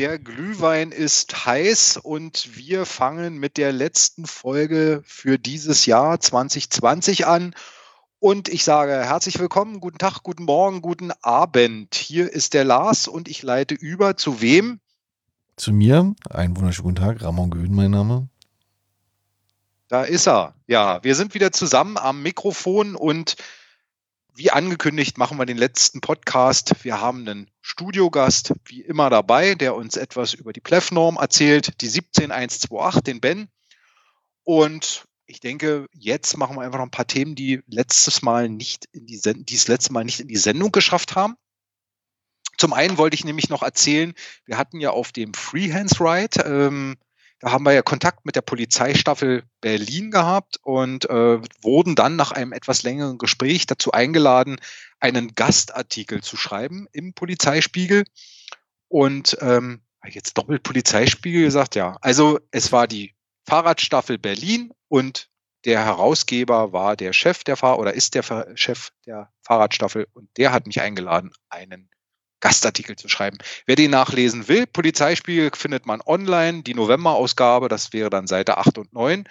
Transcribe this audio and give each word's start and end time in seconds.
der 0.00 0.18
Glühwein 0.18 0.92
ist 0.92 1.44
heiß 1.44 1.98
und 1.98 2.56
wir 2.56 2.86
fangen 2.86 3.36
mit 3.36 3.58
der 3.58 3.70
letzten 3.70 4.24
Folge 4.24 5.02
für 5.04 5.38
dieses 5.38 5.84
Jahr 5.84 6.18
2020 6.18 7.26
an. 7.26 7.54
Und 8.18 8.48
ich 8.48 8.64
sage 8.64 8.92
herzlich 8.92 9.38
willkommen, 9.38 9.78
guten 9.78 9.98
Tag, 9.98 10.22
guten 10.22 10.44
Morgen, 10.44 10.80
guten 10.80 11.12
Abend. 11.20 11.94
Hier 11.94 12.32
ist 12.32 12.54
der 12.54 12.64
Lars 12.64 13.08
und 13.08 13.28
ich 13.28 13.42
leite 13.42 13.74
über 13.74 14.16
zu 14.16 14.40
wem? 14.40 14.80
Zu 15.56 15.70
mir. 15.74 16.14
Einen 16.30 16.56
wunderschönen 16.56 16.94
guten 16.94 17.06
Tag, 17.06 17.22
Ramon 17.22 17.50
Göhn, 17.50 17.74
mein 17.74 17.90
Name. 17.90 18.26
Da 19.88 20.04
ist 20.04 20.26
er. 20.26 20.54
Ja, 20.66 21.04
wir 21.04 21.14
sind 21.14 21.34
wieder 21.34 21.52
zusammen 21.52 21.98
am 21.98 22.22
Mikrofon 22.22 22.96
und 22.96 23.36
wie 24.40 24.50
angekündigt 24.50 25.18
machen 25.18 25.36
wir 25.36 25.44
den 25.44 25.58
letzten 25.58 26.00
Podcast. 26.00 26.82
Wir 26.82 26.98
haben 26.98 27.28
einen 27.28 27.50
Studiogast 27.60 28.54
wie 28.64 28.80
immer 28.80 29.10
dabei, 29.10 29.54
der 29.54 29.74
uns 29.74 29.98
etwas 29.98 30.32
über 30.32 30.54
die 30.54 30.62
Plef-Norm 30.62 31.18
erzählt, 31.18 31.78
die 31.82 31.88
17128, 31.88 33.02
den 33.02 33.20
Ben. 33.20 33.48
Und 34.42 35.04
ich 35.26 35.40
denke, 35.40 35.88
jetzt 35.92 36.38
machen 36.38 36.56
wir 36.56 36.62
einfach 36.62 36.78
noch 36.78 36.86
ein 36.86 36.90
paar 36.90 37.06
Themen, 37.06 37.34
die 37.34 37.60
letztes 37.66 38.22
Mal 38.22 38.48
nicht 38.48 38.86
in 38.92 39.04
die 39.04 39.18
Send 39.18 39.50
die 39.50 39.56
das 39.56 39.68
letzte 39.68 39.92
Mal 39.92 40.04
nicht 40.04 40.20
in 40.20 40.28
die 40.28 40.38
Sendung 40.38 40.72
geschafft 40.72 41.16
haben. 41.16 41.34
Zum 42.56 42.72
einen 42.72 42.96
wollte 42.96 43.16
ich 43.16 43.26
nämlich 43.26 43.50
noch 43.50 43.62
erzählen, 43.62 44.14
wir 44.46 44.56
hatten 44.56 44.80
ja 44.80 44.88
auf 44.88 45.12
dem 45.12 45.34
Freehands 45.34 46.00
Ride 46.00 46.40
ähm, 46.46 46.96
da 47.40 47.52
haben 47.52 47.64
wir 47.64 47.72
ja 47.72 47.82
Kontakt 47.82 48.26
mit 48.26 48.36
der 48.36 48.42
Polizeistaffel 48.42 49.44
Berlin 49.62 50.10
gehabt 50.10 50.58
und 50.62 51.08
äh, 51.08 51.40
wurden 51.62 51.94
dann 51.94 52.16
nach 52.16 52.32
einem 52.32 52.52
etwas 52.52 52.82
längeren 52.82 53.16
Gespräch 53.16 53.66
dazu 53.66 53.92
eingeladen, 53.92 54.60
einen 55.00 55.34
Gastartikel 55.34 56.22
zu 56.22 56.36
schreiben 56.36 56.86
im 56.92 57.14
Polizeispiegel. 57.14 58.04
Und 58.88 59.38
ähm, 59.40 59.80
jetzt 60.06 60.36
doppelt 60.36 60.62
Polizeispiegel 60.62 61.42
gesagt, 61.42 61.76
ja. 61.76 61.96
Also 62.02 62.38
es 62.50 62.72
war 62.72 62.86
die 62.86 63.14
Fahrradstaffel 63.46 64.18
Berlin 64.18 64.72
und 64.88 65.30
der 65.64 65.84
Herausgeber 65.84 66.72
war 66.72 66.96
der 66.96 67.14
Chef 67.14 67.42
der 67.44 67.56
Fahr 67.56 67.78
oder 67.78 67.94
ist 67.94 68.14
der 68.14 68.54
Chef 68.54 68.90
der 69.06 69.32
Fahrradstaffel 69.42 70.06
und 70.12 70.28
der 70.36 70.52
hat 70.52 70.66
mich 70.66 70.80
eingeladen, 70.80 71.32
einen 71.48 71.90
Gastartikel 72.40 72.96
zu 72.96 73.08
schreiben. 73.08 73.38
Wer 73.66 73.76
den 73.76 73.90
nachlesen 73.90 74.48
will, 74.48 74.66
Polizeispiegel 74.66 75.50
findet 75.54 75.86
man 75.86 76.00
online, 76.04 76.62
die 76.62 76.74
November-Ausgabe, 76.74 77.68
das 77.68 77.92
wäre 77.92 78.10
dann 78.10 78.26
Seite 78.26 78.58
8 78.58 78.78
und 78.78 78.92
9. 78.92 79.24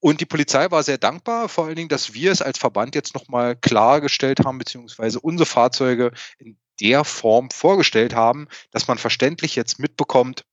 Und 0.00 0.20
die 0.20 0.26
Polizei 0.26 0.70
war 0.70 0.82
sehr 0.82 0.98
dankbar, 0.98 1.48
vor 1.48 1.66
allen 1.66 1.76
Dingen, 1.76 1.88
dass 1.88 2.14
wir 2.14 2.30
es 2.30 2.42
als 2.42 2.58
Verband 2.58 2.94
jetzt 2.94 3.14
nochmal 3.14 3.56
klargestellt 3.56 4.44
haben, 4.44 4.58
beziehungsweise 4.58 5.18
unsere 5.18 5.46
Fahrzeuge 5.46 6.12
in 6.38 6.56
der 6.80 7.04
Form 7.04 7.50
vorgestellt 7.50 8.14
haben, 8.14 8.46
dass 8.70 8.86
man 8.86 8.98
verständlich 8.98 9.56
jetzt 9.56 9.80
mitbekommt, 9.80 10.44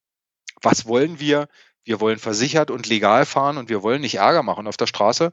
was 0.62 0.88
wollen 0.88 1.20
wir? 1.20 1.48
Wir 1.84 2.00
wollen 2.00 2.18
versichert 2.18 2.72
und 2.72 2.88
legal 2.88 3.26
fahren 3.26 3.58
und 3.58 3.70
wir 3.70 3.84
wollen 3.84 4.02
nicht 4.02 4.16
Ärger 4.16 4.42
machen 4.42 4.66
auf 4.68 4.78
der 4.78 4.88
Straße. 4.88 5.32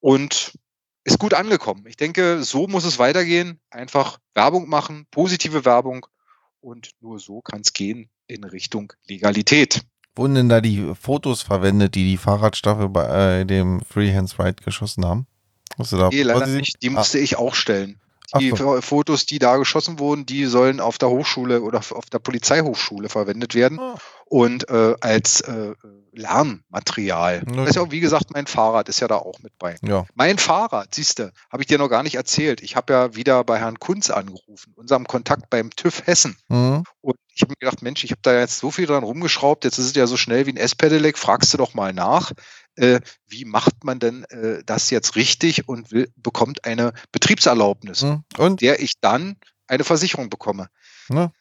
Und 0.00 0.58
ist 1.04 1.18
gut 1.18 1.34
angekommen. 1.34 1.84
Ich 1.86 1.96
denke, 1.96 2.42
so 2.42 2.66
muss 2.66 2.84
es 2.84 2.98
weitergehen. 2.98 3.60
Einfach 3.70 4.18
Werbung 4.34 4.68
machen, 4.68 5.06
positive 5.10 5.64
Werbung 5.64 6.06
und 6.60 6.90
nur 7.00 7.18
so 7.18 7.40
kann 7.40 7.60
es 7.60 7.72
gehen 7.72 8.08
in 8.26 8.44
Richtung 8.44 8.92
Legalität. 9.06 9.82
Wurden 10.16 10.34
denn 10.34 10.48
da 10.48 10.60
die 10.60 10.94
Fotos 10.98 11.42
verwendet, 11.42 11.94
die 11.94 12.04
die 12.04 12.16
Fahrradstaffel 12.16 12.88
bei 12.88 13.40
äh, 13.40 13.44
dem 13.44 13.80
Freehands 13.80 14.38
Ride 14.38 14.62
geschossen 14.64 15.04
haben? 15.04 15.26
Du 15.76 15.96
da 15.96 16.08
nee, 16.08 16.22
leider 16.22 16.46
nicht. 16.46 16.82
Die 16.82 16.90
musste 16.90 17.18
ah. 17.18 17.22
ich 17.22 17.36
auch 17.36 17.54
stellen. 17.54 18.00
Die 18.38 18.50
so. 18.50 18.80
Fotos, 18.80 19.26
die 19.26 19.38
da 19.38 19.56
geschossen 19.56 19.98
wurden, 19.98 20.26
die 20.26 20.46
sollen 20.46 20.80
auf 20.80 20.98
der 20.98 21.08
Hochschule 21.08 21.62
oder 21.62 21.78
auf 21.78 22.10
der 22.10 22.18
Polizeihochschule 22.18 23.08
verwendet 23.08 23.54
werden. 23.54 23.78
Ah 23.78 23.96
und 24.26 24.68
äh, 24.68 24.96
als 25.00 25.42
äh, 25.42 25.74
Lernmaterial. 26.12 27.42
Okay. 27.46 27.56
Das 27.56 27.70
ist 27.70 27.76
ja, 27.76 27.90
wie 27.90 28.00
gesagt, 28.00 28.32
mein 28.32 28.46
Fahrrad 28.46 28.88
ist 28.88 29.00
ja 29.00 29.08
da 29.08 29.16
auch 29.16 29.38
mit 29.40 29.56
bei. 29.58 29.76
Ja. 29.82 30.06
Mein 30.14 30.38
Fahrrad, 30.38 30.94
siehst 30.94 31.18
du, 31.18 31.32
habe 31.50 31.62
ich 31.62 31.66
dir 31.66 31.78
noch 31.78 31.88
gar 31.88 32.02
nicht 32.02 32.14
erzählt. 32.14 32.62
Ich 32.62 32.76
habe 32.76 32.92
ja 32.92 33.14
wieder 33.14 33.44
bei 33.44 33.58
Herrn 33.58 33.78
Kunz 33.78 34.10
angerufen, 34.10 34.72
unserem 34.76 35.06
Kontakt 35.06 35.50
beim 35.50 35.70
TÜV 35.70 36.06
Hessen. 36.06 36.36
Mhm. 36.48 36.84
Und 37.00 37.16
ich 37.34 37.42
habe 37.42 37.52
mir 37.52 37.56
gedacht, 37.56 37.82
Mensch, 37.82 38.04
ich 38.04 38.10
habe 38.10 38.20
da 38.22 38.38
jetzt 38.38 38.58
so 38.58 38.70
viel 38.70 38.86
dran 38.86 39.04
rumgeschraubt, 39.04 39.64
jetzt 39.64 39.78
ist 39.78 39.86
es 39.86 39.94
ja 39.94 40.06
so 40.06 40.16
schnell 40.16 40.46
wie 40.46 40.52
ein 40.52 40.56
S-Pedelec, 40.56 41.18
fragst 41.18 41.52
du 41.52 41.58
doch 41.58 41.74
mal 41.74 41.92
nach. 41.92 42.32
Äh, 42.76 43.00
wie 43.26 43.44
macht 43.44 43.84
man 43.84 43.98
denn 43.98 44.24
äh, 44.24 44.62
das 44.64 44.90
jetzt 44.90 45.16
richtig 45.16 45.68
und 45.68 45.92
will, 45.92 46.12
bekommt 46.16 46.64
eine 46.64 46.92
Betriebserlaubnis, 47.12 48.02
mhm. 48.02 48.24
und? 48.38 48.60
der 48.60 48.80
ich 48.80 49.00
dann 49.00 49.36
eine 49.66 49.84
Versicherung 49.84 50.28
bekomme. 50.30 50.68
Ja. 51.08 51.32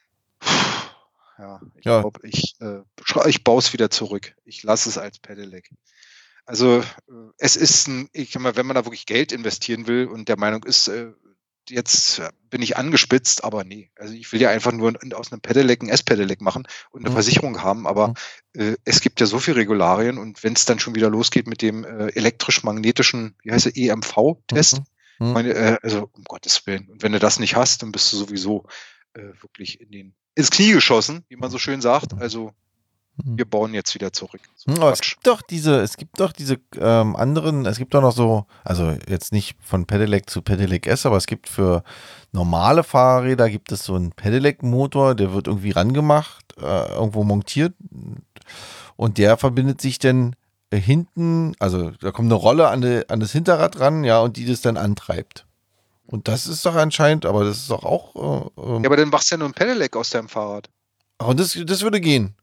Ja, 1.40 1.60
ich 1.76 1.86
ja. 1.86 2.02
glaube, 2.02 2.20
ich, 2.28 2.56
äh, 2.62 2.82
ich 3.28 3.44
baue 3.44 3.60
es 3.60 3.74
wieder 3.74 3.90
zurück. 3.90 4.36
Ich 4.46 4.62
lasse 4.64 4.88
es 4.88 4.98
als 4.98 5.20
Pedelec. 5.20 5.70
Also 6.46 6.80
äh, 6.80 6.84
es 7.38 7.56
ist 7.56 7.88
ein, 7.88 8.10
ich 8.14 8.38
mal, 8.38 8.56
wenn 8.56 8.66
man 8.66 8.76
da 8.76 8.86
wirklich 8.86 9.06
Geld 9.06 9.32
investieren 9.32 9.88
will 9.88 10.08
und 10.08 10.30
der 10.30 10.38
Meinung 10.38 10.64
ist, 10.64 10.88
äh, 10.88 11.12
jetzt 11.69 12.22
bin 12.50 12.62
ich 12.62 12.78
angespitzt, 12.78 13.44
aber 13.44 13.63
nee. 13.63 13.90
Also 13.97 14.13
ich 14.13 14.31
will 14.31 14.41
ja 14.41 14.50
einfach 14.50 14.72
nur 14.72 14.94
aus 15.16 15.31
einem 15.31 15.41
Pedelec 15.41 15.81
ein 15.81 15.90
S-Pedelec 15.90 16.41
machen 16.41 16.68
und 16.91 17.01
eine 17.01 17.09
mhm. 17.09 17.13
Versicherung 17.13 17.62
haben, 17.62 17.88
aber 17.88 18.09
mhm. 18.53 18.62
äh, 18.62 18.75
es 18.85 19.01
gibt 19.01 19.19
ja 19.19 19.25
so 19.25 19.40
viele 19.40 19.57
Regularien 19.57 20.18
und 20.18 20.44
wenn 20.44 20.53
es 20.53 20.66
dann 20.66 20.79
schon 20.79 20.96
wieder 20.96 21.09
losgeht 21.09 21.47
mit 21.47 21.62
dem 21.62 21.84
äh, 21.84 22.07
elektrisch-magnetischen, 22.09 23.35
wie 23.41 23.52
heißt 23.52 23.68
es, 23.68 23.75
EMV-Test, 23.75 24.81
mhm. 25.19 25.28
mhm. 25.29 25.35
äh, 25.38 25.78
also 25.81 26.09
um 26.13 26.23
Gottes 26.23 26.66
Willen. 26.68 26.90
Und 26.90 27.03
wenn 27.03 27.12
du 27.12 27.19
das 27.19 27.40
nicht 27.40 27.56
hast, 27.56 27.81
dann 27.81 27.91
bist 27.91 28.12
du 28.13 28.18
sowieso 28.18 28.66
äh, 29.13 29.22
wirklich 29.41 29.81
in 29.81 29.91
den 29.91 30.16
ins 30.35 30.50
Knie 30.50 30.72
geschossen, 30.72 31.23
wie 31.29 31.35
man 31.35 31.52
so 31.52 31.57
schön 31.59 31.81
sagt. 31.81 32.13
Also. 32.19 32.53
Wir 33.18 33.46
bauen 33.46 33.74
jetzt 33.74 33.94
wieder 33.94 34.12
zurück. 34.12 34.41
So 34.56 34.74
hm, 34.74 34.81
es 34.84 35.01
gibt 35.01 35.28
doch 35.28 35.41
diese, 35.41 35.81
es 35.81 35.97
gibt 35.97 36.19
doch 36.19 36.31
diese 36.31 36.57
ähm, 36.79 37.16
anderen, 37.16 37.66
es 37.66 37.78
gibt 37.78 37.94
doch 37.94 38.01
noch 38.01 38.16
so, 38.16 38.46
also 38.63 38.96
jetzt 39.07 39.31
nicht 39.31 39.56
von 39.62 39.85
Pedelec 39.85 40.29
zu 40.29 40.41
Pedelec 40.41 40.88
S, 40.88 41.06
aber 41.06 41.18
es 41.18 41.28
gibt 41.28 41.47
für 41.47 41.84
normale 42.31 42.84
Fahrräder 42.84 43.50
gibt 43.50 43.72
es 43.72 43.85
so 43.85 43.96
einen 43.96 44.12
Pedelec-Motor, 44.12 45.16
der 45.16 45.34
wird 45.34 45.47
irgendwie 45.47 45.72
rangemacht, 45.72 46.57
äh, 46.57 46.94
irgendwo 46.94 47.23
montiert 47.23 47.75
und 48.96 49.18
der 49.18 49.38
verbindet 49.38 49.79
sich 49.79 50.00
dann 50.00 50.35
hinten, 50.73 51.53
also 51.59 51.91
da 51.91 52.12
kommt 52.12 52.28
eine 52.28 52.40
Rolle 52.40 52.69
an, 52.69 52.81
die, 52.81 53.07
an 53.09 53.19
das 53.19 53.31
Hinterrad 53.31 53.79
ran, 53.79 54.03
ja, 54.03 54.19
und 54.22 54.38
die 54.38 54.46
das 54.46 54.62
dann 54.62 54.78
antreibt. 54.78 55.46
Und 56.07 56.28
das 56.28 56.47
ist 56.47 56.66
doch 56.66 56.75
anscheinend, 56.75 57.25
aber 57.25 57.44
das 57.46 57.57
ist 57.57 57.69
doch 57.69 57.84
auch. 57.84 58.16
Äh, 58.16 58.62
ähm 58.62 58.84
ja, 58.84 58.90
aber 58.90 58.97
dann 58.97 59.09
machst 59.09 59.31
du 59.31 59.35
ja 59.35 59.40
nur 59.40 59.50
ein 59.50 59.53
Pedelec 59.53 59.96
aus 59.96 60.09
deinem 60.09 60.29
Fahrrad. 60.29 60.69
Ach, 61.19 61.28
und 61.28 61.40
das, 61.40 61.57
das 61.66 61.81
würde 61.81 62.02
gehen. 62.02 62.35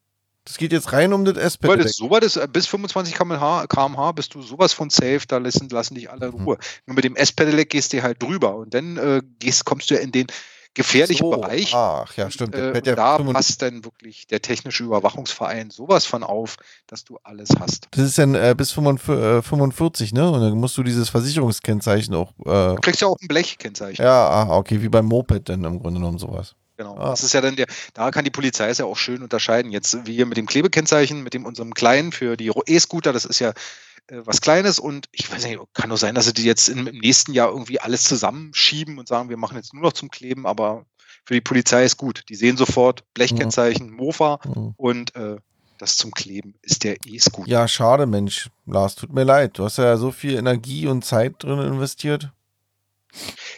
Das 0.50 0.59
geht 0.59 0.72
jetzt 0.72 0.93
rein 0.93 1.12
um 1.12 1.25
das 1.25 1.37
S-Pedelec. 1.37 1.91
So 1.91 2.11
weit 2.11 2.25
ist, 2.25 2.34
äh, 2.34 2.49
bis 2.53 2.66
25 2.66 3.15
km/h 3.15 3.69
kmh 3.69 4.11
bist 4.11 4.34
du 4.34 4.43
sowas 4.43 4.72
von 4.72 4.91
safe, 4.91 5.21
da 5.28 5.38
lassen, 5.38 5.69
lassen 5.69 5.94
dich 5.94 6.11
alle 6.11 6.27
in 6.27 6.34
mhm. 6.34 6.44
Ruhe. 6.44 6.56
Mhm. 6.56 6.61
Nur 6.87 6.94
mit 6.97 7.05
dem 7.05 7.15
S-Pedelec 7.15 7.71
gehst 7.71 7.93
du 7.93 8.03
halt 8.03 8.21
drüber 8.21 8.56
und 8.56 8.75
dann 8.75 8.97
äh, 8.97 9.22
gehst, 9.39 9.65
kommst 9.65 9.93
du 9.93 9.94
in 9.94 10.10
den 10.10 10.27
gefährlichen 10.75 11.25
so. 11.25 11.31
Bereich. 11.31 11.72
Ach 11.72 12.16
ja, 12.16 12.33
stimmt. 12.33 12.56
Äh, 12.56 12.83
da 12.83 13.19
passt 13.19 13.62
dann 13.62 13.84
wirklich 13.84 14.27
der 14.27 14.43
technische 14.43 14.83
Überwachungsverein 14.83 15.71
sowas 15.71 16.05
von 16.05 16.25
auf, 16.25 16.56
dass 16.89 17.05
du 17.05 17.19
alles 17.22 17.50
hast. 17.60 17.87
Das 17.93 18.05
ist 18.05 18.19
dann 18.19 18.34
äh, 18.34 18.56
bis 18.56 18.72
45, 18.72 20.12
ne? 20.12 20.33
Und 20.33 20.41
dann 20.41 20.59
musst 20.59 20.77
du 20.77 20.83
dieses 20.83 21.10
Versicherungskennzeichen 21.10 22.12
auch. 22.16 22.33
Äh, 22.41 22.75
du 22.75 22.81
kriegst 22.81 23.00
ja 23.00 23.06
auch 23.06 23.16
ein 23.21 23.28
Blechkennzeichen. 23.28 24.05
Ja, 24.05 24.28
ah, 24.28 24.56
okay, 24.56 24.83
wie 24.83 24.89
beim 24.89 25.06
Moped 25.06 25.49
dann 25.49 25.62
im 25.62 25.78
Grunde 25.78 26.00
genommen 26.00 26.19
sowas. 26.19 26.56
Genau. 26.80 26.96
Ah. 26.96 27.10
Das 27.10 27.22
ist 27.22 27.34
ja 27.34 27.42
dann 27.42 27.56
der, 27.56 27.66
da 27.92 28.10
kann 28.10 28.24
die 28.24 28.30
Polizei 28.30 28.70
es 28.70 28.78
ja 28.78 28.86
auch 28.86 28.96
schön 28.96 29.22
unterscheiden. 29.22 29.70
Jetzt 29.70 30.06
wie 30.06 30.14
hier 30.14 30.24
mit 30.24 30.38
dem 30.38 30.46
Klebekennzeichen, 30.46 31.22
mit 31.22 31.34
dem 31.34 31.44
unserem 31.44 31.74
kleinen 31.74 32.10
für 32.10 32.38
die 32.38 32.50
E-Scooter, 32.66 33.12
das 33.12 33.27
ist 33.27 33.38
ja 33.38 33.50
äh, 33.50 34.22
was 34.24 34.41
Kleines 34.41 34.78
und 34.78 35.06
ich 35.12 35.30
weiß 35.30 35.44
nicht, 35.44 35.60
kann 35.74 35.91
nur 35.91 35.98
sein, 35.98 36.15
dass 36.15 36.24
sie 36.24 36.32
die 36.32 36.44
jetzt 36.44 36.71
im, 36.71 36.86
im 36.86 36.97
nächsten 36.97 37.34
Jahr 37.34 37.50
irgendwie 37.50 37.80
alles 37.80 38.04
zusammenschieben 38.04 38.98
und 38.98 39.09
sagen, 39.09 39.28
wir 39.28 39.36
machen 39.36 39.59
jetzt 39.59 39.74
nur 39.74 39.82
noch 39.82 39.92
zum 39.92 40.10
Kleben, 40.10 40.47
aber 40.47 40.86
für 41.27 41.34
die 41.34 41.42
Polizei 41.42 41.84
ist 41.84 41.98
gut. 41.98 42.24
Die 42.30 42.34
sehen 42.34 42.56
sofort 42.56 43.04
Blechkennzeichen, 43.12 43.91
Mofa 43.91 44.38
mhm. 44.47 44.72
und 44.78 45.15
äh, 45.16 45.36
das 45.76 45.98
zum 45.98 46.12
Kleben 46.12 46.54
ist 46.62 46.84
der 46.84 46.97
E-Scooter. 47.04 47.50
Ja, 47.50 47.68
schade, 47.68 48.06
Mensch. 48.06 48.48
Lars, 48.65 48.94
tut 48.94 49.12
mir 49.12 49.24
leid. 49.24 49.59
Du 49.59 49.65
hast 49.65 49.76
ja 49.76 49.98
so 49.98 50.12
viel 50.12 50.34
Energie 50.34 50.86
und 50.86 51.04
Zeit 51.04 51.42
drin 51.42 51.59
investiert. 51.59 52.33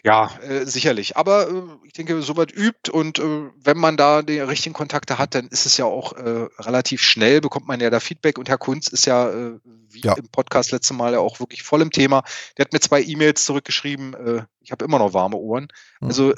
Ja, 0.05 0.31
äh, 0.41 0.65
sicherlich. 0.67 1.17
Aber 1.17 1.49
äh, 1.49 1.63
ich 1.85 1.93
denke, 1.93 2.21
soweit 2.23 2.53
übt 2.53 2.91
und 2.91 3.19
äh, 3.19 3.51
wenn 3.57 3.79
man 3.79 3.97
da 3.97 4.23
die 4.23 4.41
richtigen 4.41 4.75
Kontakte 4.75 5.19
hat, 5.19 5.35
dann 5.35 5.49
ist 5.49 5.67
es 5.67 5.77
ja 5.77 5.85
auch 5.85 6.13
äh, 6.15 6.49
relativ 6.59 7.03
schnell, 7.03 7.41
bekommt 7.41 7.69
man 7.69 7.81
ja 7.81 7.91
da 7.91 8.01
Feedback. 8.01 8.39
Und 8.39 8.49
Herr 8.49 8.59
Kunz 8.59 8.89
ist 8.89 9.07
ja, 9.07 9.31
äh, 9.31 9.59
wie 9.65 10.01
ja. 10.01 10.15
im 10.15 10.29
Podcast 10.29 10.73
letzte 10.73 10.95
Mal, 10.95 11.13
ja 11.13 11.21
auch 11.21 11.41
wirklich 11.41 11.63
voll 11.63 11.83
im 11.83 11.91
Thema. 11.91 12.23
Der 12.57 12.65
hat 12.65 12.73
mir 12.73 12.81
zwei 12.81 13.03
E-Mails 13.03 13.45
zurückgeschrieben. 13.45 14.15
Äh, 14.15 14.45
ich 14.61 14.73
habe 14.73 14.85
immer 14.85 14.99
noch 14.99 15.15
warme 15.15 15.37
Ohren. 15.37 15.69
Mhm. 16.01 16.09
Also 16.09 16.33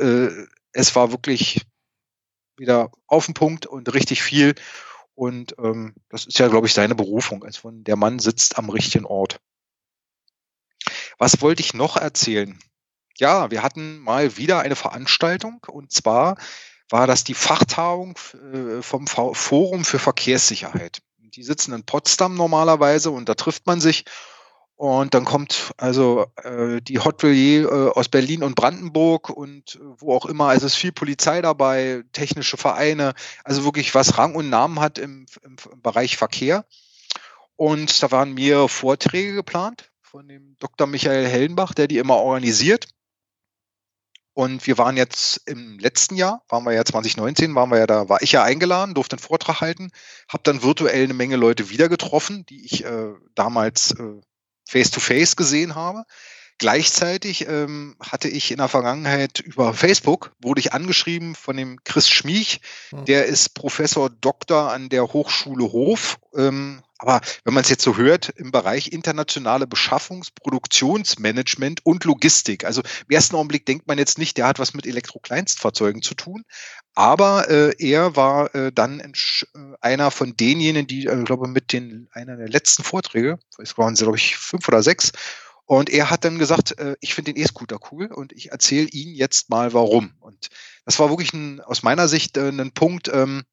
es 0.72 0.96
war 0.96 1.12
wirklich 1.12 1.60
wieder 2.56 2.90
auf 3.06 3.26
den 3.26 3.34
Punkt 3.34 3.66
und 3.66 3.92
richtig 3.94 4.22
viel. 4.22 4.54
Und 5.14 5.54
ähm, 5.58 5.94
das 6.08 6.26
ist 6.26 6.38
ja, 6.38 6.48
glaube 6.48 6.66
ich, 6.66 6.74
seine 6.74 6.94
Berufung. 6.94 7.44
Also 7.44 7.60
von 7.60 7.84
der 7.84 7.96
Mann 7.96 8.18
sitzt 8.18 8.58
am 8.58 8.70
richtigen 8.70 9.04
Ort. 9.04 9.40
Was 11.18 11.40
wollte 11.40 11.62
ich 11.62 11.74
noch 11.74 11.96
erzählen? 11.96 12.58
Ja, 13.16 13.50
wir 13.50 13.62
hatten 13.62 13.98
mal 13.98 14.36
wieder 14.36 14.60
eine 14.60 14.76
Veranstaltung 14.76 15.60
und 15.68 15.92
zwar 15.92 16.36
war 16.90 17.06
das 17.06 17.24
die 17.24 17.34
Fachtagung 17.34 18.18
äh, 18.52 18.82
vom 18.82 19.06
Forum 19.06 19.84
für 19.84 19.98
Verkehrssicherheit. 19.98 21.00
Die 21.18 21.42
sitzen 21.42 21.72
in 21.72 21.84
Potsdam 21.84 22.34
normalerweise 22.34 23.10
und 23.10 23.28
da 23.28 23.34
trifft 23.34 23.66
man 23.66 23.80
sich. 23.80 24.04
Und 24.76 25.14
dann 25.14 25.24
kommt 25.24 25.72
also 25.76 26.26
äh, 26.42 26.80
die 26.80 26.98
Hotelier 26.98 27.70
äh, 27.70 27.90
aus 27.90 28.08
Berlin 28.08 28.42
und 28.42 28.56
Brandenburg 28.56 29.30
und 29.30 29.76
äh, 29.76 29.78
wo 29.98 30.14
auch 30.14 30.26
immer. 30.26 30.48
Also 30.48 30.66
es 30.66 30.72
ist 30.72 30.78
viel 30.78 30.92
Polizei 30.92 31.40
dabei, 31.42 32.02
technische 32.12 32.56
Vereine, 32.56 33.14
also 33.44 33.64
wirklich 33.64 33.94
was 33.94 34.18
Rang 34.18 34.34
und 34.34 34.50
Namen 34.50 34.80
hat 34.80 34.98
im, 34.98 35.26
im, 35.42 35.56
im 35.72 35.82
Bereich 35.82 36.16
Verkehr. 36.16 36.64
Und 37.56 38.02
da 38.02 38.10
waren 38.10 38.34
mehrere 38.34 38.68
Vorträge 38.68 39.34
geplant 39.34 39.90
von 40.02 40.26
dem 40.26 40.56
Dr. 40.58 40.88
Michael 40.88 41.26
Hellenbach, 41.26 41.72
der 41.72 41.86
die 41.86 41.98
immer 41.98 42.16
organisiert. 42.16 42.88
Und 44.34 44.66
wir 44.66 44.78
waren 44.78 44.96
jetzt 44.96 45.42
im 45.46 45.78
letzten 45.78 46.16
Jahr, 46.16 46.42
waren 46.48 46.64
wir 46.64 46.72
ja 46.72 46.84
2019, 46.84 47.54
waren 47.54 47.70
wir 47.70 47.78
ja 47.78 47.86
da, 47.86 48.08
war 48.08 48.20
ich 48.20 48.32
ja 48.32 48.42
eingeladen, 48.42 48.94
durfte 48.94 49.14
einen 49.14 49.22
Vortrag 49.22 49.60
halten, 49.60 49.92
habe 50.28 50.42
dann 50.42 50.62
virtuell 50.62 51.04
eine 51.04 51.14
Menge 51.14 51.36
Leute 51.36 51.70
wieder 51.70 51.88
getroffen, 51.88 52.44
die 52.46 52.64
ich 52.64 52.84
äh, 52.84 53.12
damals 53.36 53.92
äh, 53.92 54.20
face 54.68 54.90
to 54.90 54.98
face 54.98 55.36
gesehen 55.36 55.76
habe. 55.76 56.04
Gleichzeitig 56.58 57.48
ähm, 57.48 57.96
hatte 58.00 58.28
ich 58.28 58.50
in 58.50 58.58
der 58.58 58.68
Vergangenheit 58.68 59.40
über 59.40 59.74
Facebook, 59.74 60.32
wurde 60.40 60.60
ich 60.60 60.72
angeschrieben 60.72 61.34
von 61.34 61.56
dem 61.56 61.82
Chris 61.84 62.08
Schmiech, 62.08 62.60
hm. 62.90 63.04
der 63.06 63.26
ist 63.26 63.54
Professor 63.54 64.08
Doktor 64.08 64.72
an 64.72 64.88
der 64.88 65.12
Hochschule 65.12 65.64
Hof, 65.64 66.18
ähm, 66.36 66.82
aber 66.98 67.20
wenn 67.44 67.54
man 67.54 67.62
es 67.62 67.70
jetzt 67.70 67.82
so 67.82 67.96
hört, 67.96 68.30
im 68.36 68.50
Bereich 68.50 68.92
internationale 68.92 69.66
Beschaffungs-, 69.66 70.30
Produktionsmanagement 70.34 71.84
und 71.84 72.04
Logistik. 72.04 72.64
Also 72.64 72.80
im 72.80 73.14
ersten 73.14 73.36
Augenblick 73.36 73.66
denkt 73.66 73.86
man 73.88 73.98
jetzt 73.98 74.16
nicht, 74.16 74.38
der 74.38 74.46
hat 74.46 74.58
was 74.58 74.74
mit 74.74 74.86
Elektrokleinstfahrzeugen 74.86 76.02
zu 76.02 76.14
tun. 76.14 76.44
Aber 76.94 77.50
äh, 77.50 77.74
er 77.78 78.16
war 78.16 78.54
äh, 78.54 78.72
dann 78.72 79.00
äh, 79.00 79.12
einer 79.80 80.10
von 80.10 80.36
denjenigen, 80.36 80.86
die, 80.86 81.06
äh, 81.06 81.24
glaube 81.24 81.48
mit 81.48 81.72
den 81.72 82.08
einer 82.12 82.36
der 82.36 82.48
letzten 82.48 82.84
Vorträge, 82.84 83.38
es 83.58 83.76
waren 83.76 83.94
glaube 83.94 84.16
ich 84.16 84.36
fünf 84.36 84.68
oder 84.68 84.82
sechs, 84.82 85.12
und 85.66 85.88
er 85.90 86.10
hat 86.10 86.24
dann 86.24 86.38
gesagt, 86.38 86.78
äh, 86.78 86.96
ich 87.00 87.14
finde 87.14 87.32
den 87.32 87.42
E-Scooter 87.42 87.78
cool 87.90 88.06
und 88.06 88.32
ich 88.32 88.52
erzähle 88.52 88.88
Ihnen 88.88 89.14
jetzt 89.14 89.48
mal 89.48 89.72
warum. 89.72 90.14
Und 90.20 90.48
das 90.84 90.98
war 90.98 91.08
wirklich 91.08 91.32
ein, 91.32 91.60
aus 91.60 91.82
meiner 91.82 92.08
Sicht 92.08 92.36
äh, 92.36 92.48
ein 92.48 92.72
Punkt, 92.72 93.08
ähm, 93.08 93.44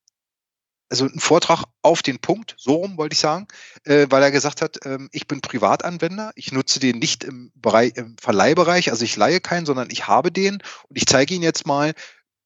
also 0.89 1.05
ein 1.05 1.19
Vortrag 1.19 1.63
auf 1.81 2.01
den 2.01 2.19
Punkt, 2.19 2.53
so 2.57 2.75
rum 2.75 2.97
wollte 2.97 3.13
ich 3.13 3.19
sagen, 3.19 3.47
äh, 3.85 4.07
weil 4.09 4.21
er 4.21 4.31
gesagt 4.31 4.61
hat, 4.61 4.85
ähm, 4.85 5.07
ich 5.13 5.25
bin 5.25 5.39
Privatanwender, 5.39 6.33
ich 6.35 6.51
nutze 6.51 6.81
den 6.81 6.99
nicht 6.99 7.23
im, 7.23 7.53
Bereich, 7.55 7.93
im 7.95 8.17
Verleihbereich, 8.19 8.91
also 8.91 9.05
ich 9.05 9.15
leihe 9.15 9.39
keinen, 9.39 9.65
sondern 9.65 9.89
ich 9.89 10.07
habe 10.07 10.33
den 10.33 10.55
und 10.55 10.97
ich 10.97 11.05
zeige 11.05 11.33
Ihnen 11.33 11.43
jetzt 11.43 11.65
mal, 11.65 11.93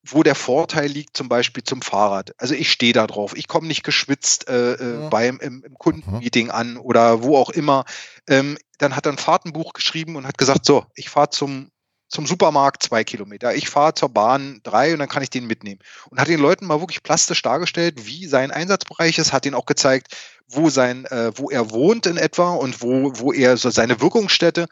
wo 0.07 0.23
der 0.23 0.35
Vorteil 0.35 0.87
liegt, 0.87 1.17
zum 1.17 1.29
Beispiel 1.29 1.63
zum 1.63 1.81
Fahrrad. 1.81 2.33
Also 2.37 2.53
ich 2.53 2.71
stehe 2.71 2.93
da 2.93 3.07
drauf, 3.07 3.35
ich 3.35 3.47
komme 3.47 3.67
nicht 3.67 3.83
geschwitzt 3.83 4.47
äh, 4.47 4.73
äh 4.73 5.01
ja. 5.01 5.09
beim 5.09 5.39
im, 5.39 5.63
im 5.63 5.77
Kundenmeeting 5.77 6.51
an 6.51 6.77
oder 6.77 7.23
wo 7.23 7.37
auch 7.37 7.49
immer. 7.49 7.85
Ähm, 8.27 8.57
dann 8.77 8.95
hat 8.95 9.05
er 9.05 9.13
ein 9.13 9.17
Fahrtenbuch 9.17 9.73
geschrieben 9.73 10.15
und 10.15 10.27
hat 10.27 10.37
gesagt, 10.37 10.65
so, 10.65 10.85
ich 10.95 11.09
fahre 11.09 11.29
zum 11.29 11.71
zum 12.07 12.27
Supermarkt 12.27 12.83
zwei 12.83 13.03
Kilometer. 13.03 13.55
Ich 13.55 13.67
fahre 13.67 13.95
zur 13.95 14.09
Bahn 14.09 14.61
drei 14.63 14.93
und 14.93 14.99
dann 14.99 15.09
kann 15.09 15.23
ich 15.23 15.31
den 15.31 15.47
mitnehmen. 15.47 15.79
Und 16.09 16.19
hat 16.19 16.27
den 16.27 16.39
Leuten 16.39 16.67
mal 16.67 16.79
wirklich 16.79 17.01
plastisch 17.01 17.41
dargestellt, 17.41 18.05
wie 18.05 18.27
sein 18.27 18.51
Einsatzbereich 18.51 19.17
ist, 19.17 19.33
hat 19.33 19.45
ihnen 19.45 19.55
auch 19.55 19.65
gezeigt, 19.65 20.15
wo 20.47 20.69
sein, 20.69 21.05
äh, 21.05 21.31
wo 21.35 21.49
er 21.49 21.71
wohnt 21.71 22.05
in 22.05 22.17
etwa 22.17 22.53
und 22.53 22.81
wo, 22.81 23.11
wo 23.15 23.33
er 23.33 23.57
so 23.57 23.71
seine 23.71 23.99
Wirkungsstätte, 24.01 24.67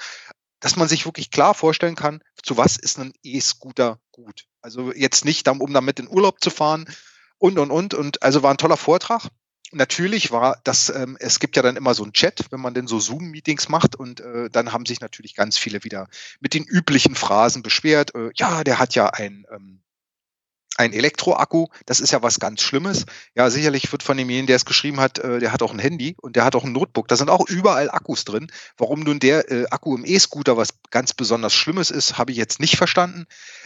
dass 0.59 0.75
man 0.75 0.87
sich 0.87 1.05
wirklich 1.05 1.31
klar 1.31 1.55
vorstellen 1.55 1.95
kann, 1.95 2.21
zu 2.41 2.55
was 2.55 2.77
ist 2.77 2.99
ein 2.99 3.13
E-Scooter 3.23 3.99
gut. 4.11 4.45
Also 4.63 4.91
jetzt 4.93 5.25
nicht, 5.25 5.47
um 5.47 5.73
damit 5.73 5.99
in 5.99 6.09
Urlaub 6.09 6.41
zu 6.41 6.49
fahren 6.49 6.85
und 7.37 7.59
und 7.59 7.69
und. 7.69 7.93
Und 7.93 8.23
also 8.23 8.41
war 8.41 8.51
ein 8.51 8.57
toller 8.57 8.77
Vortrag 8.77 9.29
natürlich 9.73 10.31
war 10.31 10.59
das, 10.63 10.89
ähm, 10.89 11.17
es 11.19 11.39
gibt 11.39 11.55
ja 11.55 11.61
dann 11.61 11.75
immer 11.75 11.93
so 11.93 12.03
einen 12.03 12.13
Chat, 12.13 12.45
wenn 12.51 12.59
man 12.59 12.73
denn 12.73 12.87
so 12.87 12.99
Zoom-Meetings 12.99 13.69
macht 13.69 13.95
und 13.95 14.19
äh, 14.19 14.49
dann 14.49 14.71
haben 14.71 14.85
sich 14.85 15.01
natürlich 15.01 15.35
ganz 15.35 15.57
viele 15.57 15.83
wieder 15.83 16.07
mit 16.39 16.53
den 16.53 16.63
üblichen 16.63 17.15
Phrasen 17.15 17.63
beschwert. 17.63 18.15
Äh, 18.15 18.31
ja, 18.35 18.63
der 18.63 18.79
hat 18.79 18.95
ja 18.95 19.07
ein, 19.07 19.45
ähm, 19.51 19.81
ein 20.75 20.93
Elektroakku, 20.93 21.67
das 21.85 21.99
ist 21.99 22.11
ja 22.11 22.23
was 22.23 22.39
ganz 22.39 22.61
Schlimmes. 22.61 23.05
Ja, 23.35 23.49
sicherlich 23.49 23.91
wird 23.91 24.01
von 24.01 24.17
demjenigen, 24.17 24.47
der 24.47 24.55
es 24.55 24.65
geschrieben 24.65 24.99
hat, 24.99 25.19
äh, 25.19 25.39
der 25.39 25.51
hat 25.51 25.61
auch 25.61 25.71
ein 25.71 25.79
Handy 25.79 26.15
und 26.21 26.35
der 26.35 26.45
hat 26.45 26.55
auch 26.55 26.63
ein 26.63 26.71
Notebook. 26.71 27.07
Da 27.07 27.15
sind 27.15 27.29
auch 27.29 27.47
überall 27.47 27.91
Akkus 27.91 28.25
drin. 28.25 28.51
Warum 28.77 29.01
nun 29.01 29.19
der 29.19 29.51
äh, 29.51 29.65
Akku 29.69 29.95
im 29.95 30.05
E-Scooter 30.05 30.57
was 30.57 30.69
ganz 30.89 31.13
besonders 31.13 31.53
Schlimmes 31.53 31.91
ist, 31.91 32.17
habe 32.17 32.31
ich 32.31 32.37
jetzt 32.37 32.59
nicht 32.59 32.77
verstanden. 32.77 33.25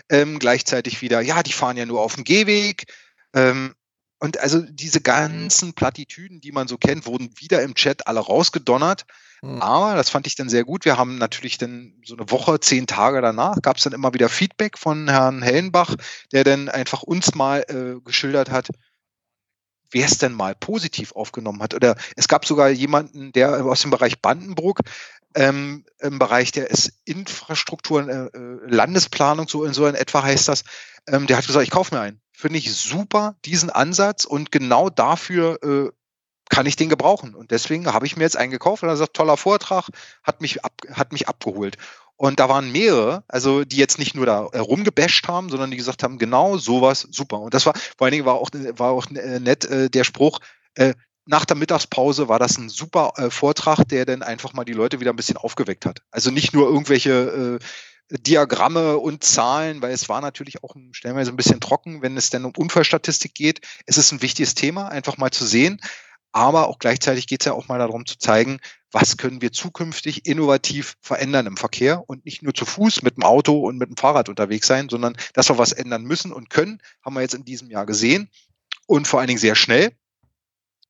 Ähm, 0.09 0.39
gleichzeitig 0.39 1.01
wieder, 1.01 1.21
ja, 1.21 1.43
die 1.43 1.53
fahren 1.53 1.77
ja 1.77 1.85
nur 1.85 2.01
auf 2.01 2.15
dem 2.15 2.23
Gehweg. 2.23 2.85
Ähm, 3.33 3.73
und 4.19 4.39
also 4.39 4.61
diese 4.61 4.99
ganzen 4.99 5.73
Plattitüden, 5.73 6.41
die 6.41 6.51
man 6.51 6.67
so 6.67 6.77
kennt, 6.77 7.05
wurden 7.05 7.29
wieder 7.37 7.61
im 7.61 7.75
Chat 7.75 8.07
alle 8.07 8.19
rausgedonnert. 8.19 9.05
Mhm. 9.41 9.61
Aber 9.61 9.95
das 9.95 10.09
fand 10.09 10.27
ich 10.27 10.35
dann 10.35 10.49
sehr 10.49 10.63
gut. 10.63 10.85
Wir 10.85 10.97
haben 10.97 11.17
natürlich 11.17 11.57
dann 11.57 11.93
so 12.03 12.15
eine 12.15 12.29
Woche, 12.31 12.59
zehn 12.59 12.87
Tage 12.87 13.21
danach, 13.21 13.61
gab 13.61 13.77
es 13.77 13.83
dann 13.83 13.93
immer 13.93 14.13
wieder 14.13 14.29
Feedback 14.29 14.77
von 14.77 15.09
Herrn 15.09 15.41
Hellenbach, 15.41 15.95
der 16.31 16.43
dann 16.43 16.69
einfach 16.69 17.03
uns 17.03 17.35
mal 17.35 17.63
äh, 17.67 18.01
geschildert 18.03 18.49
hat, 18.49 18.69
wer 19.91 20.05
es 20.05 20.17
denn 20.17 20.33
mal 20.33 20.55
positiv 20.55 21.11
aufgenommen 21.13 21.61
hat. 21.61 21.73
Oder 21.73 21.95
es 22.15 22.27
gab 22.27 22.45
sogar 22.45 22.69
jemanden, 22.69 23.31
der 23.31 23.65
aus 23.65 23.81
dem 23.81 23.91
Bereich 23.91 24.21
Brandenburg, 24.21 24.81
ähm, 25.35 25.85
im 25.99 26.19
Bereich 26.19 26.51
der 26.51 26.69
Infrastruktur, 27.05 28.07
äh, 28.09 28.25
äh, 28.25 28.59
Landesplanung, 28.65 29.47
so 29.47 29.63
in 29.65 29.73
so 29.73 29.85
in 29.85 29.95
etwa 29.95 30.23
heißt 30.23 30.47
das, 30.47 30.63
ähm, 31.07 31.27
der 31.27 31.37
hat 31.37 31.45
gesagt, 31.45 31.63
ich 31.63 31.71
kaufe 31.71 31.93
mir 31.93 32.01
einen 32.01 32.21
finde 32.37 32.59
ich 32.59 32.71
super, 32.71 33.35
diesen 33.45 33.71
Ansatz 33.71 34.23
und 34.23 34.51
genau 34.51 34.91
dafür 34.91 35.57
äh, 35.63 35.89
kann 36.49 36.65
ich 36.65 36.75
den 36.75 36.89
gebrauchen. 36.89 37.35
Und 37.35 37.51
deswegen 37.51 37.91
habe 37.91 38.05
ich 38.05 38.17
mir 38.17 38.23
jetzt 38.23 38.37
einen 38.37 38.51
gekauft 38.51 38.83
und 38.83 38.89
er 38.89 38.97
sagt, 38.97 39.13
toller 39.13 39.37
Vortrag, 39.37 39.89
hat 40.23 40.41
mich, 40.41 40.63
ab, 40.63 40.73
hat 40.93 41.11
mich 41.11 41.27
abgeholt. 41.27 41.77
Und 42.15 42.39
da 42.39 42.49
waren 42.49 42.71
mehrere, 42.71 43.23
also 43.27 43.63
die 43.63 43.77
jetzt 43.77 43.99
nicht 43.99 44.15
nur 44.15 44.25
da 44.25 44.39
rumgebasht 44.39 45.27
haben, 45.27 45.49
sondern 45.49 45.69
die 45.69 45.77
gesagt 45.77 46.01
haben, 46.01 46.17
genau 46.17 46.57
sowas, 46.57 47.07
super. 47.11 47.39
Und 47.39 47.53
das 47.53 47.65
war, 47.65 47.73
vor 47.75 48.05
allen 48.05 48.11
Dingen 48.11 48.25
war 48.25 48.35
auch, 48.35 48.49
war 48.53 48.91
auch 48.91 49.05
äh, 49.11 49.39
nett 49.39 49.65
äh, 49.65 49.89
der 49.89 50.03
Spruch, 50.03 50.39
äh, 50.75 50.93
nach 51.27 51.45
der 51.45 51.57
Mittagspause 51.57 52.29
war 52.29 52.39
das 52.39 52.57
ein 52.57 52.69
super 52.69 53.13
äh, 53.17 53.29
Vortrag, 53.29 53.83
der 53.83 54.05
dann 54.05 54.23
einfach 54.23 54.53
mal 54.53 54.63
die 54.63 54.73
Leute 54.73 54.99
wieder 54.99 55.11
ein 55.11 55.17
bisschen 55.17 55.37
aufgeweckt 55.37 55.85
hat. 55.85 56.01
Also 56.09 56.31
nicht 56.31 56.53
nur 56.53 56.67
irgendwelche 56.67 57.59
äh, 58.09 58.17
Diagramme 58.19 58.97
und 58.97 59.23
Zahlen, 59.23 59.81
weil 59.81 59.91
es 59.91 60.07
war 60.07 60.21
natürlich 60.21 60.63
auch 60.63 60.75
stellenweise 60.91 61.31
ein 61.31 61.35
bisschen 61.35 61.59
trocken, 61.59 62.01
wenn 62.01 62.15
es 62.15 62.29
denn 62.29 62.45
um 62.45 62.53
Unfallstatistik 62.55 63.35
geht. 63.35 63.59
Es 63.85 63.97
ist 63.97 64.13
ein 64.13 64.21
wichtiges 64.21 64.55
Thema, 64.55 64.87
einfach 64.87 65.17
mal 65.17 65.31
zu 65.31 65.45
sehen. 65.45 65.81
Aber 66.31 66.67
auch 66.67 66.79
gleichzeitig 66.79 67.27
geht 67.27 67.41
es 67.41 67.45
ja 67.45 67.53
auch 67.53 67.67
mal 67.67 67.79
darum 67.79 68.05
zu 68.05 68.17
zeigen, 68.17 68.59
was 68.91 69.17
können 69.17 69.41
wir 69.41 69.51
zukünftig 69.51 70.25
innovativ 70.25 70.95
verändern 71.01 71.45
im 71.45 71.57
Verkehr 71.57 72.03
und 72.07 72.25
nicht 72.25 72.41
nur 72.41 72.53
zu 72.53 72.65
Fuß 72.65 73.01
mit 73.01 73.17
dem 73.17 73.23
Auto 73.23 73.59
und 73.59 73.77
mit 73.77 73.89
dem 73.89 73.97
Fahrrad 73.97 74.29
unterwegs 74.29 74.67
sein, 74.67 74.89
sondern 74.89 75.17
dass 75.33 75.49
wir 75.49 75.57
was 75.57 75.71
ändern 75.71 76.03
müssen 76.03 76.31
und 76.31 76.49
können, 76.49 76.81
haben 77.03 77.15
wir 77.15 77.21
jetzt 77.21 77.33
in 77.33 77.45
diesem 77.45 77.69
Jahr 77.69 77.85
gesehen 77.85 78.29
und 78.85 79.07
vor 79.07 79.19
allen 79.19 79.27
Dingen 79.27 79.39
sehr 79.39 79.55
schnell. 79.55 79.91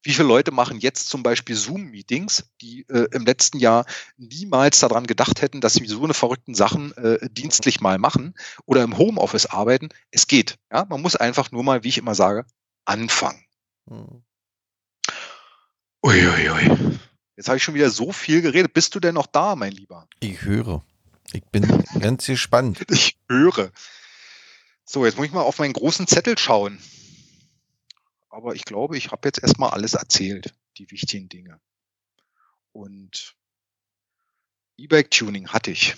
Wie 0.03 0.13
viele 0.13 0.27
Leute 0.27 0.51
machen 0.51 0.79
jetzt 0.79 1.10
zum 1.10 1.24
Beispiel 1.24 1.56
Zoom-Meetings, 1.56 2.50
die 2.62 2.86
äh, 2.88 3.08
im 3.12 3.25
letzten 3.25 3.58
Jahr 3.58 3.86
niemals 4.15 4.79
daran 4.79 5.08
gedacht 5.08 5.41
hätten, 5.41 5.60
dass 5.60 5.74
sie 5.74 5.86
so 5.88 6.03
eine 6.03 6.13
verrückten 6.13 6.56
Sachen 6.56 6.96
äh, 6.96 7.27
dienstlich 7.32 7.82
mal 7.82 7.98
machen 7.98 8.36
oder 8.65 8.84
im 8.84 8.98
Homeoffice 8.98 9.48
arbeiten? 9.48 9.89
Es 10.12 10.27
geht. 10.27 10.60
Ja? 10.72 10.86
Man 10.86 11.01
muss 11.01 11.15
einfach 11.15 11.51
nur 11.51 11.63
mal, 11.63 11.84
wie 11.84 11.89
ich 11.89 11.98
immer 11.98 12.15
sage, 12.15 12.46
anfangen. 12.86 13.44
Hm. 13.89 14.24
Uiuiui. 16.04 16.98
Jetzt 17.36 17.48
habe 17.48 17.58
ich 17.58 17.63
schon 17.63 17.75
wieder 17.75 17.89
so 17.89 18.12
viel 18.12 18.42
geredet. 18.42 18.74
Bist 18.74 18.96
du 18.96 19.00
denn 19.00 19.16
noch 19.16 19.27
da, 19.27 19.56
mein 19.56 19.72
Lieber? 19.72 20.08
Ich 20.20 20.42
höre. 20.42 20.84
Ich 21.34 21.44
bin 21.46 21.84
ganz 22.00 22.25
gespannt. 22.25 22.84
Ich 22.89 23.18
höre. 23.30 23.72
So, 24.86 25.06
jetzt 25.06 25.18
muss 25.18 25.27
ich 25.27 25.34
mal 25.34 25.42
auf 25.42 25.60
meinen 25.60 25.74
großen 25.74 26.08
Zettel 26.08 26.38
schauen. 26.38 26.80
Aber 28.30 28.56
ich 28.56 28.66
glaube, 28.66 28.98
ich 28.98 29.12
habe 29.12 29.27
jetzt 29.27 29.42
erstmal 29.42 29.72
alles 29.72 29.96
erzählt, 29.96 30.54
die 30.77 30.89
wichtigen 30.92 31.27
Dinge. 31.27 31.60
Und 32.72 33.36
E-Bike-Tuning 34.77 35.50
hatte 35.50 35.72
ich. 35.72 35.96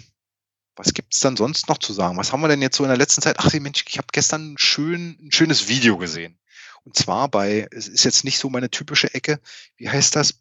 Was 0.76 0.94
gibt 0.94 1.14
es 1.14 1.20
dann 1.20 1.36
sonst 1.36 1.68
noch 1.68 1.78
zu 1.78 1.92
sagen? 1.92 2.18
Was 2.18 2.32
haben 2.32 2.40
wir 2.40 2.48
denn 2.48 2.62
jetzt 2.62 2.78
so 2.78 2.84
in 2.84 2.90
der 2.90 2.98
letzten 2.98 3.22
Zeit? 3.22 3.36
Ach, 3.40 3.54
Mensch, 3.54 3.84
ich 3.86 3.98
habe 3.98 4.08
gestern 4.14 4.56
schön, 4.58 5.18
ein 5.22 5.32
schönes 5.34 5.68
Video 5.68 5.98
gesehen. 5.98 6.39
Und 6.84 6.96
zwar 6.96 7.30
bei, 7.30 7.68
es 7.72 7.88
ist 7.88 8.04
jetzt 8.04 8.24
nicht 8.24 8.40
so 8.40 8.50
meine 8.50 8.70
typische 8.70 9.14
Ecke, 9.14 9.40
wie 9.78 9.90
heißt 9.90 10.16
das? 10.16 10.40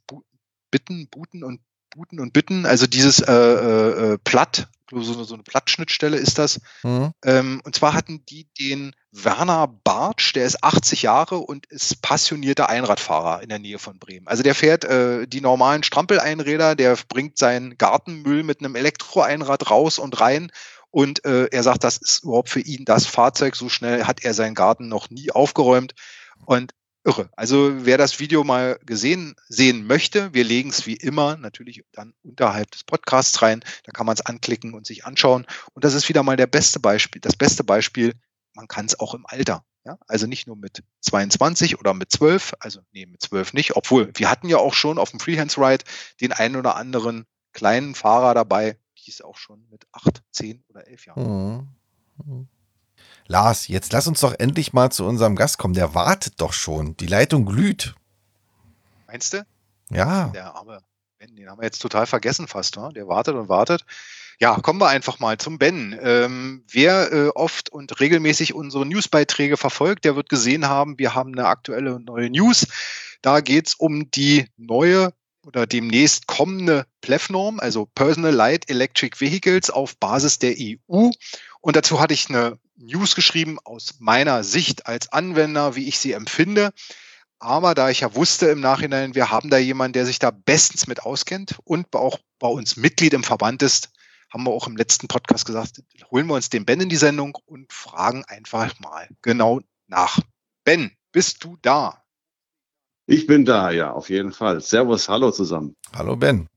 Bitten, 0.70 1.08
Booten 1.08 1.44
und 1.44 1.60
Booten 1.90 2.20
und 2.20 2.32
Bitten, 2.32 2.66
also 2.66 2.86
dieses 2.86 3.20
äh, 3.20 3.32
äh, 3.32 4.12
äh 4.12 4.18
Platt, 4.18 4.68
so, 4.90 5.02
so 5.02 5.34
eine 5.34 5.42
Plattschnittstelle 5.42 6.16
ist 6.16 6.38
das. 6.38 6.60
Mhm. 6.82 7.12
Ähm, 7.24 7.60
und 7.64 7.74
zwar 7.74 7.94
hatten 7.94 8.24
die 8.26 8.46
den 8.58 8.94
Werner 9.12 9.66
Bartsch, 9.66 10.34
der 10.34 10.46
ist 10.46 10.62
80 10.62 11.02
Jahre 11.02 11.38
und 11.38 11.66
ist 11.66 12.02
passionierter 12.02 12.68
Einradfahrer 12.68 13.42
in 13.42 13.48
der 13.48 13.58
Nähe 13.58 13.78
von 13.78 13.98
Bremen. 13.98 14.26
Also 14.28 14.42
der 14.42 14.54
fährt 14.54 14.84
äh, 14.84 15.26
die 15.26 15.40
normalen 15.40 15.82
Strampeleinräder, 15.82 16.74
der 16.74 16.96
bringt 17.08 17.38
seinen 17.38 17.76
Gartenmüll 17.76 18.42
mit 18.42 18.60
einem 18.60 18.76
Elektroeinrad 18.76 19.70
raus 19.70 19.98
und 19.98 20.20
rein 20.20 20.50
Und 20.90 21.24
äh, 21.24 21.46
er 21.46 21.62
sagt, 21.62 21.84
das 21.84 21.98
ist 21.98 22.24
überhaupt 22.24 22.48
für 22.48 22.60
ihn 22.60 22.84
das 22.84 23.06
Fahrzeug. 23.06 23.56
So 23.56 23.68
schnell 23.68 24.04
hat 24.04 24.24
er 24.24 24.32
seinen 24.34 24.54
Garten 24.54 24.88
noch 24.88 25.10
nie 25.10 25.30
aufgeräumt. 25.30 25.94
Und 26.44 26.72
irre. 27.04 27.30
Also 27.36 27.84
wer 27.84 27.98
das 27.98 28.20
Video 28.20 28.44
mal 28.44 28.78
gesehen 28.84 29.34
sehen 29.48 29.86
möchte, 29.86 30.32
wir 30.34 30.44
legen 30.44 30.70
es 30.70 30.86
wie 30.86 30.96
immer 30.96 31.36
natürlich 31.36 31.84
dann 31.92 32.14
unterhalb 32.22 32.70
des 32.70 32.84
Podcasts 32.84 33.40
rein. 33.42 33.60
Da 33.84 33.92
kann 33.92 34.06
man 34.06 34.14
es 34.14 34.24
anklicken 34.24 34.74
und 34.74 34.86
sich 34.86 35.04
anschauen. 35.04 35.46
Und 35.72 35.84
das 35.84 35.94
ist 35.94 36.08
wieder 36.08 36.22
mal 36.22 36.36
der 36.36 36.46
beste 36.46 36.80
Beispiel, 36.80 37.20
das 37.20 37.36
beste 37.36 37.64
Beispiel. 37.64 38.14
Man 38.54 38.68
kann 38.68 38.86
es 38.86 38.98
auch 38.98 39.14
im 39.14 39.24
Alter. 39.26 39.64
Ja? 39.84 39.98
Also 40.06 40.26
nicht 40.26 40.46
nur 40.46 40.56
mit 40.56 40.82
22 41.00 41.78
oder 41.78 41.94
mit 41.94 42.10
12, 42.10 42.54
also 42.60 42.80
nee, 42.92 43.06
mit 43.06 43.22
12 43.22 43.54
nicht, 43.54 43.76
obwohl 43.76 44.10
wir 44.14 44.30
hatten 44.30 44.48
ja 44.48 44.58
auch 44.58 44.74
schon 44.74 44.98
auf 44.98 45.10
dem 45.10 45.20
Freehands 45.20 45.56
Ride 45.56 45.84
den 46.20 46.32
einen 46.32 46.56
oder 46.56 46.76
anderen 46.76 47.26
kleinen 47.52 47.94
Fahrer 47.94 48.34
dabei, 48.34 48.78
die 48.98 49.10
ist 49.10 49.24
auch 49.24 49.38
schon 49.38 49.66
mit 49.70 49.86
8, 49.92 50.22
10 50.32 50.62
oder 50.68 50.86
11 50.86 51.06
Jahren. 51.06 51.68
Mhm. 52.24 52.48
Lars, 53.28 53.68
jetzt 53.68 53.92
lass 53.92 54.06
uns 54.06 54.20
doch 54.20 54.34
endlich 54.38 54.72
mal 54.72 54.90
zu 54.90 55.04
unserem 55.04 55.36
Gast 55.36 55.58
kommen. 55.58 55.74
Der 55.74 55.94
wartet 55.94 56.40
doch 56.40 56.54
schon. 56.54 56.96
Die 56.96 57.06
Leitung 57.06 57.44
glüht. 57.44 57.94
Meinst 59.06 59.34
du? 59.34 59.46
Ja. 59.90 60.28
Der 60.28 60.54
arme 60.54 60.80
Ben, 61.18 61.36
den 61.36 61.50
haben 61.50 61.60
wir 61.60 61.64
jetzt 61.64 61.80
total 61.80 62.06
vergessen 62.06 62.48
fast. 62.48 62.76
Ne? 62.76 62.90
Der 62.94 63.06
wartet 63.06 63.34
und 63.34 63.50
wartet. 63.50 63.84
Ja, 64.40 64.54
kommen 64.56 64.80
wir 64.80 64.88
einfach 64.88 65.18
mal 65.18 65.36
zum 65.36 65.58
Ben. 65.58 65.98
Ähm, 66.00 66.64
wer 66.70 67.12
äh, 67.12 67.28
oft 67.28 67.68
und 67.68 68.00
regelmäßig 68.00 68.54
unsere 68.54 68.86
Newsbeiträge 68.86 69.56
verfolgt, 69.56 70.04
der 70.04 70.16
wird 70.16 70.28
gesehen 70.28 70.68
haben, 70.68 70.98
wir 70.98 71.14
haben 71.14 71.32
eine 71.32 71.48
aktuelle 71.48 72.00
neue 72.00 72.30
News. 72.30 72.66
Da 73.20 73.40
geht 73.40 73.66
es 73.66 73.74
um 73.74 74.10
die 74.10 74.46
neue 74.56 75.12
oder 75.44 75.66
demnächst 75.66 76.28
kommende 76.28 76.86
PLEF-Norm, 77.00 77.58
also 77.60 77.86
Personal 77.86 78.32
Light 78.32 78.70
Electric 78.70 79.20
Vehicles 79.20 79.70
auf 79.70 79.96
Basis 79.98 80.38
der 80.38 80.54
EU. 80.58 81.10
Und 81.60 81.76
dazu 81.76 82.00
hatte 82.00 82.14
ich 82.14 82.28
eine 82.28 82.58
News 82.78 83.14
geschrieben 83.14 83.58
aus 83.64 83.96
meiner 83.98 84.44
Sicht 84.44 84.86
als 84.86 85.12
Anwender, 85.12 85.74
wie 85.74 85.88
ich 85.88 85.98
sie 85.98 86.12
empfinde. 86.12 86.72
Aber 87.40 87.74
da 87.74 87.90
ich 87.90 88.00
ja 88.00 88.14
wusste 88.14 88.46
im 88.46 88.60
Nachhinein, 88.60 89.14
wir 89.14 89.30
haben 89.30 89.50
da 89.50 89.58
jemanden, 89.58 89.92
der 89.92 90.06
sich 90.06 90.18
da 90.18 90.30
bestens 90.30 90.86
mit 90.86 91.02
auskennt 91.02 91.58
und 91.64 91.94
auch 91.94 92.18
bei 92.38 92.48
uns 92.48 92.76
Mitglied 92.76 93.14
im 93.14 93.22
Verband 93.22 93.62
ist, 93.62 93.90
haben 94.30 94.44
wir 94.44 94.50
auch 94.50 94.66
im 94.66 94.76
letzten 94.76 95.08
Podcast 95.08 95.46
gesagt, 95.46 95.82
holen 96.10 96.26
wir 96.26 96.34
uns 96.34 96.50
den 96.50 96.66
Ben 96.66 96.80
in 96.80 96.88
die 96.88 96.96
Sendung 96.96 97.36
und 97.46 97.72
fragen 97.72 98.24
einfach 98.26 98.78
mal 98.80 99.08
genau 99.22 99.60
nach. 99.86 100.18
Ben, 100.64 100.92
bist 101.12 101.44
du 101.44 101.56
da? 101.62 102.02
Ich 103.06 103.26
bin 103.26 103.44
da, 103.44 103.70
ja, 103.70 103.92
auf 103.92 104.10
jeden 104.10 104.32
Fall. 104.32 104.60
Servus, 104.60 105.08
hallo 105.08 105.30
zusammen. 105.30 105.76
Hallo 105.94 106.16
Ben. 106.16 106.48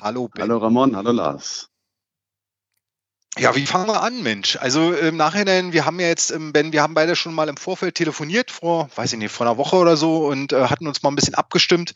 Hallo 0.00 0.28
Ben. 0.28 0.42
Hallo 0.42 0.58
Ramon, 0.58 0.94
hallo 0.94 1.10
Lars. 1.10 1.68
Ja, 3.38 3.54
wie 3.54 3.66
fangen 3.66 3.86
wir 3.86 4.02
an, 4.02 4.22
Mensch? 4.22 4.56
Also 4.56 4.92
im 4.92 5.16
Nachhinein, 5.16 5.72
wir 5.72 5.86
haben 5.86 6.00
ja 6.00 6.08
jetzt, 6.08 6.30
ähm, 6.30 6.52
Ben, 6.52 6.72
wir 6.72 6.82
haben 6.82 6.94
beide 6.94 7.14
schon 7.14 7.32
mal 7.32 7.48
im 7.48 7.56
Vorfeld 7.56 7.94
telefoniert, 7.94 8.50
vor, 8.50 8.90
weiß 8.96 9.12
ich 9.12 9.18
nicht, 9.18 9.32
vor 9.32 9.46
einer 9.46 9.56
Woche 9.56 9.76
oder 9.76 9.96
so 9.96 10.26
und 10.26 10.52
äh, 10.52 10.66
hatten 10.66 10.88
uns 10.88 11.02
mal 11.02 11.10
ein 11.10 11.16
bisschen 11.16 11.36
abgestimmt. 11.36 11.94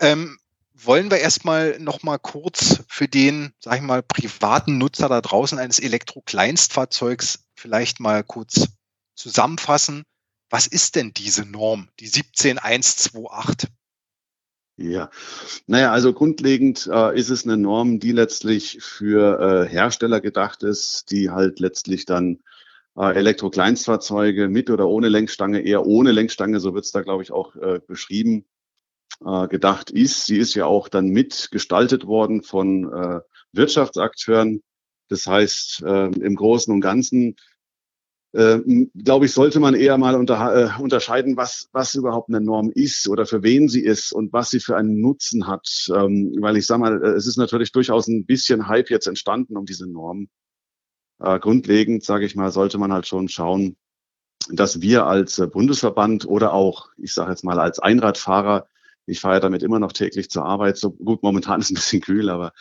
Ähm, 0.00 0.38
wollen 0.74 1.10
wir 1.10 1.18
erstmal 1.18 1.78
noch 1.78 2.02
mal 2.02 2.18
kurz 2.18 2.82
für 2.88 3.06
den, 3.06 3.52
sag 3.60 3.76
ich 3.76 3.82
mal, 3.82 4.02
privaten 4.02 4.78
Nutzer 4.78 5.08
da 5.08 5.20
draußen 5.20 5.58
eines 5.58 5.78
Elektro-Kleinstfahrzeugs 5.78 7.44
vielleicht 7.54 8.00
mal 8.00 8.24
kurz 8.24 8.68
zusammenfassen. 9.14 10.04
Was 10.50 10.66
ist 10.66 10.96
denn 10.96 11.12
diese 11.12 11.44
Norm, 11.44 11.88
die 12.00 12.08
17128? 12.08 13.68
Ja, 14.82 15.10
naja, 15.68 15.92
also 15.92 16.12
grundlegend 16.12 16.88
äh, 16.92 17.16
ist 17.16 17.30
es 17.30 17.44
eine 17.44 17.56
Norm, 17.56 18.00
die 18.00 18.10
letztlich 18.10 18.78
für 18.80 19.38
äh, 19.38 19.68
Hersteller 19.68 20.20
gedacht 20.20 20.64
ist, 20.64 21.12
die 21.12 21.30
halt 21.30 21.60
letztlich 21.60 22.04
dann 22.04 22.40
äh, 22.96 23.14
Elektro-Kleinstfahrzeuge 23.14 24.48
mit 24.48 24.70
oder 24.70 24.88
ohne 24.88 25.08
Lenkstange, 25.08 25.60
eher 25.60 25.86
ohne 25.86 26.10
Lenkstange, 26.10 26.58
so 26.58 26.74
wird 26.74 26.84
es 26.84 26.90
da, 26.90 27.02
glaube 27.02 27.22
ich, 27.22 27.30
auch 27.30 27.54
äh, 27.54 27.78
beschrieben, 27.86 28.44
äh, 29.24 29.46
gedacht 29.46 29.92
ist. 29.92 30.26
Sie 30.26 30.38
ist 30.38 30.54
ja 30.54 30.66
auch 30.66 30.88
dann 30.88 31.10
mitgestaltet 31.10 32.08
worden 32.08 32.42
von 32.42 32.92
äh, 32.92 33.20
Wirtschaftsakteuren. 33.52 34.62
Das 35.06 35.28
heißt, 35.28 35.84
äh, 35.86 36.06
im 36.06 36.34
Großen 36.34 36.74
und 36.74 36.80
Ganzen 36.80 37.36
äh, 38.32 38.60
glaube 38.94 39.26
ich, 39.26 39.32
sollte 39.32 39.60
man 39.60 39.74
eher 39.74 39.98
mal 39.98 40.14
unter, 40.14 40.78
äh, 40.78 40.82
unterscheiden, 40.82 41.36
was, 41.36 41.68
was 41.72 41.94
überhaupt 41.94 42.30
eine 42.30 42.40
Norm 42.40 42.70
ist 42.70 43.08
oder 43.08 43.26
für 43.26 43.42
wen 43.42 43.68
sie 43.68 43.82
ist 43.82 44.12
und 44.12 44.32
was 44.32 44.50
sie 44.50 44.60
für 44.60 44.76
einen 44.76 45.00
Nutzen 45.00 45.46
hat. 45.46 45.90
Ähm, 45.94 46.34
weil 46.40 46.56
ich 46.56 46.66
sage 46.66 46.80
mal, 46.80 47.04
äh, 47.04 47.10
es 47.10 47.26
ist 47.26 47.36
natürlich 47.36 47.72
durchaus 47.72 48.08
ein 48.08 48.24
bisschen 48.24 48.68
Hype 48.68 48.90
jetzt 48.90 49.06
entstanden 49.06 49.56
um 49.56 49.66
diese 49.66 49.86
Norm. 49.86 50.28
Äh, 51.20 51.38
grundlegend, 51.38 52.04
sage 52.04 52.24
ich 52.24 52.34
mal, 52.34 52.50
sollte 52.50 52.78
man 52.78 52.92
halt 52.92 53.06
schon 53.06 53.28
schauen, 53.28 53.76
dass 54.50 54.80
wir 54.80 55.06
als 55.06 55.38
äh, 55.38 55.46
Bundesverband 55.46 56.26
oder 56.26 56.52
auch, 56.52 56.88
ich 56.96 57.12
sage 57.12 57.30
jetzt 57.30 57.44
mal, 57.44 57.60
als 57.60 57.78
Einradfahrer, 57.78 58.66
ich 59.06 59.20
fahre 59.20 59.34
ja 59.34 59.40
damit 59.40 59.62
immer 59.62 59.78
noch 59.78 59.92
täglich 59.92 60.30
zur 60.30 60.44
Arbeit, 60.44 60.78
so 60.78 60.90
gut, 60.90 61.22
momentan 61.22 61.60
ist 61.60 61.70
ein 61.70 61.74
bisschen 61.74 62.00
kühl, 62.00 62.30
aber 62.30 62.52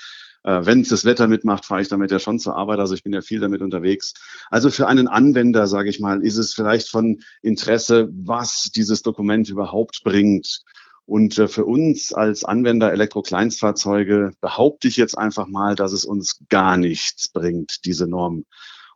äh, 0.43 0.65
Wenn 0.65 0.81
es 0.81 0.89
das 0.89 1.05
Wetter 1.05 1.27
mitmacht, 1.27 1.65
fahre 1.65 1.81
ich 1.81 1.87
damit 1.87 2.11
ja 2.11 2.19
schon 2.19 2.39
zur 2.39 2.55
Arbeit. 2.55 2.79
Also 2.79 2.93
ich 2.93 3.03
bin 3.03 3.13
ja 3.13 3.21
viel 3.21 3.39
damit 3.39 3.61
unterwegs. 3.61 4.13
Also 4.49 4.69
für 4.69 4.87
einen 4.87 5.07
Anwender, 5.07 5.67
sage 5.67 5.89
ich 5.89 5.99
mal, 5.99 6.23
ist 6.23 6.37
es 6.37 6.53
vielleicht 6.53 6.89
von 6.89 7.21
Interesse, 7.41 8.09
was 8.11 8.71
dieses 8.75 9.01
Dokument 9.01 9.49
überhaupt 9.49 10.01
bringt. 10.03 10.63
Und 11.05 11.37
äh, 11.37 11.47
für 11.47 11.65
uns 11.65 12.13
als 12.13 12.43
Anwender 12.43 12.91
Elektro-Kleinstfahrzeuge 12.91 14.31
behaupte 14.39 14.87
ich 14.87 14.97
jetzt 14.97 15.17
einfach 15.17 15.47
mal, 15.47 15.75
dass 15.75 15.91
es 15.91 16.05
uns 16.05 16.39
gar 16.49 16.77
nichts 16.77 17.29
bringt, 17.29 17.85
diese 17.85 18.07
Norm. 18.07 18.45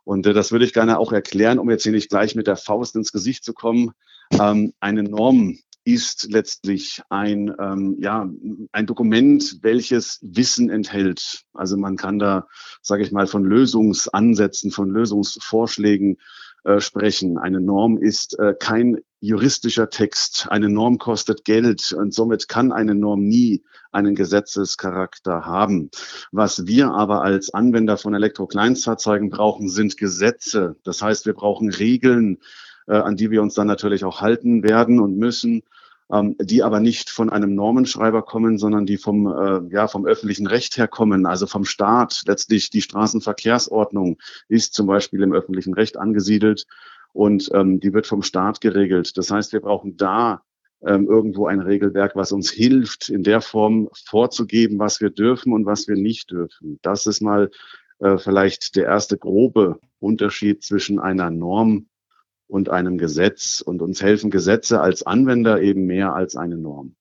Und 0.04 0.26
äh, 0.26 0.32
das 0.32 0.52
würde 0.52 0.64
ich 0.64 0.72
gerne 0.72 0.98
auch 0.98 1.12
erklären, 1.12 1.58
um 1.58 1.68
jetzt 1.70 1.82
hier 1.82 1.92
nicht 1.92 2.08
gleich 2.08 2.34
mit 2.34 2.46
der 2.46 2.56
Faust 2.56 2.96
ins 2.96 3.12
Gesicht 3.12 3.44
zu 3.44 3.52
kommen. 3.52 3.92
Ähm, 4.32 4.72
eine 4.80 5.02
Norm 5.02 5.58
ist 5.86 6.28
letztlich 6.32 7.00
ein, 7.10 7.54
ähm, 7.60 7.96
ja, 8.00 8.28
ein 8.72 8.86
Dokument, 8.86 9.58
welches 9.62 10.18
Wissen 10.20 10.68
enthält. 10.68 11.44
Also 11.54 11.76
man 11.76 11.96
kann 11.96 12.18
da, 12.18 12.48
sage 12.82 13.04
ich 13.04 13.12
mal, 13.12 13.28
von 13.28 13.44
Lösungsansätzen, 13.44 14.72
von 14.72 14.90
Lösungsvorschlägen 14.90 16.18
äh, 16.64 16.80
sprechen. 16.80 17.38
Eine 17.38 17.60
Norm 17.60 17.98
ist 17.98 18.36
äh, 18.40 18.54
kein 18.58 18.98
juristischer 19.20 19.88
Text. 19.88 20.48
Eine 20.50 20.68
Norm 20.68 20.98
kostet 20.98 21.44
Geld 21.44 21.92
und 21.92 22.12
somit 22.12 22.48
kann 22.48 22.72
eine 22.72 22.96
Norm 22.96 23.22
nie 23.22 23.62
einen 23.92 24.16
Gesetzescharakter 24.16 25.46
haben. 25.46 25.90
Was 26.32 26.66
wir 26.66 26.90
aber 26.90 27.22
als 27.22 27.54
Anwender 27.54 27.96
von 27.96 28.12
Elektrokleinstfahrzeugen 28.12 29.30
brauchen, 29.30 29.68
sind 29.68 29.96
Gesetze. 29.96 30.74
Das 30.82 31.00
heißt, 31.00 31.26
wir 31.26 31.34
brauchen 31.34 31.70
Regeln, 31.70 32.38
an 32.92 33.16
die 33.16 33.30
wir 33.30 33.42
uns 33.42 33.54
dann 33.54 33.66
natürlich 33.66 34.04
auch 34.04 34.20
halten 34.20 34.62
werden 34.62 35.00
und 35.00 35.16
müssen 35.16 35.62
ähm, 36.12 36.36
die 36.38 36.62
aber 36.62 36.80
nicht 36.80 37.10
von 37.10 37.30
einem 37.30 37.54
Normenschreiber 37.54 38.22
kommen, 38.22 38.58
sondern 38.58 38.86
die 38.86 38.96
vom, 38.96 39.26
äh, 39.26 39.74
ja, 39.74 39.88
vom 39.88 40.06
öffentlichen 40.06 40.46
Recht 40.46 40.76
her 40.76 40.88
kommen, 40.88 41.26
also 41.26 41.46
vom 41.46 41.64
Staat. 41.64 42.22
Letztlich 42.26 42.70
die 42.70 42.82
Straßenverkehrsordnung 42.82 44.18
ist 44.48 44.74
zum 44.74 44.86
Beispiel 44.86 45.22
im 45.22 45.32
öffentlichen 45.32 45.74
Recht 45.74 45.96
angesiedelt 45.96 46.66
und 47.12 47.50
ähm, 47.54 47.80
die 47.80 47.92
wird 47.92 48.06
vom 48.06 48.22
Staat 48.22 48.60
geregelt. 48.60 49.16
Das 49.16 49.30
heißt, 49.30 49.52
wir 49.52 49.60
brauchen 49.60 49.96
da 49.96 50.42
ähm, 50.86 51.08
irgendwo 51.08 51.46
ein 51.46 51.60
Regelwerk, 51.60 52.14
was 52.14 52.32
uns 52.32 52.50
hilft, 52.50 53.08
in 53.08 53.22
der 53.22 53.40
Form 53.40 53.88
vorzugeben, 54.04 54.78
was 54.78 55.00
wir 55.00 55.10
dürfen 55.10 55.52
und 55.52 55.66
was 55.66 55.88
wir 55.88 55.96
nicht 55.96 56.30
dürfen. 56.30 56.78
Das 56.82 57.06
ist 57.06 57.20
mal 57.20 57.50
äh, 57.98 58.18
vielleicht 58.18 58.76
der 58.76 58.84
erste 58.84 59.18
grobe 59.18 59.80
Unterschied 59.98 60.62
zwischen 60.62 61.00
einer 61.00 61.30
Norm 61.30 61.88
und 62.48 62.68
einem 62.68 62.98
Gesetz. 62.98 63.60
Und 63.60 63.82
uns 63.82 64.02
helfen 64.02 64.30
Gesetze 64.30 64.80
als 64.80 65.04
Anwender 65.04 65.60
eben 65.60 65.86
mehr 65.86 66.14
als 66.14 66.36
eine 66.36 66.56
Norm. 66.56 66.94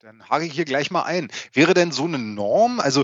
Dann 0.00 0.28
hake 0.28 0.44
ich 0.44 0.52
hier 0.52 0.66
gleich 0.66 0.90
mal 0.90 1.02
ein. 1.02 1.28
Wäre 1.52 1.74
denn 1.74 1.90
so 1.90 2.04
eine 2.04 2.18
Norm, 2.18 2.78
also 2.80 3.02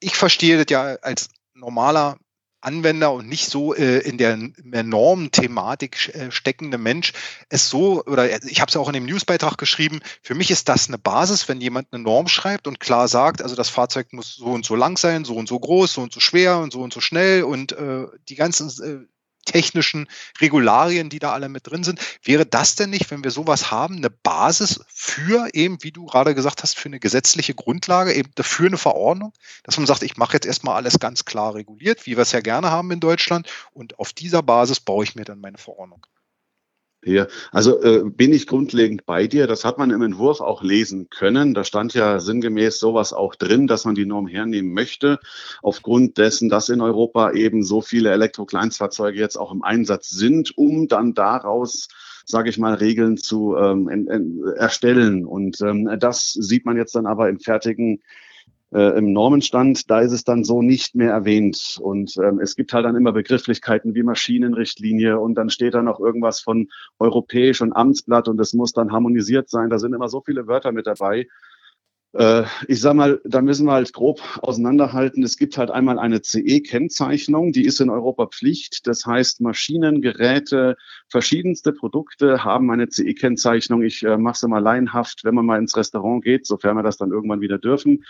ich 0.00 0.16
verstehe 0.16 0.58
das 0.58 0.66
ja 0.68 0.96
als 1.00 1.28
normaler 1.54 2.18
Anwender 2.64 3.12
und 3.12 3.28
nicht 3.28 3.50
so 3.50 3.74
äh, 3.74 3.98
in 3.98 4.18
der, 4.18 4.36
der 4.58 4.82
Normenthematik 4.82 6.14
äh, 6.14 6.30
steckende 6.30 6.78
Mensch 6.78 7.12
es 7.48 7.68
so, 7.68 8.02
oder 8.04 8.42
ich 8.44 8.60
habe 8.60 8.70
es 8.70 8.76
auch 8.76 8.88
in 8.88 8.94
dem 8.94 9.06
Newsbeitrag 9.06 9.58
geschrieben, 9.58 10.00
für 10.22 10.34
mich 10.34 10.50
ist 10.50 10.68
das 10.68 10.88
eine 10.88 10.98
Basis, 10.98 11.48
wenn 11.48 11.60
jemand 11.60 11.88
eine 11.92 12.02
Norm 12.02 12.26
schreibt 12.26 12.66
und 12.66 12.80
klar 12.80 13.08
sagt, 13.08 13.42
also 13.42 13.54
das 13.54 13.68
Fahrzeug 13.68 14.12
muss 14.12 14.34
so 14.34 14.46
und 14.46 14.64
so 14.64 14.76
lang 14.76 14.96
sein, 14.96 15.24
so 15.24 15.34
und 15.36 15.48
so 15.48 15.58
groß, 15.58 15.92
so 15.92 16.02
und 16.02 16.12
so 16.12 16.20
schwer 16.20 16.58
und 16.58 16.72
so 16.72 16.80
und 16.80 16.92
so 16.92 17.00
schnell 17.00 17.44
und 17.44 17.72
äh, 17.72 18.06
die 18.28 18.34
ganzen 18.34 18.68
äh, 18.82 19.06
technischen 19.44 20.08
Regularien, 20.40 21.10
die 21.10 21.18
da 21.18 21.32
alle 21.32 21.48
mit 21.48 21.66
drin 21.66 21.84
sind. 21.84 22.00
Wäre 22.22 22.46
das 22.46 22.74
denn 22.74 22.90
nicht, 22.90 23.10
wenn 23.10 23.24
wir 23.24 23.30
sowas 23.30 23.70
haben, 23.70 23.96
eine 23.96 24.10
Basis 24.10 24.80
für 24.88 25.48
eben, 25.52 25.82
wie 25.82 25.92
du 25.92 26.06
gerade 26.06 26.34
gesagt 26.34 26.62
hast, 26.62 26.78
für 26.78 26.88
eine 26.88 27.00
gesetzliche 27.00 27.54
Grundlage, 27.54 28.12
eben 28.12 28.30
dafür 28.34 28.66
eine 28.66 28.78
Verordnung, 28.78 29.32
dass 29.62 29.76
man 29.76 29.86
sagt, 29.86 30.02
ich 30.02 30.16
mache 30.16 30.34
jetzt 30.34 30.46
erstmal 30.46 30.76
alles 30.76 30.98
ganz 30.98 31.24
klar 31.24 31.54
reguliert, 31.54 32.06
wie 32.06 32.16
wir 32.16 32.22
es 32.22 32.32
ja 32.32 32.40
gerne 32.40 32.70
haben 32.70 32.90
in 32.90 33.00
Deutschland, 33.00 33.48
und 33.72 33.98
auf 33.98 34.12
dieser 34.12 34.42
Basis 34.42 34.80
baue 34.80 35.04
ich 35.04 35.14
mir 35.14 35.24
dann 35.24 35.40
meine 35.40 35.58
Verordnung. 35.58 36.06
Ja, 37.06 37.26
also 37.52 37.82
äh, 37.82 38.02
bin 38.04 38.32
ich 38.32 38.46
grundlegend 38.46 39.04
bei 39.04 39.26
dir. 39.26 39.46
Das 39.46 39.64
hat 39.64 39.76
man 39.76 39.90
im 39.90 40.02
Entwurf 40.02 40.40
auch 40.40 40.62
lesen 40.62 41.10
können. 41.10 41.52
Da 41.52 41.64
stand 41.64 41.92
ja 41.92 42.18
sinngemäß 42.18 42.78
sowas 42.78 43.12
auch 43.12 43.34
drin, 43.34 43.66
dass 43.66 43.84
man 43.84 43.94
die 43.94 44.06
Norm 44.06 44.26
hernehmen 44.26 44.72
möchte, 44.72 45.18
aufgrund 45.62 46.16
dessen, 46.16 46.48
dass 46.48 46.70
in 46.70 46.80
Europa 46.80 47.32
eben 47.32 47.62
so 47.62 47.82
viele 47.82 48.10
Elektrokleinstfahrzeuge 48.10 49.18
jetzt 49.18 49.36
auch 49.36 49.52
im 49.52 49.62
Einsatz 49.62 50.08
sind, 50.10 50.56
um 50.56 50.88
dann 50.88 51.14
daraus 51.14 51.88
sage 52.26 52.48
ich 52.48 52.56
mal, 52.56 52.72
Regeln 52.72 53.18
zu 53.18 53.54
ähm, 53.54 53.86
en, 53.88 54.08
en, 54.08 54.42
erstellen. 54.56 55.26
Und 55.26 55.60
ähm, 55.60 55.90
das 55.98 56.32
sieht 56.32 56.64
man 56.64 56.78
jetzt 56.78 56.94
dann 56.94 57.04
aber 57.04 57.28
im 57.28 57.38
fertigen 57.38 58.02
äh, 58.74 58.98
im 58.98 59.12
Normenstand, 59.12 59.88
da 59.88 60.00
ist 60.00 60.12
es 60.12 60.24
dann 60.24 60.42
so 60.42 60.60
nicht 60.60 60.96
mehr 60.96 61.12
erwähnt. 61.12 61.78
Und 61.80 62.16
ähm, 62.16 62.40
es 62.40 62.56
gibt 62.56 62.72
halt 62.72 62.84
dann 62.84 62.96
immer 62.96 63.12
Begrifflichkeiten 63.12 63.94
wie 63.94 64.02
Maschinenrichtlinie 64.02 65.18
und 65.20 65.36
dann 65.36 65.48
steht 65.48 65.74
da 65.74 65.82
noch 65.82 66.00
irgendwas 66.00 66.40
von 66.40 66.68
europäisch 66.98 67.60
und 67.60 67.72
Amtsblatt 67.72 68.26
und 68.26 68.40
es 68.40 68.52
muss 68.52 68.72
dann 68.72 68.90
harmonisiert 68.90 69.48
sein. 69.48 69.70
Da 69.70 69.78
sind 69.78 69.94
immer 69.94 70.08
so 70.08 70.20
viele 70.20 70.48
Wörter 70.48 70.72
mit 70.72 70.88
dabei. 70.88 71.28
Äh, 72.14 72.42
ich 72.66 72.80
sag 72.80 72.94
mal, 72.94 73.20
da 73.24 73.42
müssen 73.42 73.66
wir 73.66 73.74
halt 73.74 73.92
grob 73.92 74.20
auseinanderhalten. 74.42 75.22
Es 75.22 75.36
gibt 75.36 75.56
halt 75.56 75.70
einmal 75.70 76.00
eine 76.00 76.20
CE-Kennzeichnung, 76.20 77.52
die 77.52 77.66
ist 77.66 77.80
in 77.80 77.90
Europa 77.90 78.26
Pflicht. 78.26 78.88
Das 78.88 79.06
heißt, 79.06 79.40
Maschinen, 79.40 80.02
Geräte, 80.02 80.76
verschiedenste 81.08 81.72
Produkte 81.72 82.42
haben 82.42 82.72
eine 82.72 82.88
CE-Kennzeichnung. 82.88 83.82
Ich 83.82 84.02
äh, 84.02 84.16
mache 84.16 84.34
es 84.34 84.42
mal 84.48 84.58
laienhaft, 84.58 85.22
wenn 85.22 85.36
man 85.36 85.46
mal 85.46 85.60
ins 85.60 85.76
Restaurant 85.76 86.24
geht, 86.24 86.44
sofern 86.44 86.76
wir 86.76 86.82
das 86.82 86.96
dann 86.96 87.12
irgendwann 87.12 87.40
wieder 87.40 87.58
dürfen 87.58 88.02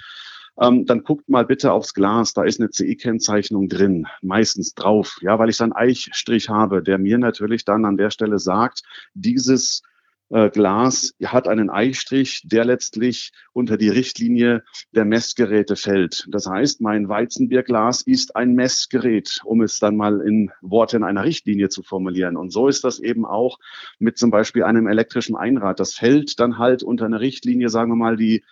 ähm, 0.61 0.87
dann 0.87 1.03
guckt 1.03 1.29
mal 1.29 1.45
bitte 1.45 1.73
aufs 1.73 1.95
Glas, 1.95 2.33
da 2.33 2.45
ist 2.45 2.61
eine 2.61 2.71
CE-Kennzeichnung 2.71 3.69
drin, 3.69 4.07
meistens 4.23 4.75
drauf, 4.75 5.19
ja, 5.21 5.39
weil 5.39 5.51
ich 5.51 5.57
dann 5.57 5.73
Eichstrich 5.73 6.49
habe, 6.49 6.83
der 6.83 6.99
mir 6.99 7.19
natürlich 7.19 7.65
dann 7.65 7.85
an 7.85 7.97
der 7.97 8.11
Stelle 8.11 8.39
sagt, 8.39 8.83
dieses 9.15 9.83
äh, 10.31 10.51
Glas 10.51 11.15
hat 11.25 11.49
einen 11.49 11.71
Eichstrich, 11.71 12.43
der 12.45 12.65
letztlich 12.65 13.33
unter 13.53 13.77
die 13.77 13.89
Richtlinie 13.89 14.65
der 14.93 15.05
Messgeräte 15.05 15.77
fällt. 15.77 16.27
Das 16.31 16.47
heißt, 16.47 16.81
mein 16.81 17.09
Weizenbierglas 17.09 18.03
ist 18.03 18.35
ein 18.35 18.55
Messgerät, 18.55 19.41
um 19.45 19.61
es 19.61 19.79
dann 19.79 19.97
mal 19.97 20.21
in 20.21 20.51
Worten 20.61 21.05
einer 21.05 21.25
Richtlinie 21.25 21.69
zu 21.69 21.83
formulieren. 21.83 22.37
Und 22.37 22.51
so 22.51 22.69
ist 22.69 22.85
das 22.85 23.01
eben 23.01 23.27
auch 23.27 23.59
mit 23.99 24.19
zum 24.19 24.31
Beispiel 24.31 24.63
einem 24.63 24.87
elektrischen 24.87 25.37
Einrad. 25.37 25.79
Das 25.79 25.95
fällt 25.95 26.41
dann 26.41 26.59
halt 26.59 26.83
unter 26.83 27.05
eine 27.05 27.21
Richtlinie, 27.21 27.69
sagen 27.69 27.91
wir 27.91 27.97
mal, 27.97 28.17
die 28.17 28.45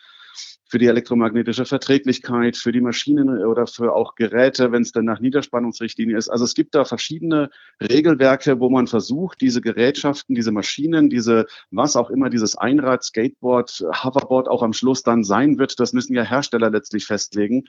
für 0.73 0.79
die 0.79 0.87
elektromagnetische 0.87 1.67
Verträglichkeit, 1.67 2.57
für 2.57 2.73
die 2.73 2.81
Maschinen 2.81 3.45
oder 3.45 3.67
für 3.67 3.95
auch 3.95 4.15
Geräte, 4.15 4.73
wenn 4.73 4.81
es 4.81 4.91
dann 4.91 5.05
nach 5.05 5.21
Niederspannungsrichtlinie 5.21 6.17
ist. 6.17 6.31
Also 6.31 6.47
es 6.47 6.55
gibt 6.55 6.75
da 6.75 6.87
verschiedene 6.87 7.51
Regelwerke, 7.79 8.59
wo 8.59 8.71
man 8.71 8.87
versucht, 8.87 9.43
diese 9.43 9.61
Gerätschaften, 9.61 10.35
diese 10.35 10.51
Maschinen, 10.51 11.11
diese, 11.11 11.45
was 11.71 11.95
auch 11.95 12.09
immer, 12.09 12.31
dieses 12.31 12.57
Einrad, 12.57 13.05
Skateboard, 13.05 13.85
Hoverboard 14.03 14.49
auch 14.49 14.63
am 14.63 14.73
Schluss 14.73 15.03
dann 15.03 15.25
sein 15.25 15.59
wird, 15.59 15.79
das 15.79 15.93
müssen 15.93 16.15
ja 16.15 16.23
Hersteller 16.23 16.71
letztlich 16.71 17.05
festlegen. 17.05 17.65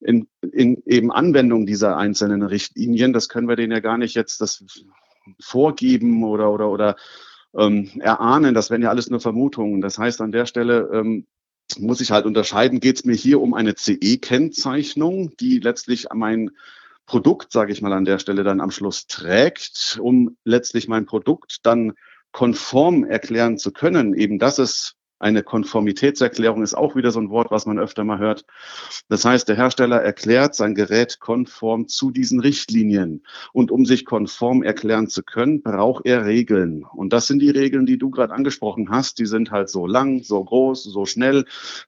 In, 0.00 0.26
in 0.50 0.82
eben 0.86 1.12
Anwendung 1.12 1.66
dieser 1.66 1.98
einzelnen 1.98 2.42
Richtlinien, 2.42 3.12
das 3.12 3.28
können 3.28 3.48
wir 3.48 3.54
denen 3.54 3.70
ja 3.70 3.78
gar 3.78 3.96
nicht 3.96 4.16
jetzt 4.16 4.40
das 4.40 4.64
vorgeben 5.38 6.24
oder 6.24 6.50
oder 6.50 6.68
oder 6.68 6.96
ähm, 7.56 7.92
erahnen. 8.00 8.54
Das 8.54 8.70
wären 8.70 8.82
ja 8.82 8.90
alles 8.90 9.08
nur 9.08 9.20
Vermutungen. 9.20 9.80
Das 9.80 9.98
heißt, 9.98 10.20
an 10.20 10.32
der 10.32 10.46
Stelle 10.46 10.90
ähm, 10.92 11.26
muss 11.78 12.00
ich 12.00 12.10
halt 12.10 12.26
unterscheiden, 12.26 12.80
geht 12.80 12.96
es 12.96 13.04
mir 13.04 13.14
hier 13.14 13.40
um 13.40 13.54
eine 13.54 13.74
CE-Kennzeichnung, 13.74 15.36
die 15.38 15.58
letztlich 15.58 16.08
mein 16.12 16.50
Produkt, 17.06 17.52
sage 17.52 17.72
ich 17.72 17.82
mal 17.82 17.92
an 17.92 18.04
der 18.04 18.18
Stelle, 18.18 18.44
dann 18.44 18.60
am 18.60 18.70
Schluss 18.70 19.06
trägt, 19.06 19.98
um 20.00 20.36
letztlich 20.44 20.88
mein 20.88 21.06
Produkt 21.06 21.58
dann 21.64 21.94
konform 22.32 23.04
erklären 23.04 23.58
zu 23.58 23.72
können, 23.72 24.14
eben 24.14 24.38
dass 24.38 24.58
es 24.58 24.94
eine 25.20 25.42
Konformitätserklärung 25.42 26.62
ist 26.62 26.74
auch 26.74 26.96
wieder 26.96 27.10
so 27.10 27.20
ein 27.20 27.28
Wort, 27.28 27.50
was 27.50 27.66
man 27.66 27.78
öfter 27.78 28.04
mal 28.04 28.18
hört. 28.18 28.46
Das 29.10 29.26
heißt, 29.26 29.46
der 29.48 29.56
Hersteller 29.56 30.00
erklärt 30.00 30.54
sein 30.54 30.74
Gerät 30.74 31.20
konform 31.20 31.88
zu 31.88 32.10
diesen 32.10 32.40
Richtlinien. 32.40 33.22
Und 33.52 33.70
um 33.70 33.84
sich 33.84 34.06
konform 34.06 34.62
erklären 34.62 35.08
zu 35.08 35.22
können, 35.22 35.62
braucht 35.62 36.06
er 36.06 36.24
Regeln. 36.24 36.84
Und 36.84 37.12
das 37.12 37.26
sind 37.26 37.40
die 37.40 37.50
Regeln, 37.50 37.84
die 37.84 37.98
du 37.98 38.08
gerade 38.08 38.32
angesprochen 38.32 38.88
hast. 38.88 39.18
Die 39.18 39.26
sind 39.26 39.50
halt 39.50 39.68
so 39.68 39.86
lang, 39.86 40.22
so 40.22 40.42
groß, 40.42 40.84
so 40.84 41.04
schnell. 41.04 41.44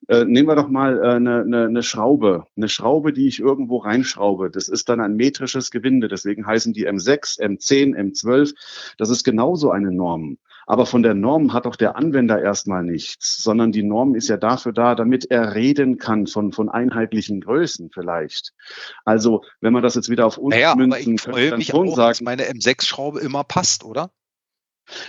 Äh, 0.09 0.27
nehmen 0.27 0.49
wir 0.49 0.57
doch 0.57 0.69
mal 0.69 0.99
äh, 0.99 1.09
eine, 1.13 1.41
eine, 1.41 1.65
eine 1.65 1.83
Schraube. 1.83 2.47
Eine 2.59 2.69
Schraube, 2.69 3.15
die 3.15 3.29
ich 3.29 3.41
irgendwo 3.41 3.79
reinschraube. 3.79 4.51
Das 4.51 4.69
ist 4.69 4.91
dann 4.91 5.01
ein 5.01 5.17
metrisches 5.17 5.71
Gewinde. 5.71 6.09
Deswegen 6.09 6.47
heißen 6.47 6.75
die 6.75 6.87
M6, 6.87 7.41
M10, 7.41 7.97
M12. 7.97 8.55
Das 8.99 9.09
ist 9.09 9.25
genauso 9.25 9.71
eine 9.71 9.91
Norm. 9.91 10.37
Aber 10.67 10.87
von 10.87 11.03
der 11.03 11.15
Norm 11.15 11.53
hat 11.53 11.67
auch 11.67 11.77
der 11.77 11.97
Anwender 11.97 12.41
erstmal 12.41 12.83
nichts, 12.83 13.43
sondern 13.43 13.73
die 13.73 13.83
Norm 13.83 14.15
ist 14.15 14.29
ja 14.29 14.37
dafür 14.37 14.73
da, 14.73 14.95
damit 14.95 15.31
er 15.31 15.55
reden 15.55 15.99
kann 15.99 16.27
von, 16.27 16.53
von 16.53 16.69
einheitlichen 16.69 17.41
Größen 17.41 17.91
vielleicht. 17.93 18.53
Also, 19.05 19.43
wenn 19.61 19.73
man 19.73 19.83
das 19.83 19.95
jetzt 19.95 20.09
wieder 20.09 20.27
auf 20.27 20.39
uns 20.39 20.55
naja, 20.55 20.75
münzen, 20.75 21.15
ich 21.15 21.21
freue 21.23 21.57
mich 21.57 21.69
schon 21.69 21.89
auch, 21.89 21.97
sagen, 21.97 22.11
dass 22.11 22.21
meine 22.23 22.45
M6-Schraube 22.45 23.21
immer 23.21 23.45
passt, 23.45 23.85
oder? 23.85 24.11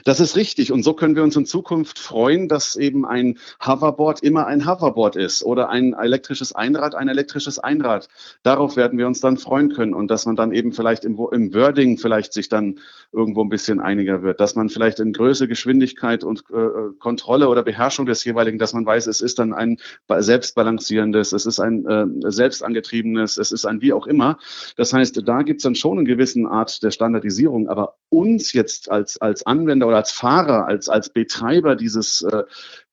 Das 0.05 0.19
ist 0.19 0.36
richtig. 0.36 0.71
Und 0.71 0.83
so 0.83 0.93
können 0.93 1.15
wir 1.15 1.23
uns 1.23 1.36
in 1.36 1.45
Zukunft 1.45 1.99
freuen, 1.99 2.47
dass 2.47 2.75
eben 2.75 3.05
ein 3.05 3.38
Hoverboard 3.65 4.21
immer 4.23 4.47
ein 4.47 4.65
Hoverboard 4.65 5.15
ist 5.15 5.43
oder 5.43 5.69
ein 5.69 5.93
elektrisches 5.93 6.53
Einrad 6.53 6.95
ein 6.95 7.07
elektrisches 7.07 7.59
Einrad. 7.59 8.07
Darauf 8.43 8.75
werden 8.75 8.97
wir 8.97 9.07
uns 9.07 9.19
dann 9.19 9.38
freuen 9.38 9.73
können 9.73 9.93
und 9.93 10.09
dass 10.09 10.25
man 10.25 10.36
dann 10.36 10.53
eben 10.53 10.71
vielleicht 10.71 11.05
im, 11.05 11.19
im 11.31 11.53
Wording 11.53 11.97
vielleicht 11.97 12.33
sich 12.33 12.49
dann 12.49 12.79
irgendwo 13.12 13.43
ein 13.43 13.49
bisschen 13.49 13.79
einiger 13.79 14.23
wird, 14.23 14.39
dass 14.39 14.55
man 14.55 14.69
vielleicht 14.69 14.99
in 14.99 15.13
Größe, 15.13 15.47
Geschwindigkeit 15.47 16.23
und 16.23 16.43
äh, 16.51 16.93
Kontrolle 16.99 17.49
oder 17.49 17.63
Beherrschung 17.63 18.05
des 18.05 18.23
jeweiligen, 18.23 18.57
dass 18.57 18.73
man 18.73 18.86
weiß, 18.86 19.07
es 19.07 19.21
ist 19.21 19.39
dann 19.39 19.53
ein 19.53 19.77
selbstbalancierendes, 20.09 21.33
es 21.33 21.45
ist 21.45 21.59
ein 21.59 21.86
äh, 21.86 22.05
selbstangetriebenes, 22.31 23.38
es 23.38 23.51
ist 23.51 23.65
ein 23.65 23.81
wie 23.81 23.93
auch 23.93 24.07
immer. 24.07 24.38
Das 24.77 24.93
heißt, 24.93 25.21
da 25.27 25.41
gibt 25.41 25.59
es 25.59 25.63
dann 25.63 25.75
schon 25.75 25.99
eine 25.99 26.07
gewisse 26.07 26.33
Art 26.47 26.81
der 26.81 26.91
Standardisierung, 26.91 27.67
aber 27.67 27.95
uns 28.09 28.53
jetzt 28.53 28.89
als, 28.89 29.21
als 29.21 29.45
Anwender 29.45 29.72
Anwender 29.73 29.88
oder 29.88 29.97
als 29.97 30.12
Fahrer, 30.12 30.67
als, 30.67 30.88
als 30.88 31.09
Betreiber 31.09 31.75
dieses, 31.75 32.21
äh, 32.21 32.43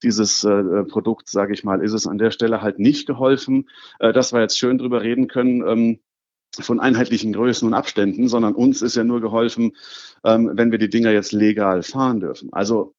dieses 0.02 0.44
äh, 0.44 0.84
Produkts, 0.84 1.30
sage 1.30 1.52
ich 1.52 1.62
mal, 1.62 1.82
ist 1.82 1.92
es 1.92 2.06
an 2.06 2.18
der 2.18 2.30
Stelle 2.30 2.62
halt 2.62 2.78
nicht 2.78 3.06
geholfen, 3.06 3.68
äh, 3.98 4.12
dass 4.12 4.32
wir 4.32 4.40
jetzt 4.40 4.58
schön 4.58 4.78
drüber 4.78 5.02
reden 5.02 5.28
können. 5.28 5.66
Ähm, 5.66 6.00
von 6.58 6.80
einheitlichen 6.80 7.32
Größen 7.32 7.68
und 7.68 7.74
Abständen, 7.74 8.26
sondern 8.28 8.56
uns 8.56 8.82
ist 8.82 8.96
ja 8.96 9.04
nur 9.04 9.20
geholfen, 9.20 9.76
ähm, 10.24 10.50
wenn 10.54 10.72
wir 10.72 10.78
die 10.78 10.90
Dinger 10.90 11.12
jetzt 11.12 11.30
legal 11.30 11.84
fahren 11.84 12.18
dürfen. 12.18 12.52
Also, 12.52 12.92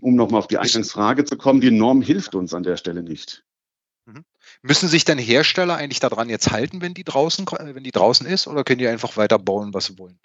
um 0.00 0.14
nochmal 0.14 0.38
auf 0.38 0.46
die 0.46 0.58
Eingangsfrage 0.58 1.24
zu 1.24 1.36
kommen, 1.36 1.60
die 1.60 1.72
Norm 1.72 2.00
hilft 2.00 2.36
uns 2.36 2.54
an 2.54 2.62
der 2.62 2.76
Stelle 2.76 3.02
nicht. 3.02 3.42
Mhm. 4.06 4.24
Müssen 4.62 4.88
sich 4.88 5.04
denn 5.04 5.18
Hersteller 5.18 5.74
eigentlich 5.74 5.98
daran 5.98 6.28
jetzt 6.28 6.52
halten, 6.52 6.80
wenn 6.80 6.94
die 6.94 7.02
draußen, 7.02 7.44
wenn 7.44 7.82
die 7.82 7.90
draußen 7.90 8.24
ist, 8.24 8.46
oder 8.46 8.62
können 8.62 8.78
die 8.78 8.86
einfach 8.86 9.16
weiter 9.16 9.40
bauen, 9.40 9.74
was 9.74 9.86
sie 9.86 9.98
wollen? 9.98 10.20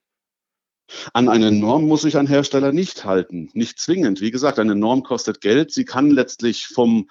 An 1.14 1.30
eine 1.30 1.52
Norm 1.52 1.88
muss 1.88 2.02
sich 2.02 2.18
ein 2.18 2.28
Hersteller 2.28 2.72
nicht 2.72 3.06
halten, 3.06 3.50
nicht 3.54 3.80
zwingend. 3.80 4.22
Wie 4.22 4.32
gesagt, 4.32 4.60
eine 4.60 4.76
Norm 4.76 5.04
kostet 5.04 5.42
Geld. 5.42 5.72
Sie 5.72 5.86
kann 5.86 6.10
letztlich 6.10 6.68
vom 6.68 7.08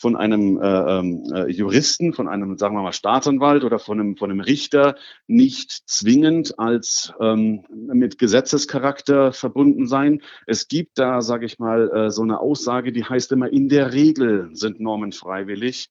von 0.00 0.16
einem 0.16 0.58
äh, 0.58 0.66
ähm, 0.66 1.24
äh, 1.30 1.50
Juristen, 1.50 2.14
von 2.14 2.26
einem, 2.26 2.56
sagen 2.56 2.74
wir 2.74 2.80
mal, 2.80 2.94
Staatsanwalt 2.94 3.64
oder 3.64 3.78
von 3.78 4.00
einem, 4.00 4.16
von 4.16 4.30
einem 4.30 4.40
Richter 4.40 4.96
nicht 5.26 5.70
zwingend 5.84 6.58
als 6.58 7.12
ähm, 7.20 7.66
mit 7.68 8.16
Gesetzescharakter 8.16 9.34
verbunden 9.34 9.86
sein. 9.86 10.22
Es 10.46 10.68
gibt 10.68 10.98
da, 10.98 11.20
sage 11.20 11.44
ich 11.44 11.58
mal, 11.58 11.90
äh, 11.90 12.10
so 12.10 12.22
eine 12.22 12.40
Aussage, 12.40 12.92
die 12.92 13.04
heißt 13.04 13.30
immer, 13.32 13.52
in 13.52 13.68
der 13.68 13.92
Regel 13.92 14.48
sind 14.54 14.80
Normen 14.80 15.12
freiwillig. 15.12 15.90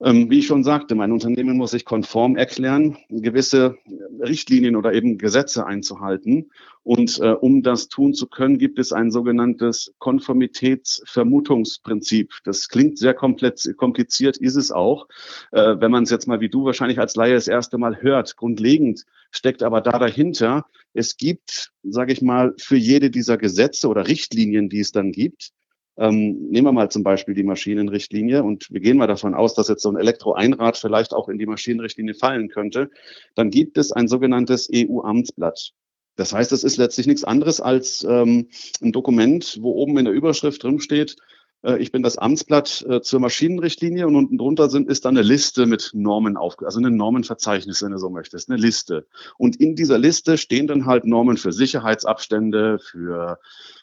Ähm, 0.00 0.28
wie 0.28 0.40
ich 0.40 0.46
schon 0.46 0.64
sagte, 0.64 0.96
mein 0.96 1.12
Unternehmen 1.12 1.56
muss 1.56 1.70
sich 1.70 1.84
konform 1.84 2.34
erklären, 2.36 2.98
gewisse 3.08 3.76
Richtlinien 4.20 4.74
oder 4.74 4.92
eben 4.92 5.18
Gesetze 5.18 5.66
einzuhalten. 5.66 6.50
Und 6.82 7.20
äh, 7.20 7.30
um 7.30 7.62
das 7.62 7.86
tun 7.88 8.12
zu 8.12 8.26
können, 8.26 8.58
gibt 8.58 8.80
es 8.80 8.92
ein 8.92 9.12
sogenanntes 9.12 9.94
Konformitätsvermutungsprinzip. 9.98 12.32
Das 12.44 12.68
klingt 12.68 12.98
sehr 12.98 13.14
kompliziert, 13.14 14.36
ist 14.36 14.56
es 14.56 14.72
auch. 14.72 15.06
Äh, 15.52 15.76
wenn 15.78 15.92
man 15.92 16.02
es 16.02 16.10
jetzt 16.10 16.26
mal 16.26 16.40
wie 16.40 16.50
du 16.50 16.64
wahrscheinlich 16.64 16.98
als 16.98 17.14
Laie 17.14 17.34
das 17.34 17.46
erste 17.48 17.78
Mal 17.78 18.02
hört, 18.02 18.36
grundlegend 18.36 19.04
steckt 19.30 19.62
aber 19.62 19.80
da 19.80 19.98
dahinter, 19.98 20.66
es 20.92 21.16
gibt, 21.16 21.70
sage 21.82 22.12
ich 22.12 22.20
mal, 22.20 22.52
für 22.58 22.76
jede 22.76 23.10
dieser 23.10 23.38
Gesetze 23.38 23.88
oder 23.88 24.08
Richtlinien, 24.08 24.68
die 24.68 24.80
es 24.80 24.92
dann 24.92 25.12
gibt, 25.12 25.52
ähm, 25.96 26.48
nehmen 26.50 26.66
wir 26.66 26.72
mal 26.72 26.90
zum 26.90 27.02
Beispiel 27.02 27.34
die 27.34 27.44
Maschinenrichtlinie 27.44 28.42
und 28.42 28.70
wir 28.70 28.80
gehen 28.80 28.96
mal 28.96 29.06
davon 29.06 29.34
aus, 29.34 29.54
dass 29.54 29.68
jetzt 29.68 29.82
so 29.82 29.90
ein 29.90 29.96
Elektroeinrad 29.96 30.76
vielleicht 30.76 31.12
auch 31.12 31.28
in 31.28 31.38
die 31.38 31.46
Maschinenrichtlinie 31.46 32.14
fallen 32.14 32.48
könnte. 32.48 32.90
Dann 33.34 33.50
gibt 33.50 33.78
es 33.78 33.92
ein 33.92 34.08
sogenanntes 34.08 34.68
EU-Amtsblatt. 34.74 35.72
Das 36.16 36.32
heißt, 36.32 36.52
es 36.52 36.64
ist 36.64 36.76
letztlich 36.76 37.06
nichts 37.06 37.24
anderes 37.24 37.60
als 37.60 38.04
ähm, 38.08 38.48
ein 38.80 38.92
Dokument, 38.92 39.58
wo 39.60 39.72
oben 39.72 39.98
in 39.98 40.04
der 40.04 40.14
Überschrift 40.14 40.62
drin 40.62 40.80
steht, 40.80 41.16
äh, 41.64 41.78
ich 41.78 41.90
bin 41.90 42.02
das 42.02 42.18
Amtsblatt 42.18 42.84
äh, 42.88 43.00
zur 43.00 43.20
Maschinenrichtlinie 43.20 44.06
und 44.06 44.16
unten 44.16 44.38
drunter 44.38 44.68
sind, 44.68 44.88
ist 44.88 45.04
dann 45.04 45.16
eine 45.16 45.26
Liste 45.26 45.66
mit 45.66 45.90
Normen 45.94 46.36
auf, 46.36 46.56
also 46.62 46.78
eine 46.78 46.90
Normenverzeichnis, 46.90 47.82
wenn 47.82 47.92
du 47.92 47.98
so 47.98 48.10
möchtest, 48.10 48.50
eine 48.50 48.60
Liste. 48.60 49.06
Und 49.38 49.56
in 49.56 49.74
dieser 49.74 49.98
Liste 49.98 50.38
stehen 50.38 50.66
dann 50.66 50.86
halt 50.86 51.04
Normen 51.04 51.36
für 51.36 51.52
Sicherheitsabstände, 51.52 52.78
für 52.78 53.38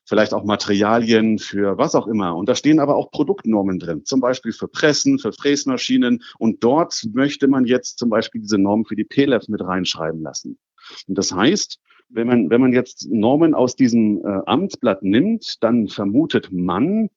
vielleicht 0.05 0.33
auch 0.33 0.43
Materialien, 0.43 1.39
für 1.39 1.77
was 1.77 1.95
auch 1.95 2.07
immer. 2.07 2.35
Und 2.35 2.49
da 2.49 2.55
stehen 2.55 2.79
aber 2.79 2.95
auch 2.95 3.11
Produktnormen 3.11 3.79
drin, 3.79 4.05
zum 4.05 4.19
Beispiel 4.19 4.53
für 4.53 4.67
Pressen, 4.67 5.19
für 5.19 5.33
Fräsmaschinen. 5.33 6.23
Und 6.37 6.63
dort 6.63 7.07
möchte 7.13 7.47
man 7.47 7.65
jetzt 7.65 7.99
zum 7.99 8.09
Beispiel 8.09 8.41
diese 8.41 8.57
Normen 8.57 8.85
für 8.85 8.95
die 8.95 9.03
PLEF 9.03 9.47
mit 9.47 9.61
reinschreiben 9.61 10.21
lassen. 10.21 10.57
Und 11.07 11.17
das 11.17 11.31
heißt, 11.31 11.79
wenn 12.09 12.27
man, 12.27 12.49
wenn 12.49 12.61
man 12.61 12.73
jetzt 12.73 13.09
Normen 13.09 13.53
aus 13.53 13.75
diesem 13.75 14.17
äh, 14.25 14.41
Amtsblatt 14.45 15.01
nimmt, 15.01 15.63
dann 15.63 15.87
vermutet 15.87 16.51
man, 16.51 17.09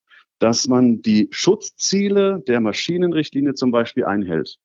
dass 0.44 0.68
man 0.68 1.00
die 1.00 1.28
Schutzziele 1.30 2.42
der 2.46 2.60
Maschinenrichtlinie 2.60 3.54
zum 3.54 3.70
Beispiel 3.70 4.04
einhält. 4.04 4.58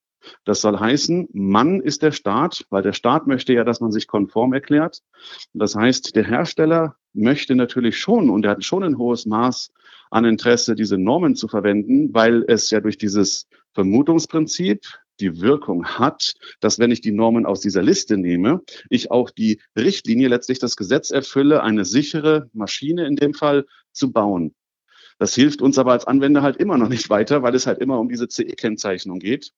Das 0.44 0.60
soll 0.60 0.78
heißen, 0.78 1.28
Mann 1.32 1.80
ist 1.80 2.02
der 2.02 2.12
Staat, 2.12 2.66
weil 2.68 2.82
der 2.82 2.92
Staat 2.92 3.26
möchte 3.26 3.54
ja, 3.54 3.64
dass 3.64 3.80
man 3.80 3.90
sich 3.90 4.06
konform 4.06 4.52
erklärt. 4.52 5.00
Das 5.54 5.74
heißt, 5.74 6.14
der 6.14 6.26
Hersteller 6.26 6.96
möchte 7.14 7.54
natürlich 7.54 7.96
schon 7.96 8.28
und 8.28 8.44
er 8.44 8.50
hat 8.50 8.64
schon 8.64 8.84
ein 8.84 8.98
hohes 8.98 9.24
Maß 9.24 9.72
an 10.10 10.26
Interesse, 10.26 10.74
diese 10.74 10.98
Normen 10.98 11.34
zu 11.34 11.48
verwenden, 11.48 12.12
weil 12.12 12.44
es 12.46 12.70
ja 12.70 12.80
durch 12.80 12.98
dieses 12.98 13.48
Vermutungsprinzip 13.72 14.84
die 15.18 15.40
Wirkung 15.40 15.86
hat, 15.86 16.34
dass 16.60 16.78
wenn 16.78 16.90
ich 16.90 17.00
die 17.00 17.12
Normen 17.12 17.46
aus 17.46 17.60
dieser 17.60 17.82
Liste 17.82 18.18
nehme, 18.18 18.60
ich 18.90 19.10
auch 19.10 19.30
die 19.30 19.62
Richtlinie, 19.78 20.28
letztlich 20.28 20.58
das 20.58 20.76
Gesetz 20.76 21.10
erfülle, 21.10 21.62
eine 21.62 21.86
sichere 21.86 22.50
Maschine 22.52 23.06
in 23.06 23.16
dem 23.16 23.32
Fall 23.32 23.64
zu 23.92 24.12
bauen. 24.12 24.54
Das 25.20 25.34
hilft 25.34 25.60
uns 25.60 25.76
aber 25.76 25.92
als 25.92 26.06
Anwender 26.06 26.40
halt 26.40 26.56
immer 26.56 26.78
noch 26.78 26.88
nicht 26.88 27.10
weiter, 27.10 27.42
weil 27.42 27.54
es 27.54 27.66
halt 27.66 27.78
immer 27.78 28.00
um 28.00 28.08
diese 28.08 28.26
CE-Kennzeichnung 28.26 29.18
geht, 29.18 29.52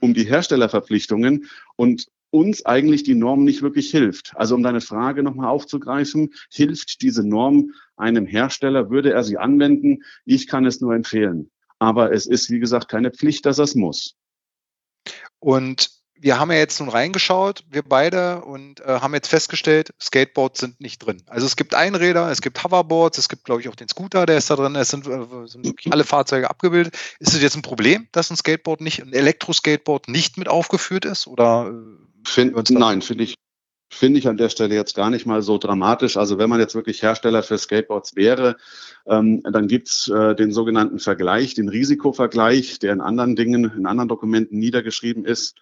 um 0.00 0.14
die 0.14 0.22
Herstellerverpflichtungen 0.22 1.50
und 1.74 2.06
uns 2.30 2.64
eigentlich 2.64 3.02
die 3.02 3.16
Norm 3.16 3.42
nicht 3.42 3.60
wirklich 3.60 3.90
hilft. 3.90 4.36
Also 4.36 4.54
um 4.54 4.62
deine 4.62 4.80
Frage 4.80 5.24
nochmal 5.24 5.48
aufzugreifen, 5.48 6.32
hilft 6.48 7.02
diese 7.02 7.26
Norm 7.26 7.72
einem 7.96 8.24
Hersteller, 8.24 8.88
würde 8.88 9.12
er 9.12 9.24
sie 9.24 9.36
anwenden? 9.36 10.04
Ich 10.24 10.46
kann 10.46 10.64
es 10.64 10.80
nur 10.80 10.94
empfehlen. 10.94 11.50
Aber 11.80 12.12
es 12.12 12.26
ist, 12.26 12.50
wie 12.50 12.60
gesagt, 12.60 12.88
keine 12.88 13.10
Pflicht, 13.10 13.46
dass 13.46 13.58
er 13.58 13.64
es 13.64 13.74
muss. 13.74 14.14
Und 15.40 15.90
wir 16.20 16.38
haben 16.38 16.50
ja 16.50 16.58
jetzt 16.58 16.80
nun 16.80 16.88
reingeschaut, 16.88 17.64
wir 17.70 17.82
beide, 17.82 18.42
und 18.42 18.80
äh, 18.80 19.00
haben 19.00 19.14
jetzt 19.14 19.28
festgestellt, 19.28 19.92
Skateboards 20.00 20.60
sind 20.60 20.80
nicht 20.80 20.98
drin. 20.98 21.22
Also 21.26 21.46
es 21.46 21.56
gibt 21.56 21.74
Einräder, 21.74 22.30
es 22.30 22.40
gibt 22.40 22.62
Hoverboards, 22.62 23.18
es 23.18 23.28
gibt, 23.28 23.44
glaube 23.44 23.60
ich, 23.60 23.68
auch 23.68 23.74
den 23.74 23.88
Scooter, 23.88 24.24
der 24.26 24.38
ist 24.38 24.48
da 24.50 24.56
drin, 24.56 24.74
es 24.76 24.88
sind, 24.88 25.06
äh, 25.06 25.46
sind 25.46 25.64
wirklich 25.64 25.92
alle 25.92 26.04
Fahrzeuge 26.04 26.48
abgebildet. 26.48 26.96
Ist 27.18 27.34
es 27.34 27.42
jetzt 27.42 27.56
ein 27.56 27.62
Problem, 27.62 28.08
dass 28.12 28.30
ein 28.30 28.36
Skateboard 28.36 28.80
nicht, 28.80 29.02
ein 29.02 29.12
Elektroskateboard 29.12 30.08
nicht 30.08 30.38
mit 30.38 30.48
aufgeführt 30.48 31.04
ist? 31.04 31.26
Oder 31.26 31.70
äh, 31.70 32.04
Find, 32.26 32.70
nein, 32.70 33.02
finde 33.02 33.24
ich, 33.24 33.34
finde 33.90 34.18
ich 34.18 34.28
an 34.28 34.36
der 34.36 34.48
Stelle 34.48 34.74
jetzt 34.74 34.94
gar 34.94 35.10
nicht 35.10 35.26
mal 35.26 35.42
so 35.42 35.58
dramatisch. 35.58 36.16
Also 36.16 36.38
wenn 36.38 36.48
man 36.48 36.60
jetzt 36.60 36.74
wirklich 36.74 37.02
Hersteller 37.02 37.42
für 37.42 37.58
Skateboards 37.58 38.16
wäre, 38.16 38.56
ähm, 39.06 39.42
dann 39.42 39.68
gibt's 39.68 40.08
äh, 40.08 40.34
den 40.34 40.52
sogenannten 40.52 40.98
Vergleich, 40.98 41.54
den 41.54 41.68
Risikovergleich, 41.68 42.78
der 42.78 42.92
in 42.92 43.00
anderen 43.00 43.36
Dingen, 43.36 43.64
in 43.76 43.86
anderen 43.86 44.08
Dokumenten 44.08 44.58
niedergeschrieben 44.58 45.24
ist. 45.24 45.56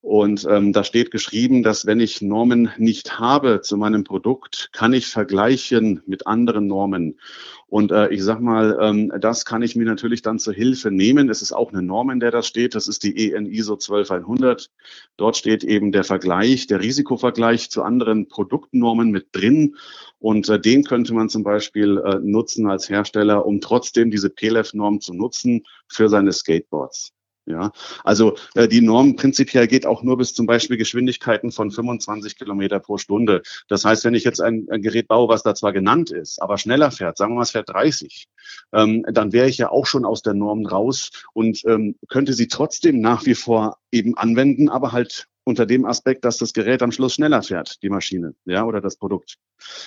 Und 0.00 0.46
ähm, 0.48 0.72
da 0.72 0.84
steht 0.84 1.10
geschrieben, 1.10 1.64
dass 1.64 1.84
wenn 1.84 1.98
ich 1.98 2.22
Normen 2.22 2.70
nicht 2.78 3.18
habe 3.18 3.62
zu 3.62 3.76
meinem 3.76 4.04
Produkt, 4.04 4.70
kann 4.72 4.92
ich 4.92 5.08
vergleichen 5.08 6.02
mit 6.06 6.26
anderen 6.26 6.68
Normen. 6.68 7.18
Und 7.66 7.90
äh, 7.90 8.08
ich 8.10 8.22
sag 8.22 8.40
mal, 8.40 8.78
ähm, 8.80 9.12
das 9.20 9.44
kann 9.44 9.60
ich 9.60 9.74
mir 9.74 9.84
natürlich 9.84 10.22
dann 10.22 10.38
zur 10.38 10.54
Hilfe 10.54 10.92
nehmen. 10.92 11.28
Es 11.28 11.42
ist 11.42 11.52
auch 11.52 11.72
eine 11.72 11.82
Norm, 11.82 12.10
in 12.10 12.20
der 12.20 12.30
das 12.30 12.46
steht. 12.46 12.76
Das 12.76 12.86
ist 12.86 13.02
die 13.02 13.32
EN 13.32 13.46
ISO 13.46 13.76
12100. 13.76 14.70
Dort 15.16 15.36
steht 15.36 15.64
eben 15.64 15.90
der 15.90 16.04
Vergleich, 16.04 16.68
der 16.68 16.80
Risikovergleich 16.80 17.68
zu 17.68 17.82
anderen 17.82 18.28
Produktnormen 18.28 19.10
mit 19.10 19.26
drin. 19.32 19.76
Und 20.20 20.48
äh, 20.48 20.60
den 20.60 20.84
könnte 20.84 21.12
man 21.12 21.28
zum 21.28 21.42
Beispiel 21.42 21.98
äh, 21.98 22.20
nutzen 22.22 22.70
als 22.70 22.88
Hersteller, 22.88 23.44
um 23.44 23.60
trotzdem 23.60 24.12
diese 24.12 24.30
PLEF-Norm 24.30 25.00
zu 25.00 25.12
nutzen 25.12 25.64
für 25.88 26.08
seine 26.08 26.32
Skateboards. 26.32 27.12
Ja, 27.48 27.72
also 28.04 28.36
äh, 28.54 28.68
die 28.68 28.82
Norm 28.82 29.16
prinzipiell 29.16 29.66
geht 29.68 29.86
auch 29.86 30.02
nur 30.02 30.18
bis 30.18 30.34
zum 30.34 30.44
Beispiel 30.44 30.76
Geschwindigkeiten 30.76 31.50
von 31.50 31.70
25 31.70 32.36
Kilometer 32.36 32.78
pro 32.78 32.98
Stunde. 32.98 33.40
Das 33.68 33.86
heißt, 33.86 34.04
wenn 34.04 34.14
ich 34.14 34.24
jetzt 34.24 34.42
ein, 34.42 34.66
ein, 34.70 34.82
Gerät 34.82 35.08
baue, 35.08 35.30
was 35.30 35.42
da 35.44 35.54
zwar 35.54 35.72
genannt 35.72 36.10
ist, 36.10 36.42
aber 36.42 36.58
schneller 36.58 36.90
fährt, 36.90 37.16
sagen 37.16 37.32
wir 37.32 37.36
mal, 37.36 37.42
es 37.44 37.52
fährt 37.52 37.70
30, 37.70 38.28
ähm, 38.74 39.02
dann 39.10 39.32
wäre 39.32 39.48
ich 39.48 39.56
ja 39.56 39.70
auch 39.70 39.86
schon 39.86 40.04
aus 40.04 40.20
der 40.20 40.34
Norm 40.34 40.66
raus 40.66 41.10
und 41.32 41.64
ähm, 41.64 41.94
könnte 42.08 42.34
sie 42.34 42.48
trotzdem 42.48 43.00
nach 43.00 43.24
wie 43.24 43.34
vor 43.34 43.78
eben 43.92 44.14
anwenden, 44.14 44.68
aber 44.68 44.92
halt 44.92 45.26
unter 45.48 45.66
dem 45.66 45.86
Aspekt, 45.86 46.24
dass 46.24 46.36
das 46.36 46.52
Gerät 46.52 46.82
am 46.82 46.92
Schluss 46.92 47.14
schneller 47.14 47.42
fährt, 47.42 47.82
die 47.82 47.88
Maschine, 47.88 48.34
ja, 48.44 48.64
oder 48.64 48.80
das 48.80 48.96
Produkt. 48.96 49.38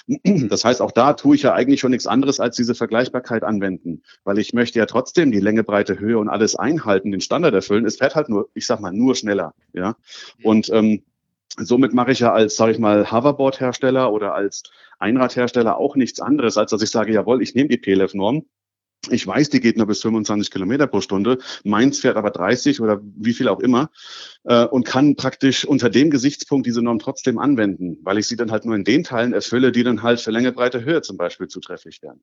Das 0.52 0.66
heißt, 0.66 0.82
auch 0.82 0.92
da 0.92 1.14
tue 1.14 1.36
ich 1.36 1.44
ja 1.44 1.54
eigentlich 1.54 1.80
schon 1.80 1.92
nichts 1.92 2.08
anderes 2.08 2.40
als 2.40 2.56
diese 2.56 2.76
Vergleichbarkeit 2.76 3.44
anwenden, 3.44 4.02
weil 4.24 4.40
ich 4.40 4.54
möchte 4.54 4.80
ja 4.80 4.86
trotzdem 4.86 5.32
die 5.32 5.40
Länge, 5.40 5.64
Breite, 5.64 6.00
Höhe 6.00 6.18
und 6.18 6.30
alles 6.30 6.56
einhalten, 6.56 7.12
den 7.12 7.22
Standard 7.22 7.54
erfüllen. 7.54 7.86
Es 7.86 7.98
fährt 7.98 8.16
halt 8.16 8.28
nur, 8.28 8.50
ich 8.54 8.66
sag 8.66 8.82
mal, 8.82 8.92
nur 8.92 9.16
schneller, 9.16 9.54
ja. 9.74 9.96
Und 10.44 10.70
ähm, 10.72 11.04
somit 11.58 11.94
mache 11.94 12.12
ich 12.12 12.20
ja 12.20 12.34
als, 12.34 12.56
sage 12.56 12.72
ich 12.72 12.80
mal, 12.80 13.12
Hoverboard-Hersteller 13.12 14.12
oder 14.12 14.34
als 14.34 14.64
Einradhersteller 15.00 15.78
auch 15.78 15.96
nichts 15.96 16.20
anderes, 16.20 16.58
als 16.58 16.72
dass 16.72 16.82
ich 16.82 16.90
sage, 16.90 17.14
jawohl, 17.14 17.42
ich 17.42 17.56
nehme 17.56 17.70
die 17.70 17.78
PLF-Norm 17.78 18.46
ich 19.10 19.26
weiß, 19.26 19.50
die 19.50 19.60
geht 19.60 19.78
nur 19.78 19.88
bis 19.88 20.02
25 20.02 20.52
Kilometer 20.52 20.88
pro 20.88 21.02
Stunde. 21.02 21.40
Meins 21.64 22.00
fährt 22.00 22.18
aber 22.18 22.30
30 22.30 22.82
oder 22.82 23.02
wie 23.16 23.34
viel 23.34 23.48
auch 23.48 23.60
immer 23.60 23.90
äh, 24.44 24.66
und 24.66 24.86
kann 24.86 25.16
praktisch 25.16 25.66
unter 25.66 25.90
dem 25.90 26.10
Gesichtspunkt 26.12 26.68
diese 26.68 26.82
Norm 26.82 27.00
trotzdem 27.00 27.40
anwenden, 27.40 27.98
weil 28.04 28.18
ich 28.20 28.28
sie 28.28 28.36
dann 28.36 28.52
halt 28.52 28.66
nur 28.66 28.76
in 28.76 28.84
den 28.84 29.04
Teilen 29.04 29.34
erfülle, 29.34 29.72
die 29.72 29.84
dann 29.84 30.04
halt 30.04 30.22
für 30.22 30.32
Länge, 30.32 30.52
Breite, 30.52 30.84
Höhe 30.84 31.02
zum 31.02 31.18
Beispiel 31.18 31.48
zutrefflich 31.48 32.02
wären. 32.02 32.22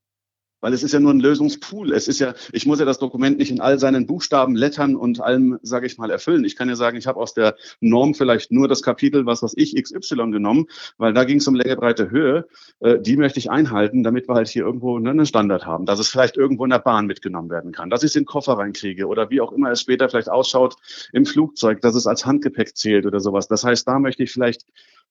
Weil 0.60 0.72
es 0.72 0.82
ist 0.82 0.92
ja 0.92 1.00
nur 1.00 1.12
ein 1.12 1.20
Lösungspool. 1.20 1.92
Es 1.92 2.08
ist 2.08 2.18
ja, 2.18 2.34
ich 2.52 2.66
muss 2.66 2.78
ja 2.78 2.84
das 2.84 2.98
Dokument 2.98 3.38
nicht 3.38 3.50
in 3.50 3.60
all 3.60 3.78
seinen 3.78 4.06
Buchstaben, 4.06 4.56
Lettern 4.56 4.96
und 4.96 5.20
allem, 5.20 5.58
sage 5.62 5.86
ich 5.86 5.98
mal, 5.98 6.10
erfüllen. 6.10 6.44
Ich 6.44 6.56
kann 6.56 6.68
ja 6.68 6.76
sagen, 6.76 6.96
ich 6.96 7.06
habe 7.06 7.20
aus 7.20 7.34
der 7.34 7.56
Norm 7.80 8.14
vielleicht 8.14 8.50
nur 8.50 8.68
das 8.68 8.82
Kapitel, 8.82 9.26
was 9.26 9.42
was 9.42 9.54
ich 9.56 9.74
XY 9.80 10.30
genommen, 10.30 10.66
weil 10.96 11.12
da 11.12 11.24
ging 11.24 11.38
es 11.38 11.46
um 11.46 11.54
Länge, 11.54 11.76
Breite, 11.76 12.10
Höhe. 12.10 12.46
Äh, 12.80 12.98
die 13.00 13.16
möchte 13.16 13.38
ich 13.38 13.50
einhalten, 13.50 14.02
damit 14.02 14.28
wir 14.28 14.34
halt 14.34 14.48
hier 14.48 14.64
irgendwo 14.64 14.98
ne, 14.98 15.10
einen 15.10 15.26
Standard 15.26 15.66
haben, 15.66 15.86
dass 15.86 15.98
es 15.98 16.08
vielleicht 16.08 16.36
irgendwo 16.36 16.64
in 16.64 16.70
der 16.70 16.78
Bahn 16.78 17.06
mitgenommen 17.06 17.50
werden 17.50 17.72
kann, 17.72 17.90
dass 17.90 18.02
ich 18.02 18.10
es 18.10 18.16
in 18.16 18.22
den 18.22 18.26
Koffer 18.26 18.54
reinkriege 18.54 19.06
oder 19.06 19.30
wie 19.30 19.40
auch 19.40 19.52
immer 19.52 19.70
es 19.70 19.80
später 19.80 20.08
vielleicht 20.08 20.30
ausschaut 20.30 20.76
im 21.12 21.26
Flugzeug, 21.26 21.80
dass 21.80 21.94
es 21.94 22.06
als 22.06 22.26
Handgepäck 22.26 22.76
zählt 22.76 23.06
oder 23.06 23.20
sowas. 23.20 23.48
Das 23.48 23.64
heißt, 23.64 23.86
da 23.86 23.98
möchte 23.98 24.22
ich 24.22 24.32
vielleicht 24.32 24.64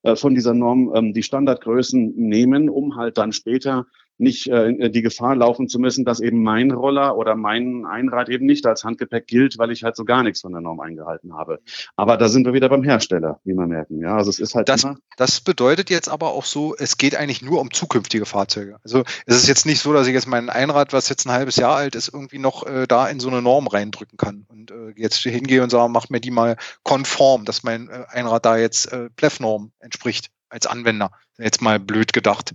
äh, 0.04 0.16
von 0.16 0.36
dieser 0.36 0.54
Norm 0.54 0.92
ähm, 0.94 1.14
die 1.14 1.24
Standardgrößen 1.24 2.14
nehmen, 2.16 2.70
um 2.70 2.96
halt 2.96 3.18
dann 3.18 3.32
später 3.32 3.88
nicht 4.18 4.48
äh, 4.48 4.90
die 4.90 5.02
Gefahr 5.02 5.36
laufen 5.36 5.68
zu 5.68 5.80
müssen, 5.80 6.06
dass 6.06 6.20
eben 6.20 6.42
mein 6.44 6.72
Roller 6.72 7.18
oder 7.18 7.36
mein 7.36 7.86
Einrad 7.86 8.30
eben 8.30 8.46
nicht 8.46 8.66
als 8.66 8.84
Handgepäck 8.84 9.28
gilt, 9.28 9.58
weil 9.58 9.72
ich 9.72 9.84
halt 9.84 9.96
so 9.96 10.06
gar 10.06 10.24
nichts 10.24 10.42
von 10.42 10.52
der 10.52 10.62
Norm 10.62 10.80
eingehalten 10.80 11.34
habe. 11.34 11.60
Aber 11.96 12.18
da 12.18 12.30
sind 12.30 12.46
wir 12.46 12.54
wieder 12.54 12.70
beim 12.70 12.84
Hersteller, 12.84 13.40
wie 13.44 13.54
man 13.54 13.70
merken. 13.70 14.00
Ja, 14.02 14.16
also 14.16 14.30
es 14.30 14.40
ist 14.40 14.56
halt 14.56 14.70
das, 14.70 14.88
das 15.18 15.42
bedeutet 15.42 15.90
jetzt 15.90 16.10
aber 16.10 16.32
auch 16.32 16.46
so, 16.46 16.76
es 16.78 16.98
geht 16.98 17.16
eigentlich 17.16 17.42
nur 17.42 17.62
um 17.62 17.72
zukünftige 17.72 18.26
Fahrzeuge. 18.26 18.78
Also 18.84 19.04
es 19.26 19.38
ist 19.38 19.48
jetzt 19.48 19.66
nicht 19.66 19.82
so, 19.82 19.94
dass 19.94 20.08
ich 20.08 20.14
jetzt 20.14 20.28
mein 20.28 20.50
Einrad, 20.50 20.94
was 20.94 21.10
jetzt 21.10 21.26
ein 21.26 21.32
halbes 21.32 21.56
Jahr 21.56 21.76
alt 21.76 21.96
ist, 21.96 22.10
irgendwie 22.14 22.40
noch 22.40 22.66
äh, 22.66 22.88
da 22.88 23.08
in 23.08 23.20
so 23.20 23.30
eine 23.30 23.42
Norm 23.42 23.68
reindrücken 23.68 24.18
kann 24.18 24.46
und 24.50 24.72
äh, 24.72 24.94
jetzt 24.96 25.18
hingehe 25.18 25.64
und 25.64 25.70
sage, 25.70 25.92
mach 25.92 26.10
mir 26.10 26.22
die 26.22 26.32
mal 26.32 26.58
konform, 26.84 27.46
dass 27.46 27.64
mein 27.64 27.90
äh, 27.90 28.06
Einrad 28.10 28.46
da 28.46 28.58
jetzt 28.58 28.92
äh, 28.92 29.10
Plef-Norm 29.16 29.72
entspricht 29.80 30.30
als 30.50 30.66
Anwender. 30.66 31.12
Jetzt 31.38 31.62
mal 31.62 31.80
blöd 31.80 32.14
gedacht. 32.14 32.54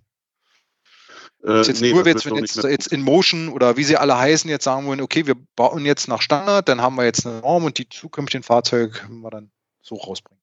Äh, 1.45 1.63
jetzt 1.63 1.81
nee, 1.81 1.93
nur, 1.93 2.07
jetzt, 2.07 2.25
wenn 2.27 2.37
jetzt, 2.37 2.63
jetzt 2.63 2.93
in 2.93 3.03
Motion 3.03 3.49
oder 3.49 3.77
wie 3.77 3.85
sie 3.85 3.97
alle 3.97 4.17
heißen, 4.17 4.49
jetzt 4.49 4.65
sagen 4.65 4.87
wollen, 4.87 5.01
okay, 5.01 5.27
wir 5.27 5.35
bauen 5.57 5.85
jetzt 5.85 6.09
nach 6.09 6.23
Standard, 6.23 6.69
dann 6.69 6.81
haben 6.81 6.95
wir 6.97 7.05
jetzt 7.05 7.27
eine 7.27 7.41
Norm 7.41 7.65
und 7.65 7.79
die 7.79 7.89
zukünftigen 7.89 8.43
Fahrzeuge 8.43 8.91
können 8.91 9.21
wir 9.21 9.31
dann 9.31 9.51
so 9.83 9.97
rausbringen. 9.97 10.41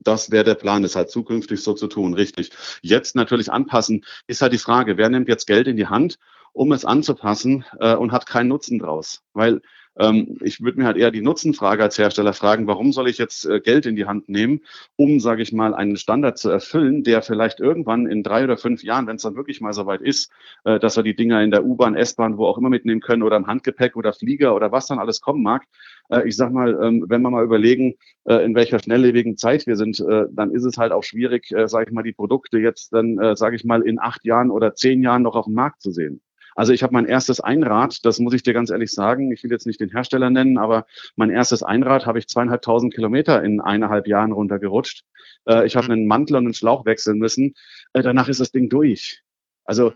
Das 0.00 0.30
wäre 0.30 0.44
der 0.44 0.54
Plan, 0.54 0.84
ist 0.84 0.96
halt 0.96 1.10
zukünftig 1.10 1.62
so 1.62 1.74
zu 1.74 1.86
tun, 1.86 2.14
richtig. 2.14 2.50
Jetzt 2.82 3.14
natürlich 3.14 3.50
anpassen, 3.50 4.04
ist 4.26 4.42
halt 4.42 4.52
die 4.52 4.58
Frage, 4.58 4.96
wer 4.96 5.08
nimmt 5.08 5.28
jetzt 5.28 5.46
Geld 5.46 5.66
in 5.66 5.76
die 5.76 5.86
Hand, 5.86 6.18
um 6.52 6.72
es 6.72 6.84
anzupassen 6.84 7.64
äh, 7.80 7.94
und 7.94 8.12
hat 8.12 8.26
keinen 8.26 8.48
Nutzen 8.48 8.78
draus? 8.78 9.22
Weil 9.32 9.60
ähm, 9.98 10.38
ich 10.42 10.60
würde 10.60 10.78
mir 10.78 10.86
halt 10.86 10.96
eher 10.96 11.10
die 11.10 11.22
Nutzenfrage 11.22 11.82
als 11.82 11.98
Hersteller 11.98 12.32
fragen, 12.32 12.66
warum 12.66 12.92
soll 12.92 13.08
ich 13.08 13.18
jetzt 13.18 13.44
äh, 13.46 13.60
Geld 13.60 13.86
in 13.86 13.96
die 13.96 14.06
Hand 14.06 14.28
nehmen, 14.28 14.60
um, 14.96 15.20
sage 15.20 15.42
ich 15.42 15.52
mal, 15.52 15.74
einen 15.74 15.96
Standard 15.96 16.38
zu 16.38 16.50
erfüllen, 16.50 17.04
der 17.04 17.22
vielleicht 17.22 17.60
irgendwann 17.60 18.06
in 18.06 18.22
drei 18.22 18.44
oder 18.44 18.56
fünf 18.56 18.82
Jahren, 18.82 19.06
wenn 19.06 19.16
es 19.16 19.22
dann 19.22 19.36
wirklich 19.36 19.60
mal 19.60 19.72
soweit 19.72 20.00
ist, 20.00 20.30
äh, 20.64 20.78
dass 20.78 20.96
wir 20.96 21.02
die 21.02 21.16
Dinger 21.16 21.42
in 21.42 21.50
der 21.50 21.64
U-Bahn, 21.64 21.94
S-Bahn, 21.94 22.38
wo 22.38 22.46
auch 22.46 22.58
immer 22.58 22.70
mitnehmen 22.70 23.00
können 23.00 23.22
oder 23.22 23.36
im 23.36 23.46
Handgepäck 23.46 23.96
oder 23.96 24.12
Flieger 24.12 24.54
oder 24.54 24.72
was 24.72 24.86
dann 24.86 24.98
alles 24.98 25.20
kommen 25.20 25.42
mag. 25.42 25.64
Äh, 26.10 26.26
ich 26.28 26.36
sag 26.36 26.52
mal, 26.52 26.78
ähm, 26.82 27.04
wenn 27.08 27.22
wir 27.22 27.30
mal 27.30 27.44
überlegen, 27.44 27.94
äh, 28.24 28.44
in 28.44 28.54
welcher 28.54 28.78
schnelllebigen 28.78 29.36
Zeit 29.36 29.66
wir 29.66 29.76
sind, 29.76 30.00
äh, 30.00 30.24
dann 30.30 30.50
ist 30.50 30.64
es 30.64 30.76
halt 30.76 30.92
auch 30.92 31.04
schwierig, 31.04 31.52
äh, 31.52 31.68
sage 31.68 31.86
ich 31.88 31.92
mal, 31.92 32.02
die 32.02 32.12
Produkte 32.12 32.58
jetzt 32.58 32.92
dann, 32.92 33.36
sage 33.36 33.56
ich 33.56 33.64
mal, 33.64 33.82
in 33.82 33.98
acht 33.98 34.24
Jahren 34.24 34.50
oder 34.50 34.74
zehn 34.74 35.02
Jahren 35.02 35.22
noch 35.22 35.34
auf 35.34 35.46
dem 35.46 35.54
Markt 35.54 35.82
zu 35.82 35.90
sehen. 35.90 36.20
Also 36.54 36.72
ich 36.72 36.82
habe 36.82 36.92
mein 36.92 37.06
erstes 37.06 37.40
Einrad, 37.40 38.04
das 38.04 38.18
muss 38.18 38.34
ich 38.34 38.42
dir 38.42 38.54
ganz 38.54 38.70
ehrlich 38.70 38.92
sagen, 38.92 39.32
ich 39.32 39.42
will 39.42 39.50
jetzt 39.50 39.66
nicht 39.66 39.80
den 39.80 39.90
Hersteller 39.90 40.30
nennen, 40.30 40.58
aber 40.58 40.86
mein 41.16 41.30
erstes 41.30 41.62
Einrad 41.62 42.06
habe 42.06 42.18
ich 42.18 42.28
zweieinhalbtausend 42.28 42.94
Kilometer 42.94 43.42
in 43.42 43.60
eineinhalb 43.60 44.06
Jahren 44.06 44.32
runtergerutscht. 44.32 45.04
Äh, 45.46 45.66
ich 45.66 45.76
habe 45.76 45.86
mhm. 45.86 45.92
einen 45.92 46.06
Mantel 46.06 46.36
und 46.36 46.44
einen 46.44 46.54
Schlauch 46.54 46.84
wechseln 46.84 47.18
müssen. 47.18 47.54
Äh, 47.92 48.02
danach 48.02 48.28
ist 48.28 48.40
das 48.40 48.52
Ding 48.52 48.68
durch. 48.68 49.22
Also 49.64 49.92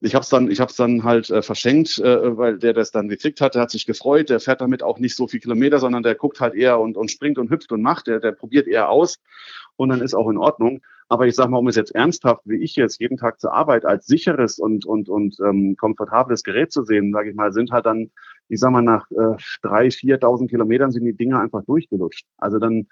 ich 0.00 0.14
habe 0.14 0.22
es 0.22 0.28
dann, 0.28 0.50
ich 0.50 0.60
habe 0.60 0.70
es 0.70 0.76
dann 0.76 1.02
halt 1.02 1.28
äh, 1.30 1.42
verschenkt, 1.42 1.98
äh, 1.98 2.36
weil 2.36 2.58
der 2.58 2.72
das 2.72 2.92
dann 2.92 3.08
gekriegt 3.08 3.40
hat, 3.40 3.54
der 3.54 3.62
hat 3.62 3.70
sich 3.70 3.84
gefreut, 3.84 4.30
der 4.30 4.38
fährt 4.38 4.60
damit 4.60 4.82
auch 4.82 4.98
nicht 4.98 5.16
so 5.16 5.26
viel 5.26 5.40
Kilometer, 5.40 5.80
sondern 5.80 6.04
der 6.04 6.14
guckt 6.14 6.40
halt 6.40 6.54
eher 6.54 6.78
und, 6.78 6.96
und 6.96 7.10
springt 7.10 7.38
und 7.38 7.50
hüpft 7.50 7.72
und 7.72 7.82
macht, 7.82 8.06
der, 8.06 8.20
der 8.20 8.32
probiert 8.32 8.68
eher 8.68 8.90
aus 8.90 9.18
und 9.76 9.88
dann 9.88 10.00
ist 10.00 10.14
auch 10.14 10.28
in 10.28 10.38
Ordnung. 10.38 10.82
Aber 11.08 11.26
ich 11.26 11.34
sage 11.34 11.50
mal, 11.50 11.58
um 11.58 11.68
es 11.68 11.76
jetzt 11.76 11.94
ernsthaft, 11.94 12.42
wie 12.44 12.62
ich 12.62 12.76
jetzt 12.76 13.00
jeden 13.00 13.16
Tag 13.16 13.40
zur 13.40 13.54
Arbeit 13.54 13.84
als 13.86 14.06
sicheres 14.06 14.58
und 14.58 14.84
und 14.86 15.08
und 15.08 15.38
ähm, 15.40 15.76
komfortables 15.76 16.42
Gerät 16.42 16.70
zu 16.72 16.84
sehen, 16.84 17.12
sage 17.12 17.30
ich 17.30 17.36
mal, 17.36 17.52
sind 17.52 17.70
halt 17.72 17.86
dann, 17.86 18.10
ich 18.48 18.60
sag 18.60 18.70
mal, 18.70 18.82
nach 18.82 19.10
äh, 19.10 19.36
drei, 19.62 19.90
viertausend 19.90 20.50
Kilometern 20.50 20.92
sind 20.92 21.04
die 21.04 21.16
Dinger 21.16 21.40
einfach 21.40 21.64
durchgelutscht. 21.64 22.26
Also 22.36 22.58
dann 22.58 22.88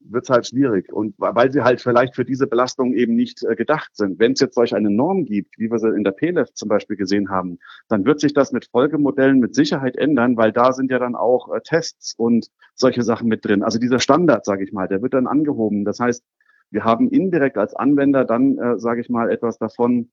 wird 0.00 0.24
es 0.24 0.30
halt 0.30 0.46
schwierig. 0.46 0.92
Und 0.92 1.14
weil 1.18 1.52
sie 1.52 1.62
halt 1.62 1.80
vielleicht 1.80 2.14
für 2.14 2.24
diese 2.24 2.46
Belastung 2.46 2.94
eben 2.94 3.14
nicht 3.14 3.44
äh, 3.44 3.54
gedacht 3.54 3.90
sind. 3.94 4.18
Wenn 4.18 4.32
es 4.32 4.40
jetzt 4.40 4.54
solch 4.54 4.74
eine 4.74 4.90
Norm 4.90 5.24
gibt, 5.24 5.58
wie 5.58 5.70
wir 5.70 5.78
sie 5.78 5.88
in 5.88 6.04
der 6.04 6.12
PLEF 6.12 6.52
zum 6.54 6.68
Beispiel 6.68 6.96
gesehen 6.96 7.30
haben, 7.30 7.58
dann 7.88 8.04
wird 8.04 8.20
sich 8.20 8.32
das 8.32 8.52
mit 8.52 8.66
Folgemodellen 8.66 9.38
mit 9.38 9.54
Sicherheit 9.54 9.96
ändern, 9.96 10.36
weil 10.36 10.52
da 10.52 10.72
sind 10.72 10.90
ja 10.90 10.98
dann 10.98 11.14
auch 11.14 11.54
äh, 11.54 11.60
Tests 11.62 12.14
und 12.16 12.48
solche 12.74 13.02
Sachen 13.02 13.28
mit 13.28 13.44
drin. 13.44 13.62
Also 13.62 13.78
dieser 13.78 14.00
Standard, 14.00 14.44
sage 14.44 14.64
ich 14.64 14.72
mal, 14.72 14.88
der 14.88 15.02
wird 15.02 15.14
dann 15.14 15.26
angehoben. 15.26 15.84
Das 15.84 16.00
heißt, 16.00 16.24
wir 16.70 16.84
haben 16.84 17.08
indirekt 17.10 17.58
als 17.58 17.74
Anwender 17.74 18.24
dann, 18.24 18.58
äh, 18.58 18.78
sage 18.78 19.00
ich 19.00 19.08
mal, 19.08 19.30
etwas 19.30 19.58
davon, 19.58 20.10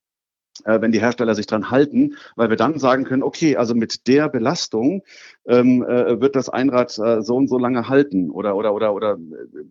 äh, 0.66 0.82
wenn 0.82 0.92
die 0.92 1.00
Hersteller 1.00 1.36
sich 1.36 1.46
dran 1.46 1.70
halten, 1.70 2.16
weil 2.36 2.50
wir 2.50 2.58
dann 2.58 2.80
sagen 2.80 3.04
können, 3.04 3.24
okay, 3.24 3.58
also 3.58 3.76
mit 3.76 4.08
der 4.08 4.30
Belastung 4.30 5.04
ähm, 5.46 5.84
äh, 5.84 6.20
wird 6.20 6.36
das 6.36 6.50
Einrad 6.50 6.98
äh, 6.98 7.22
so 7.22 7.36
und 7.36 7.48
so 7.48 7.58
lange 7.58 7.88
halten 7.90 8.32
oder 8.32 8.56
oder 8.56 8.74
oder 8.74 8.94
oder 8.94 9.14
äh, 9.14 9.64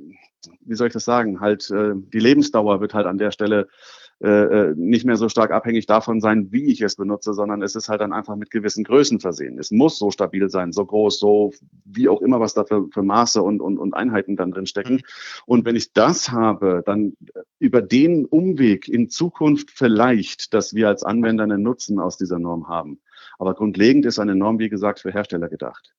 wie 0.60 0.74
soll 0.74 0.86
ich 0.88 0.92
das 0.92 1.04
sagen? 1.04 1.40
Halt 1.40 1.70
äh, 1.70 1.94
die 1.94 2.20
Lebensdauer 2.20 2.80
wird 2.80 2.94
halt 2.94 3.06
an 3.06 3.18
der 3.18 3.32
Stelle 3.32 3.68
äh, 4.22 4.28
äh, 4.28 4.74
nicht 4.76 5.04
mehr 5.04 5.16
so 5.16 5.28
stark 5.28 5.50
abhängig 5.50 5.84
davon 5.84 6.22
sein, 6.22 6.50
wie 6.50 6.72
ich 6.72 6.80
es 6.80 6.96
benutze, 6.96 7.34
sondern 7.34 7.60
es 7.60 7.74
ist 7.74 7.90
halt 7.90 8.00
dann 8.00 8.14
einfach 8.14 8.34
mit 8.34 8.50
gewissen 8.50 8.82
Größen 8.82 9.20
versehen. 9.20 9.58
Es 9.58 9.70
muss 9.70 9.98
so 9.98 10.10
stabil 10.10 10.48
sein, 10.48 10.72
so 10.72 10.86
groß, 10.86 11.18
so 11.18 11.52
wie 11.84 12.08
auch 12.08 12.22
immer, 12.22 12.40
was 12.40 12.54
da 12.54 12.64
für, 12.64 12.88
für 12.88 13.02
Maße 13.02 13.42
und, 13.42 13.60
und, 13.60 13.76
und 13.76 13.92
Einheiten 13.92 14.36
dann 14.36 14.52
drin 14.52 14.66
stecken. 14.66 14.94
Mhm. 14.94 15.02
Und 15.44 15.64
wenn 15.66 15.76
ich 15.76 15.92
das 15.92 16.30
habe, 16.30 16.82
dann 16.86 17.12
über 17.58 17.82
den 17.82 18.24
Umweg 18.24 18.88
in 18.88 19.10
Zukunft 19.10 19.70
vielleicht, 19.70 20.54
dass 20.54 20.72
wir 20.72 20.88
als 20.88 21.02
Anwender 21.02 21.44
einen 21.44 21.62
Nutzen 21.62 21.98
aus 21.98 22.16
dieser 22.16 22.38
Norm 22.38 22.68
haben. 22.68 23.00
Aber 23.38 23.52
grundlegend 23.52 24.06
ist 24.06 24.18
eine 24.18 24.34
Norm, 24.34 24.58
wie 24.58 24.70
gesagt, 24.70 25.00
für 25.00 25.12
Hersteller 25.12 25.50
gedacht. 25.50 25.94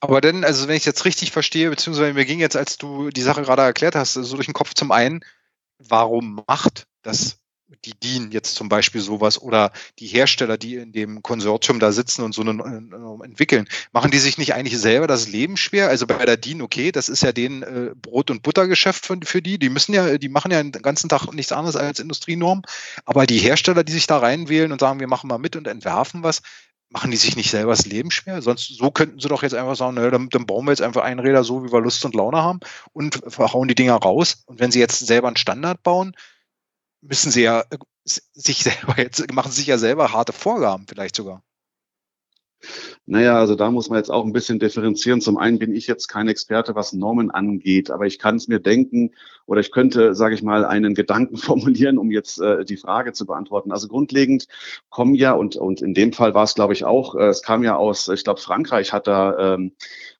Aber 0.00 0.20
denn, 0.20 0.44
also 0.44 0.68
wenn 0.68 0.74
ich 0.74 0.82
es 0.82 0.86
jetzt 0.86 1.06
richtig 1.06 1.32
verstehe, 1.32 1.70
beziehungsweise 1.70 2.12
mir 2.12 2.26
ging 2.26 2.40
jetzt, 2.40 2.56
als 2.56 2.76
du 2.76 3.08
die 3.08 3.22
Sache 3.22 3.42
gerade 3.42 3.62
erklärt 3.62 3.94
hast, 3.94 4.12
so 4.12 4.36
durch 4.36 4.46
den 4.46 4.54
Kopf 4.54 4.74
zum 4.74 4.92
einen, 4.92 5.20
warum 5.78 6.42
macht 6.46 6.86
das 7.08 7.38
die 7.84 7.92
DIN 7.92 8.30
jetzt 8.30 8.54
zum 8.54 8.68
Beispiel 8.68 9.00
sowas 9.00 9.40
oder 9.40 9.72
die 9.98 10.06
Hersteller, 10.06 10.56
die 10.56 10.76
in 10.76 10.92
dem 10.92 11.22
Konsortium 11.22 11.80
da 11.80 11.92
sitzen 11.92 12.22
und 12.22 12.34
so 12.34 12.42
eine, 12.42 12.52
äh, 12.62 13.24
entwickeln, 13.24 13.68
machen 13.92 14.10
die 14.10 14.18
sich 14.18 14.38
nicht 14.38 14.54
eigentlich 14.54 14.78
selber 14.78 15.06
das 15.06 15.28
Leben 15.28 15.56
schwer? 15.56 15.88
Also 15.88 16.06
bei 16.06 16.24
der 16.24 16.38
DIN, 16.38 16.62
okay, 16.62 16.92
das 16.92 17.08
ist 17.08 17.22
ja 17.22 17.32
den 17.32 17.62
äh, 17.62 17.90
Brot- 17.94 18.30
und 18.30 18.42
Buttergeschäft 18.42 19.04
für, 19.04 19.18
für 19.22 19.42
die. 19.42 19.58
Die 19.58 19.68
müssen 19.68 19.92
ja, 19.92 20.16
die 20.16 20.30
machen 20.30 20.50
ja 20.50 20.62
den 20.62 20.72
ganzen 20.82 21.08
Tag 21.08 21.30
nichts 21.32 21.52
anderes 21.52 21.76
als 21.76 22.00
Industrienorm. 22.00 22.62
Aber 23.04 23.26
die 23.26 23.38
Hersteller, 23.38 23.84
die 23.84 23.92
sich 23.92 24.06
da 24.06 24.18
reinwählen 24.18 24.72
und 24.72 24.80
sagen, 24.80 25.00
wir 25.00 25.08
machen 25.08 25.28
mal 25.28 25.38
mit 25.38 25.54
und 25.54 25.66
entwerfen 25.66 26.22
was, 26.22 26.40
machen 26.90 27.10
die 27.10 27.18
sich 27.18 27.36
nicht 27.36 27.50
selber 27.50 27.72
das 27.72 27.84
Leben 27.84 28.10
schwer? 28.10 28.40
Sonst 28.40 28.78
so 28.78 28.90
könnten 28.90 29.20
sie 29.20 29.28
doch 29.28 29.42
jetzt 29.42 29.54
einfach 29.54 29.76
sagen, 29.76 29.94
naja, 29.96 30.10
dann, 30.10 30.30
dann 30.30 30.46
bauen 30.46 30.64
wir 30.64 30.72
jetzt 30.72 30.80
einfach 30.80 31.02
Einräder 31.02 31.44
so, 31.44 31.64
wie 31.64 31.72
wir 31.72 31.82
Lust 31.82 32.02
und 32.06 32.14
Laune 32.14 32.38
haben 32.38 32.60
und 32.94 33.20
verhauen 33.28 33.68
die 33.68 33.74
Dinger 33.74 33.96
raus. 33.96 34.42
Und 34.46 34.58
wenn 34.58 34.70
sie 34.70 34.80
jetzt 34.80 34.98
selber 35.00 35.28
einen 35.28 35.36
Standard 35.36 35.82
bauen, 35.82 36.14
müssen 37.00 37.30
sie 37.30 37.42
ja 37.42 37.60
äh, 37.70 37.78
sich 38.04 38.58
selber 38.64 38.98
jetzt, 38.98 39.32
machen 39.32 39.52
sich 39.52 39.66
ja 39.66 39.78
selber 39.78 40.12
harte 40.12 40.32
Vorgaben 40.32 40.86
vielleicht 40.88 41.16
sogar. 41.16 41.42
Naja, 43.06 43.38
also 43.38 43.54
da 43.54 43.70
muss 43.70 43.88
man 43.88 43.98
jetzt 43.98 44.10
auch 44.10 44.24
ein 44.24 44.32
bisschen 44.32 44.58
differenzieren. 44.58 45.20
Zum 45.20 45.38
einen 45.38 45.58
bin 45.58 45.74
ich 45.74 45.86
jetzt 45.86 46.08
kein 46.08 46.28
Experte, 46.28 46.74
was 46.74 46.92
Normen 46.92 47.30
angeht, 47.30 47.90
aber 47.90 48.06
ich 48.06 48.18
kann 48.18 48.36
es 48.36 48.48
mir 48.48 48.58
denken 48.58 49.12
oder 49.46 49.60
ich 49.60 49.70
könnte, 49.70 50.14
sage 50.14 50.34
ich 50.34 50.42
mal, 50.42 50.64
einen 50.64 50.94
Gedanken 50.94 51.36
formulieren, 51.38 51.98
um 51.98 52.10
jetzt 52.10 52.40
äh, 52.40 52.64
die 52.64 52.76
Frage 52.76 53.12
zu 53.12 53.26
beantworten. 53.26 53.72
Also 53.72 53.88
grundlegend 53.88 54.48
kommen 54.90 55.14
ja, 55.14 55.32
und, 55.32 55.56
und 55.56 55.80
in 55.82 55.94
dem 55.94 56.12
Fall 56.12 56.34
war 56.34 56.44
es, 56.44 56.54
glaube 56.54 56.72
ich, 56.72 56.84
auch, 56.84 57.14
äh, 57.14 57.28
es 57.28 57.42
kam 57.42 57.62
ja 57.62 57.76
aus, 57.76 58.08
ich 58.08 58.24
glaube, 58.24 58.40
Frankreich 58.40 58.92
hat 58.92 59.06
da 59.06 59.54
ähm, 59.54 59.72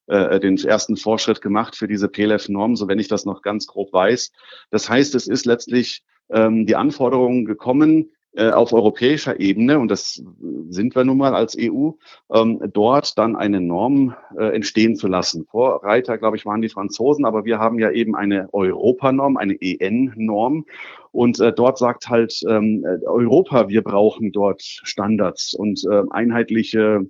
äh, 0.06 0.40
den 0.40 0.56
ersten 0.58 0.96
Vorschritt 0.96 1.42
gemacht 1.42 1.76
für 1.76 1.88
diese 1.88 2.08
PLF-Norm, 2.08 2.76
so 2.76 2.88
wenn 2.88 3.00
ich 3.00 3.08
das 3.08 3.24
noch 3.24 3.42
ganz 3.42 3.66
grob 3.66 3.92
weiß. 3.92 4.32
Das 4.70 4.88
heißt, 4.88 5.14
es 5.14 5.26
ist 5.26 5.44
letztlich 5.44 6.04
ähm, 6.30 6.66
die 6.66 6.76
Anforderungen 6.76 7.44
gekommen, 7.44 8.10
äh, 8.38 8.50
auf 8.50 8.72
europäischer 8.72 9.40
Ebene, 9.40 9.78
und 9.78 9.90
das 9.90 10.22
sind 10.68 10.94
wir 10.94 11.02
nun 11.04 11.18
mal 11.18 11.34
als 11.34 11.56
EU, 11.58 11.90
ähm, 12.32 12.60
dort 12.72 13.18
dann 13.18 13.36
eine 13.36 13.60
Norm 13.60 14.14
äh, 14.38 14.54
entstehen 14.54 14.96
zu 14.96 15.08
lassen. 15.08 15.46
Vorreiter, 15.46 16.18
glaube 16.18 16.36
ich, 16.36 16.46
waren 16.46 16.60
die 16.60 16.68
Franzosen, 16.68 17.24
aber 17.24 17.44
wir 17.44 17.58
haben 17.58 17.78
ja 17.78 17.90
eben 17.90 18.14
eine 18.14 18.48
Europanorm, 18.52 19.38
eine 19.38 19.56
EN-Norm. 19.60 20.66
Und 21.10 21.40
äh, 21.40 21.52
dort 21.52 21.78
sagt 21.78 22.10
halt 22.10 22.38
ähm, 22.48 22.84
Europa, 23.06 23.68
wir 23.68 23.82
brauchen 23.82 24.30
dort 24.30 24.62
Standards 24.62 25.54
und 25.54 25.82
äh, 25.90 26.02
einheitliche 26.10 27.06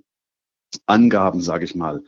Angaben, 0.85 1.41
sage 1.41 1.65
ich 1.65 1.75
mal. 1.75 2.01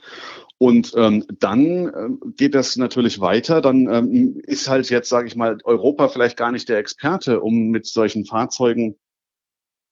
Und 0.62 0.93
ähm, 0.95 1.26
dann 1.39 1.88
äh, 1.88 2.10
geht 2.38 2.54
das 2.54 2.76
natürlich 2.76 3.19
weiter. 3.19 3.62
Dann 3.62 3.91
ähm, 3.91 4.39
ist 4.45 4.69
halt 4.69 4.91
jetzt, 4.91 5.10
sage 5.10 5.26
ich 5.26 5.36
mal, 5.36 5.58
Europa 5.63 6.08
vielleicht 6.08 6.38
gar 6.38 6.52
nicht 6.52 6.69
der 6.69 6.78
Experte, 6.78 7.41
um 7.41 7.69
mit 7.69 7.88
solchen 7.88 8.26
Fahrzeugen 8.26 8.95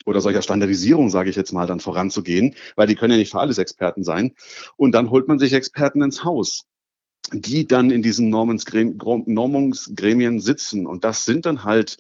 oder 0.06 0.22
solcher 0.22 0.44
Standardisierung, 0.44 1.10
sage 1.10 1.32
ich 1.32 1.36
jetzt 1.36 1.54
mal, 1.54 1.66
dann 1.66 1.80
voranzugehen, 1.80 2.54
weil 2.76 2.86
die 2.86 2.94
können 2.94 3.14
ja 3.14 3.18
nicht 3.18 3.32
für 3.32 3.40
alles 3.40 3.58
Experten 3.58 4.04
sein. 4.04 4.36
Und 4.78 4.92
dann 4.92 5.10
holt 5.10 5.28
man 5.28 5.40
sich 5.40 5.54
Experten 5.54 6.04
ins 6.04 6.24
Haus 6.24 6.68
die 7.32 7.68
dann 7.68 7.92
in 7.92 8.02
diesen 8.02 8.30
Normungsgremien 8.30 10.40
sitzen. 10.40 10.88
Und 10.88 11.04
das 11.04 11.26
sind 11.26 11.46
dann 11.46 11.64
halt 11.64 11.98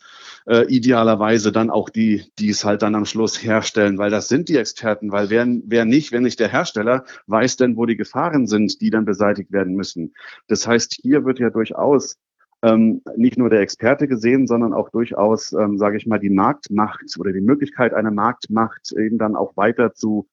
äh, 0.48 0.66
idealerweise 0.68 1.52
dann 1.52 1.70
auch 1.70 1.90
die, 1.90 2.32
die 2.40 2.50
es 2.50 2.66
halt 2.66 2.82
dann 2.82 2.96
am 2.96 3.06
Schluss 3.06 3.44
herstellen, 3.44 3.98
weil 3.98 4.10
das 4.10 4.28
sind 4.28 4.50
die 4.50 4.58
Experten, 4.58 5.12
weil 5.12 5.30
wer, 5.30 5.48
wer 5.66 5.86
nicht, 5.86 6.12
wenn 6.12 6.24
nicht 6.24 6.40
der 6.40 6.52
Hersteller, 6.52 7.06
weiß 7.28 7.58
denn, 7.58 7.78
wo 7.78 7.86
die 7.86 7.98
Gefahren 7.98 8.48
sind, 8.48 8.82
die 8.82 8.90
dann 8.90 9.06
beseitigt 9.06 9.52
werden 9.52 9.76
müssen. 9.76 10.14
Das 10.48 10.66
heißt, 10.66 11.00
hier 11.02 11.26
wird 11.26 11.40
ja 11.40 11.50
durchaus 11.50 12.18
ähm, 12.62 13.02
nicht 13.16 13.38
nur 13.38 13.50
der 13.50 13.62
Experte 13.62 14.08
gesehen, 14.08 14.48
sondern 14.48 14.74
auch 14.74 14.90
durchaus, 14.90 15.54
ähm, 15.54 15.78
sage 15.78 15.98
ich 15.98 16.08
mal, 16.08 16.20
die 16.20 16.30
Marktmacht 16.30 17.18
oder 17.18 17.32
die 17.32 17.42
Möglichkeit 17.42 17.94
einer 17.94 18.12
Marktmacht 18.12 18.92
eben 18.92 19.18
dann 19.18 19.36
auch 19.36 19.56
weiter 19.56 19.94
zu 19.94 20.28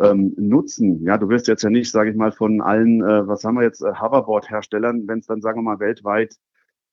ähm, 0.00 0.34
nutzen. 0.36 1.02
Ja, 1.04 1.18
du 1.18 1.28
wirst 1.28 1.48
jetzt 1.48 1.62
ja 1.62 1.70
nicht, 1.70 1.90
sage 1.90 2.10
ich 2.10 2.16
mal, 2.16 2.32
von 2.32 2.60
allen, 2.60 3.02
äh, 3.02 3.26
was 3.26 3.44
haben 3.44 3.56
wir 3.56 3.62
jetzt, 3.62 3.82
äh, 3.82 3.92
Hoverboard-Herstellern, 3.94 5.06
wenn 5.06 5.20
es 5.20 5.26
dann, 5.26 5.40
sagen 5.40 5.58
wir 5.58 5.62
mal, 5.62 5.80
weltweit 5.80 6.36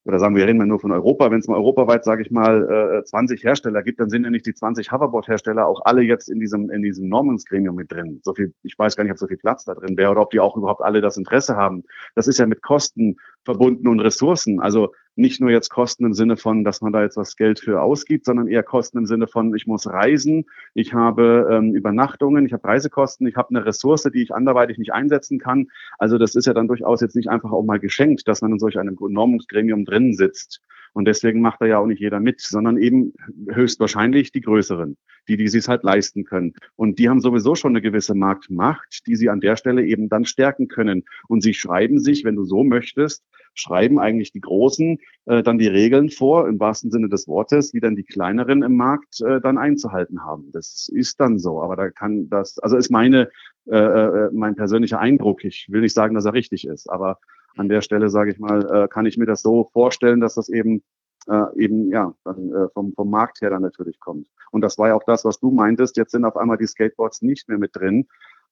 oder 0.03 0.17
sagen 0.17 0.35
wir, 0.35 0.47
reden 0.47 0.59
wir 0.59 0.65
nur 0.65 0.79
von 0.79 0.91
Europa, 0.91 1.29
wenn 1.29 1.39
es 1.39 1.47
mal 1.47 1.57
europaweit, 1.57 2.03
sage 2.03 2.23
ich 2.23 2.31
mal, 2.31 3.01
äh, 3.01 3.03
20 3.03 3.43
Hersteller 3.43 3.83
gibt, 3.83 3.99
dann 3.99 4.09
sind 4.09 4.23
ja 4.23 4.31
nicht 4.31 4.47
die 4.47 4.53
20 4.53 4.91
Hoverboard-Hersteller 4.91 5.67
auch 5.67 5.81
alle 5.85 6.01
jetzt 6.01 6.27
in 6.27 6.39
diesem, 6.39 6.71
in 6.71 6.81
diesem 6.81 7.07
Normungsgremium 7.07 7.75
mit 7.75 7.91
drin. 7.91 8.19
So 8.23 8.33
viel, 8.33 8.53
ich 8.63 8.77
weiß 8.79 8.95
gar 8.95 9.03
nicht, 9.03 9.11
ob 9.11 9.19
so 9.19 9.27
viel 9.27 9.37
Platz 9.37 9.63
da 9.63 9.75
drin 9.75 9.97
wäre 9.97 10.11
oder 10.11 10.21
ob 10.21 10.31
die 10.31 10.39
auch 10.39 10.57
überhaupt 10.57 10.81
alle 10.81 11.01
das 11.01 11.17
Interesse 11.17 11.55
haben. 11.55 11.83
Das 12.15 12.27
ist 12.27 12.39
ja 12.39 12.47
mit 12.47 12.63
Kosten 12.63 13.17
verbunden 13.45 13.87
und 13.87 13.99
Ressourcen. 13.99 14.59
Also 14.59 14.91
nicht 15.21 15.39
nur 15.39 15.51
jetzt 15.51 15.69
Kosten 15.69 16.05
im 16.05 16.13
Sinne 16.13 16.36
von, 16.36 16.63
dass 16.63 16.81
man 16.81 16.91
da 16.91 17.01
jetzt 17.03 17.15
was 17.15 17.38
Geld 17.38 17.60
für 17.60 17.81
ausgibt, 17.81 18.25
sondern 18.25 18.47
eher 18.47 18.63
Kosten 18.63 18.97
im 18.97 19.05
Sinne 19.05 19.27
von, 19.27 19.55
ich 19.55 19.67
muss 19.67 19.88
reisen, 19.88 20.45
ich 20.73 20.93
habe 20.93 21.47
ähm, 21.51 21.73
Übernachtungen, 21.73 22.45
ich 22.45 22.53
habe 22.53 22.67
Reisekosten, 22.67 23.27
ich 23.27 23.38
habe 23.38 23.49
eine 23.49 23.65
Ressource, 23.65 24.10
die 24.13 24.23
ich 24.23 24.34
anderweitig 24.34 24.77
nicht 24.77 24.93
einsetzen 24.93 25.39
kann. 25.39 25.69
Also 25.97 26.17
das 26.17 26.36
ist 26.36 26.47
ja 26.47 26.53
dann 26.53 26.67
durchaus 26.67 27.01
jetzt 27.01 27.15
nicht 27.15 27.29
einfach 27.29 27.51
auch 27.51 27.63
mal 27.63 27.79
geschenkt, 27.79 28.27
dass 28.27 28.41
man 28.41 28.51
in 28.51 28.60
solch 28.60 28.77
einem 28.77 28.97
Normungsgremium 28.99 29.86
drin 29.86 30.13
sitzt. 30.13 30.62
Und 30.93 31.06
deswegen 31.06 31.41
macht 31.41 31.62
da 31.62 31.65
ja 31.65 31.77
auch 31.80 31.86
nicht 31.86 32.01
jeder 32.01 32.19
mit, 32.19 32.41
sondern 32.41 32.77
eben 32.77 33.13
höchstwahrscheinlich 33.49 34.32
die 34.32 34.41
Größeren, 34.41 34.97
die, 35.27 35.38
die 35.38 35.45
es 35.45 35.67
halt 35.67 35.84
leisten 35.84 36.25
können. 36.25 36.54
Und 36.75 36.99
die 36.99 37.10
haben 37.10 37.21
sowieso 37.21 37.56
schon 37.56 37.71
eine 37.71 37.82
gewisse 37.82 38.15
Marktmacht, 38.15 39.08
die 39.08 39.15
sie 39.15 39.30
an 39.30 39.39
der 39.39 39.56
Stelle 39.56 39.86
eben 39.86 40.10
dann 40.10 40.25
stärken 40.25 40.67
können. 40.67 41.04
Und 41.27 41.41
sie 41.41 41.54
schreiben 41.54 41.99
sich, 41.99 42.23
wenn 42.23 42.36
du 42.36 42.43
so 42.43 42.63
möchtest, 42.63 43.23
schreiben 43.54 43.99
eigentlich 43.99 44.32
die 44.32 44.41
Großen 44.41 44.97
äh, 45.25 45.43
dann 45.43 45.58
die 45.58 45.67
Regeln 45.67 46.10
vor, 46.10 46.47
im 46.47 46.60
wahrsten 46.60 46.91
Sinne 46.91 47.10
des 47.10 47.27
Wortes, 47.27 47.73
wie 47.73 47.80
dann 47.80 47.95
die 47.95 48.04
kleineren 48.04 48.63
im 48.63 48.75
Markt 48.75 49.21
äh, 49.21 49.41
dann 49.41 49.58
einzuhalten 49.58 50.23
haben. 50.23 50.49
Das 50.51 50.89
ist 50.91 51.19
dann 51.19 51.39
so, 51.39 51.62
aber 51.62 51.75
da 51.75 51.89
kann 51.89 52.30
das, 52.30 52.60
also 52.60 52.77
ist 52.77 52.91
meine, 52.91 53.30
äh, 53.65 53.77
äh, 53.77 54.30
mein 54.34 54.56
persönlicher 54.56 54.99
Eindruck. 54.99 55.43
Ich 55.43 55.67
will 55.69 55.82
nicht 55.82 55.93
sagen, 55.93 56.15
dass 56.15 56.25
er 56.25 56.34
richtig 56.34 56.65
ist, 56.65 56.89
aber 56.89 57.19
an 57.57 57.69
der 57.69 57.81
Stelle, 57.81 58.09
sage 58.09 58.31
ich 58.31 58.39
mal, 58.39 58.83
äh, 58.83 58.87
kann 58.87 59.05
ich 59.05 59.17
mir 59.17 59.25
das 59.25 59.41
so 59.41 59.69
vorstellen, 59.73 60.19
dass 60.19 60.35
das 60.35 60.49
eben 60.49 60.83
äh, 61.27 61.55
eben 61.55 61.89
ja 61.91 62.13
dann 62.23 62.51
äh, 62.53 62.69
vom, 62.73 62.93
vom 62.93 63.09
Markt 63.09 63.41
her 63.41 63.49
dann 63.49 63.61
natürlich 63.61 63.99
kommt. 63.99 64.27
Und 64.51 64.61
das 64.61 64.77
war 64.77 64.89
ja 64.89 64.95
auch 64.95 65.03
das, 65.05 65.23
was 65.25 65.39
du 65.39 65.51
meintest. 65.51 65.97
Jetzt 65.97 66.11
sind 66.11 66.25
auf 66.25 66.37
einmal 66.37 66.57
die 66.57 66.67
Skateboards 66.67 67.21
nicht 67.21 67.47
mehr 67.47 67.57
mit 67.57 67.75
drin. 67.75 68.07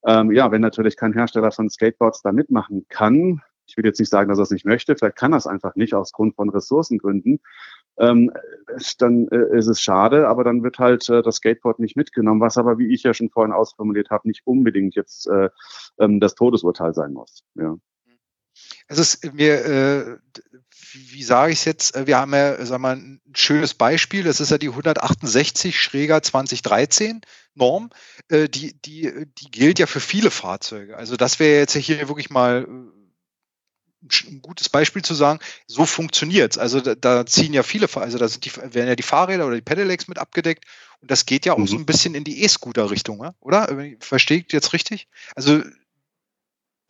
Ähm, 0.06 0.32
ja, 0.32 0.52
wenn 0.52 0.62
natürlich 0.62 0.96
kein 0.96 1.14
Hersteller 1.14 1.52
von 1.52 1.70
Skateboards 1.70 2.22
da 2.22 2.32
mitmachen 2.32 2.86
kann, 2.90 3.42
ich 3.68 3.78
will 3.78 3.86
jetzt 3.86 4.00
nicht 4.00 4.10
sagen, 4.10 4.30
dass 4.30 4.40
er 4.40 4.44
es 4.44 4.52
nicht 4.52 4.66
möchte, 4.66 4.96
vielleicht 4.96 5.18
kann 5.18 5.34
er 5.34 5.38
es 5.38 5.46
einfach 5.46 5.76
nicht 5.76 5.94
aus 5.94 6.12
Grund 6.12 6.36
von 6.36 6.50
Ressourcengründen, 6.50 7.40
ähm, 7.98 8.32
dann 8.98 9.28
äh, 9.28 9.58
ist 9.58 9.68
es 9.68 9.82
schade, 9.82 10.28
aber 10.28 10.44
dann 10.44 10.64
wird 10.64 10.80
halt 10.80 11.08
äh, 11.10 11.22
das 11.22 11.36
Skateboard 11.36 11.80
nicht 11.80 11.96
mitgenommen, 11.96 12.42
was 12.42 12.58
aber, 12.58 12.80
wie 12.80 12.94
ich 12.94 13.04
ja 13.04 13.14
schon 13.14 13.30
vorhin 13.30 13.54
ausformuliert 13.54 14.10
habe, 14.10 14.28
nicht 14.28 14.42
unbedingt 14.46 14.96
jetzt 14.96 15.28
äh, 15.28 15.50
ähm, 16.00 16.20
das 16.20 16.34
Todesurteil 16.34 16.94
sein 16.94 17.14
muss. 17.14 17.44
Ja. 17.56 17.76
Es 18.88 18.98
ist 18.98 19.34
mir, 19.34 19.66
äh, 19.66 20.18
wie 20.94 21.24
sage 21.24 21.52
ich 21.52 21.60
es 21.60 21.66
jetzt? 21.66 22.08
Wir 22.08 22.18
haben 22.18 22.34
ja, 22.34 22.66
sag 22.66 22.80
mal, 22.80 22.96
ein 22.96 23.22
schönes 23.34 23.74
Beispiel. 23.74 24.24
Das 24.24 24.40
ist 24.40 24.52
ja 24.52 24.58
die 24.58 24.70
168 24.70 25.80
Schräger 25.80 26.22
2013 26.22 27.22
Norm. 27.56 27.90
Äh, 28.30 28.50
die, 28.50 28.74
die, 28.82 29.28
die 29.38 29.52
gilt 29.52 29.80
ja 29.80 29.86
für 29.86 30.00
viele 30.00 30.32
Fahrzeuge. 30.32 30.98
Also 30.98 31.16
das 31.16 31.40
wäre 31.40 31.60
jetzt 31.60 31.76
hier 31.76 32.08
wirklich 32.08 32.30
mal 32.30 32.66
äh, 32.68 33.00
ein 34.28 34.42
gutes 34.42 34.70
Beispiel 34.70 35.02
zu 35.02 35.14
sagen, 35.14 35.40
so 35.68 35.86
funktioniert's. 35.86 36.58
Also 36.58 36.80
da, 36.80 36.96
da, 36.96 37.26
ziehen 37.26 37.54
ja 37.54 37.64
viele, 37.64 37.88
also 37.94 38.18
da 38.18 38.28
sind 38.28 38.46
die, 38.46 38.56
werden 38.56 38.88
ja 38.88 38.96
die 38.96 39.04
Fahrräder 39.04 39.46
oder 39.46 39.56
die 39.56 39.62
Pedelecs 39.62 40.08
mit 40.08 40.18
abgedeckt 40.18 40.66
und 41.02 41.12
das 41.12 41.26
geht 41.26 41.46
ja 41.46 41.54
auch 41.54 41.58
mhm. 41.58 41.68
so 41.68 41.76
ein 41.76 41.86
bisschen 41.86 42.16
in 42.16 42.24
die 42.24 42.44
E-Scooter-Richtung, 42.44 43.34
oder? 43.40 43.70
Versteht 44.00 44.54
jetzt 44.54 44.74
richtig? 44.74 45.08
Also 45.36 45.62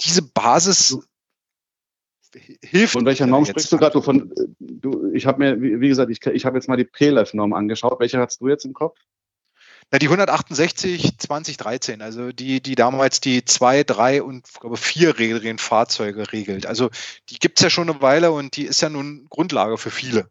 diese 0.01 0.21
Basis 0.21 0.97
hilft. 2.61 2.93
Von 2.93 3.05
welcher 3.05 3.27
Norm 3.27 3.45
sprichst 3.45 3.71
du 3.71 3.77
gerade? 3.77 4.01
Von, 4.01 4.33
du, 4.59 5.11
ich 5.13 5.25
habe 5.25 5.39
mir, 5.39 5.61
wie, 5.61 5.87
gesagt, 5.87 6.11
ich, 6.11 6.25
ich 6.25 6.45
habe 6.45 6.57
jetzt 6.57 6.67
mal 6.67 6.77
die 6.77 6.85
PLF-Norm 6.85 7.53
angeschaut. 7.53 7.99
Welche 7.99 8.19
hast 8.19 8.41
du 8.41 8.47
jetzt 8.47 8.65
im 8.65 8.73
Kopf? 8.73 8.97
Na, 9.91 9.97
die 9.97 10.05
168 10.05 11.17
2013, 11.17 12.03
also 12.03 12.31
die, 12.31 12.61
die 12.61 12.75
damals 12.75 13.21
die 13.21 13.43
zwei, 13.43 13.83
drei 13.83 14.21
und 14.21 14.47
glaube 14.59 14.77
vierrädrigen 14.77 15.57
Fahrzeuge 15.57 16.31
regelt. 16.31 16.67
Also 16.67 16.91
die 17.29 17.39
gibt's 17.39 17.61
ja 17.61 17.71
schon 17.71 17.89
eine 17.89 17.99
Weile 18.01 18.31
und 18.31 18.55
die 18.55 18.65
ist 18.65 18.81
ja 18.81 18.89
nun 18.89 19.25
Grundlage 19.29 19.79
für 19.79 19.89
viele. 19.89 20.29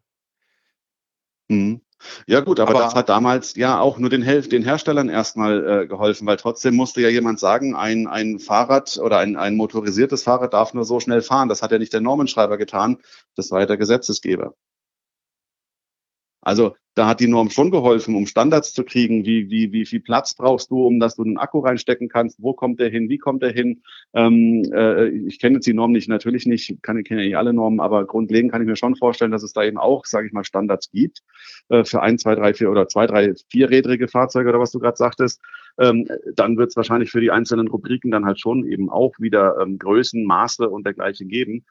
Mhm. 1.48 1.80
Ja 2.26 2.40
gut, 2.40 2.60
aber, 2.60 2.70
aber, 2.70 2.80
das 2.80 2.94
hat 2.94 3.08
damals 3.08 3.56
ja 3.56 3.80
auch 3.80 3.98
nur 3.98 4.10
den, 4.10 4.22
Hel 4.22 4.42
den 4.42 4.62
Herstellern 4.62 5.08
erstmal 5.08 5.82
äh, 5.82 5.86
geholfen, 5.86 6.26
weil 6.26 6.36
trotzdem 6.36 6.74
musste 6.74 7.00
ja 7.00 7.08
jemand 7.08 7.40
sagen, 7.40 7.74
ein, 7.74 8.06
ein 8.06 8.38
Fahrrad 8.38 8.98
oder 8.98 9.18
ein, 9.18 9.36
ein 9.36 9.56
motorisiertes 9.56 10.22
Fahrrad 10.22 10.52
darf 10.52 10.74
nur 10.74 10.84
so 10.84 11.00
schnell 11.00 11.22
fahren. 11.22 11.48
Das 11.48 11.62
hat 11.62 11.72
ja 11.72 11.78
nicht 11.78 11.92
der 11.92 12.00
Normenschreiber 12.00 12.56
getan, 12.56 12.98
das 13.34 13.50
war 13.50 13.60
ja 13.60 13.66
der 13.66 13.78
Gesetzesgeber. 13.78 14.54
Also 16.40 16.76
da 16.98 17.06
hat 17.06 17.20
die 17.20 17.28
Norm 17.28 17.48
schon 17.48 17.70
geholfen, 17.70 18.16
um 18.16 18.26
Standards 18.26 18.72
zu 18.72 18.82
kriegen. 18.82 19.24
Wie, 19.24 19.48
wie, 19.50 19.70
wie 19.70 19.86
viel 19.86 20.00
Platz 20.00 20.34
brauchst 20.34 20.72
du, 20.72 20.84
um 20.84 20.98
dass 20.98 21.14
du 21.14 21.22
einen 21.22 21.38
Akku 21.38 21.60
reinstecken 21.60 22.08
kannst? 22.08 22.42
Wo 22.42 22.54
kommt 22.54 22.80
der 22.80 22.90
hin? 22.90 23.08
Wie 23.08 23.18
kommt 23.18 23.40
der 23.42 23.52
hin? 23.52 23.82
Ähm, 24.14 24.64
äh, 24.74 25.06
ich 25.06 25.38
kenne 25.38 25.56
jetzt 25.56 25.66
die 25.68 25.74
Norm 25.74 25.92
nicht, 25.92 26.08
natürlich 26.08 26.44
nicht, 26.44 26.82
kann, 26.82 26.98
ich 26.98 27.04
kenne 27.04 27.22
ja 27.22 27.28
nicht 27.28 27.36
alle 27.36 27.52
Normen, 27.52 27.78
aber 27.78 28.04
grundlegend 28.04 28.50
kann 28.50 28.62
ich 28.62 28.66
mir 28.66 28.74
schon 28.74 28.96
vorstellen, 28.96 29.30
dass 29.30 29.44
es 29.44 29.52
da 29.52 29.62
eben 29.62 29.78
auch, 29.78 30.06
sage 30.06 30.26
ich 30.26 30.32
mal, 30.32 30.42
Standards 30.42 30.90
gibt 30.90 31.22
äh, 31.68 31.84
für 31.84 32.02
ein, 32.02 32.18
zwei, 32.18 32.34
drei, 32.34 32.52
vier 32.52 32.68
oder 32.68 32.88
zwei, 32.88 33.06
drei, 33.06 33.32
vierrädrige 33.48 34.08
Fahrzeuge 34.08 34.48
oder 34.48 34.58
was 34.58 34.72
du 34.72 34.80
gerade 34.80 34.96
sagtest. 34.96 35.40
Ähm, 35.78 36.08
dann 36.34 36.56
wird 36.56 36.70
es 36.70 36.76
wahrscheinlich 36.76 37.12
für 37.12 37.20
die 37.20 37.30
einzelnen 37.30 37.68
Rubriken 37.68 38.10
dann 38.10 38.26
halt 38.26 38.40
schon 38.40 38.66
eben 38.66 38.90
auch 38.90 39.14
wieder 39.20 39.58
ähm, 39.60 39.78
Größen, 39.78 40.24
Maße 40.24 40.68
und 40.68 40.84
dergleichen 40.84 41.28
geben. 41.28 41.64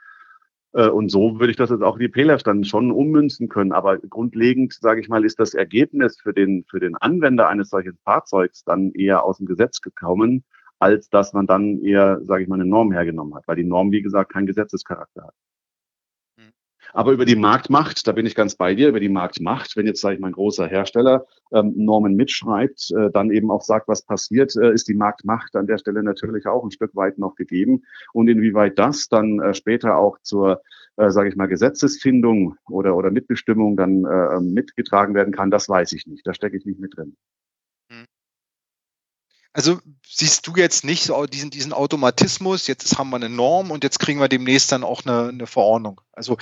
Äh, 0.74 0.90
und 0.90 1.10
so 1.10 1.40
würde 1.40 1.52
ich 1.52 1.58
das 1.58 1.70
jetzt 1.70 1.84
auch 1.84 1.98
die 1.98 2.10
PLF 2.10 2.44
dann 2.44 2.64
schon 2.64 2.92
ummünzen 2.92 3.50
können. 3.50 3.72
Aber 3.72 3.98
grundlegend, 3.98 4.74
sage 4.74 5.02
ich 5.02 5.10
mal, 5.10 5.26
ist 5.26 5.40
das 5.40 5.54
Ergebnis 5.54 6.20
für 6.22 6.34
den, 6.34 6.66
für 6.70 6.80
den 6.80 6.96
Anwender 6.96 7.48
eines 7.48 7.70
solchen 7.70 7.98
Fahrzeugs 8.04 8.64
dann 8.64 8.92
eher 8.92 9.24
aus 9.24 9.38
dem 9.38 9.48
Gesetz 9.48 9.82
gekommen, 9.82 10.44
als 10.80 11.10
dass 11.10 11.34
man 11.34 11.48
dann 11.48 11.80
eher, 11.80 12.20
sage 12.24 12.44
ich 12.44 12.50
mal, 12.50 12.56
eine 12.56 12.66
Norm 12.66 12.92
hergenommen 12.92 13.36
hat, 13.36 13.48
weil 13.48 13.56
die 13.56 13.64
Norm, 13.64 13.92
wie 13.92 14.02
gesagt, 14.02 14.32
keinen 14.32 14.46
Gesetzescharakter 14.48 15.24
hat. 15.24 15.34
Aber 16.94 17.12
über 17.12 17.26
die 17.26 17.36
Marktmacht, 17.36 18.08
da 18.08 18.12
bin 18.12 18.26
ich 18.26 18.36
ganz 18.36 18.56
bei 18.56 18.76
dir, 18.76 18.90
über 18.90 19.00
die 19.00 19.10
Marktmacht, 19.10 19.76
wenn 19.76 19.86
jetzt, 19.86 20.02
sage 20.02 20.16
ich 20.16 20.22
mal, 20.22 20.28
ein 20.28 20.34
großer 20.34 20.68
Hersteller 20.68 21.26
ähm, 21.52 21.74
Normen 21.76 22.16
mitschreibt, 22.16 22.92
äh, 22.92 23.12
dann 23.12 23.32
eben 23.32 23.52
auch 23.52 23.62
sagt, 23.62 23.88
was 23.88 24.02
passiert, 24.02 24.56
äh, 24.56 24.72
ist 24.74 24.88
die 24.88 24.94
Marktmacht 24.94 25.56
an 25.56 25.68
der 25.68 25.78
Stelle 25.78 26.04
natürlich 26.04 26.48
auch 26.48 26.64
ein 26.64 26.72
Stück 26.72 26.96
weit 26.96 27.18
noch 27.18 27.36
gegeben. 27.36 27.84
Und 28.14 28.28
inwieweit 28.28 28.80
das 28.80 29.08
dann 29.10 29.40
äh, 29.40 29.54
später 29.54 29.98
auch 29.98 30.18
zur, 30.22 30.62
äh, 30.98 31.10
sage 31.10 31.30
ich 31.30 31.36
mal, 31.36 31.48
Gesetzesfindung 31.48 32.56
oder, 32.70 32.96
oder 32.96 33.12
Mitbestimmung 33.12 33.78
dann 33.78 34.06
äh, 34.06 34.40
mitgetragen 34.40 35.14
werden 35.14 35.34
kann, 35.34 35.52
das 35.52 35.70
weiß 35.70 35.92
ich 35.94 36.08
nicht. 36.08 36.26
Da 36.26 36.34
stecke 36.34 36.58
ich 36.58 36.66
nicht 36.66 36.80
mit 36.80 36.96
drin. 36.96 37.16
Hm. 37.92 38.06
Also 39.54 39.80
siehst 40.06 40.46
du 40.48 40.54
jetzt 40.56 40.86
nicht 40.86 41.06
so 41.06 41.26
diesen, 41.26 41.50
diesen 41.50 41.74
Automatismus, 41.74 42.68
jetzt 42.68 42.98
haben 42.98 43.10
wir 43.10 43.16
eine 43.16 43.30
Norm 43.30 43.72
und 43.72 43.84
jetzt 43.84 44.00
kriegen 44.00 44.20
wir 44.20 44.28
demnächst 44.28 44.72
dann 44.72 44.84
auch 44.84 45.06
eine, 45.06 45.30
eine 45.30 45.48
Verordnung. 45.48 46.02
Also 46.12 46.38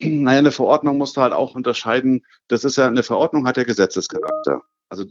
naja, 0.00 0.38
eine 0.38 0.52
Verordnung 0.52 0.98
musst 0.98 1.16
du 1.16 1.20
halt 1.20 1.32
auch 1.32 1.54
unterscheiden. 1.54 2.24
Das 2.48 2.64
ist 2.64 2.76
ja, 2.76 2.86
eine 2.86 3.02
Verordnung 3.02 3.46
hat 3.46 3.56
ja 3.56 3.64
Gesetzescharakter. 3.64 4.62
Also 4.88 5.06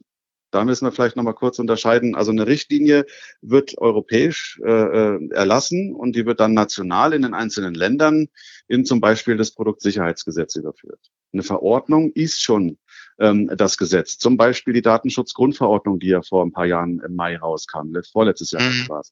da 0.52 0.64
müssen 0.64 0.86
wir 0.86 0.92
vielleicht 0.92 1.16
nochmal 1.16 1.34
kurz 1.34 1.58
unterscheiden. 1.58 2.16
Also 2.16 2.32
eine 2.32 2.46
Richtlinie 2.46 3.06
wird 3.42 3.78
europäisch 3.80 4.62
äh, 4.64 4.70
äh, 4.72 5.30
erlassen 5.32 5.96
und 5.96 6.16
die 6.16 6.28
wird 6.28 6.40
dann 6.40 6.54
national 6.54 7.14
in 7.14 7.24
den 7.24 7.34
einzelnen 7.34 7.74
Ländern 7.74 8.28
in 8.68 8.86
zum 8.86 9.02
Beispiel 9.02 9.36
das 9.36 9.52
Produktsicherheitsgesetz 9.52 10.56
überführt. 10.56 11.00
Eine 11.34 11.42
Verordnung 11.42 12.12
ist 12.12 12.44
schon 12.44 12.78
ähm, 13.20 13.50
das 13.58 13.78
Gesetz. 13.78 14.20
Zum 14.20 14.38
Beispiel 14.38 14.76
die 14.76 14.84
Datenschutzgrundverordnung, 14.84 16.00
die 16.00 16.10
ja 16.10 16.22
vor 16.22 16.46
ein 16.46 16.52
paar 16.52 16.68
Jahren 16.68 17.00
im 17.00 17.16
Mai 17.16 17.36
rauskam, 17.36 17.96
vorletztes 18.12 18.52
Jahr 18.52 18.62
mhm. 18.62 18.90
war 18.90 19.00
es. 19.00 19.12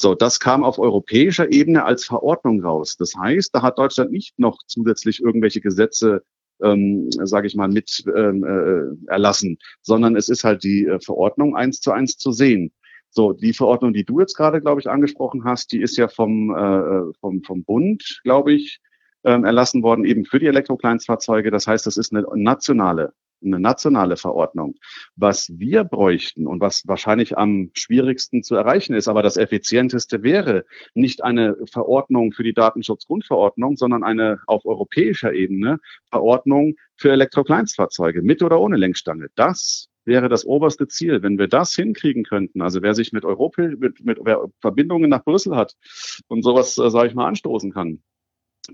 So, 0.00 0.14
das 0.14 0.38
kam 0.38 0.62
auf 0.62 0.78
europäischer 0.78 1.50
Ebene 1.50 1.84
als 1.84 2.04
Verordnung 2.04 2.62
raus. 2.62 2.96
Das 2.96 3.14
heißt, 3.16 3.52
da 3.52 3.62
hat 3.62 3.78
Deutschland 3.78 4.12
nicht 4.12 4.38
noch 4.38 4.58
zusätzlich 4.68 5.20
irgendwelche 5.20 5.60
Gesetze, 5.60 6.22
ähm, 6.62 7.10
sage 7.10 7.48
ich 7.48 7.56
mal, 7.56 7.68
mit 7.68 8.04
ähm, 8.16 8.44
äh, 8.44 9.10
erlassen, 9.10 9.58
sondern 9.82 10.14
es 10.14 10.28
ist 10.28 10.44
halt 10.44 10.62
die 10.62 10.86
äh, 10.86 11.00
Verordnung 11.00 11.56
eins 11.56 11.80
zu 11.80 11.90
eins 11.90 12.16
zu 12.16 12.30
sehen. 12.30 12.72
So, 13.10 13.32
die 13.32 13.52
Verordnung, 13.52 13.92
die 13.92 14.04
du 14.04 14.20
jetzt 14.20 14.36
gerade, 14.36 14.60
glaube 14.60 14.80
ich, 14.80 14.88
angesprochen 14.88 15.42
hast, 15.44 15.72
die 15.72 15.80
ist 15.80 15.96
ja 15.96 16.06
vom, 16.06 16.54
äh, 16.54 17.12
vom, 17.20 17.42
vom 17.42 17.64
Bund, 17.64 18.20
glaube 18.22 18.52
ich, 18.52 18.80
ähm, 19.24 19.44
erlassen 19.44 19.82
worden, 19.82 20.04
eben 20.04 20.24
für 20.24 20.38
die 20.38 20.46
Elektrokleinstfahrzeuge. 20.46 21.50
Das 21.50 21.66
heißt, 21.66 21.86
das 21.86 21.96
ist 21.96 22.14
eine 22.14 22.24
nationale 22.36 23.14
eine 23.42 23.60
nationale 23.60 24.16
Verordnung. 24.16 24.74
Was 25.16 25.50
wir 25.58 25.84
bräuchten 25.84 26.46
und 26.46 26.60
was 26.60 26.86
wahrscheinlich 26.86 27.36
am 27.36 27.70
schwierigsten 27.74 28.42
zu 28.42 28.54
erreichen 28.54 28.94
ist, 28.94 29.08
aber 29.08 29.22
das 29.22 29.36
effizienteste 29.36 30.22
wäre 30.22 30.64
nicht 30.94 31.22
eine 31.22 31.56
Verordnung 31.70 32.32
für 32.32 32.42
die 32.42 32.54
Datenschutzgrundverordnung, 32.54 33.76
sondern 33.76 34.04
eine 34.04 34.40
auf 34.46 34.64
europäischer 34.64 35.32
Ebene 35.32 35.78
Verordnung 36.10 36.74
für 36.96 37.12
Elektrokleinstfahrzeuge 37.12 38.22
mit 38.22 38.42
oder 38.42 38.60
ohne 38.60 38.76
Lenkstange. 38.76 39.28
Das 39.34 39.88
wäre 40.04 40.28
das 40.28 40.44
oberste 40.44 40.88
Ziel. 40.88 41.22
Wenn 41.22 41.38
wir 41.38 41.46
das 41.46 41.74
hinkriegen 41.74 42.24
könnten, 42.24 42.62
also 42.62 42.82
wer 42.82 42.94
sich 42.94 43.12
mit 43.12 43.24
Europa, 43.24 43.62
mit, 43.62 44.04
mit 44.04 44.18
wer 44.22 44.46
Verbindungen 44.60 45.10
nach 45.10 45.22
Brüssel 45.22 45.54
hat 45.54 45.76
und 46.26 46.42
sowas, 46.42 46.76
äh, 46.78 46.90
sage 46.90 47.08
ich 47.08 47.14
mal, 47.14 47.28
anstoßen 47.28 47.72
kann, 47.72 48.02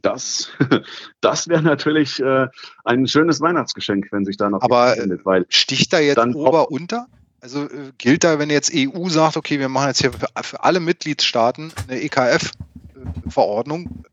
das, 0.03 0.51
das 1.21 1.49
wäre 1.49 1.63
natürlich 1.63 2.21
äh, 2.21 2.49
ein 2.85 3.07
schönes 3.07 3.41
Weihnachtsgeschenk, 3.41 4.09
wenn 4.11 4.25
sich 4.25 4.37
da 4.37 4.51
noch 4.51 4.63
Aber 4.63 4.95
findet, 4.95 5.25
weil 5.25 5.47
sticht 5.49 5.93
da 5.93 6.01
jetzt 6.01 6.19
Ober 6.19 6.71
unter? 6.71 7.07
Also 7.41 7.65
äh, 7.65 7.93
gilt 7.99 8.25
da, 8.25 8.39
wenn 8.39 8.51
jetzt 8.51 8.73
EU 8.75 9.09
sagt, 9.09 9.37
okay, 9.37 9.59
wir 9.59 9.69
machen 9.69 9.89
jetzt 9.89 10.01
hier 10.01 10.13
für, 10.13 10.29
für 10.43 10.65
alle 10.65 10.81
Mitgliedstaaten 10.81 11.73
eine 11.89 12.01
EKF-Verordnung? 12.01 14.05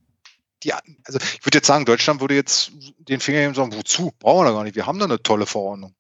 Die, 0.63 0.73
also 0.73 1.17
ich 1.17 1.45
würde 1.45 1.57
jetzt 1.57 1.67
sagen, 1.67 1.85
Deutschland 1.85 2.21
würde 2.21 2.35
jetzt 2.35 2.71
den 2.99 3.19
Finger 3.19 3.39
nehmen 3.39 3.49
und 3.49 3.55
sagen, 3.55 3.73
wozu? 3.73 4.11
Brauchen 4.19 4.45
wir 4.45 4.49
da 4.49 4.55
gar 4.55 4.63
nicht. 4.63 4.75
Wir 4.75 4.85
haben 4.85 4.99
da 4.99 5.05
eine 5.05 5.23
tolle 5.23 5.45
Verordnung. 5.45 5.95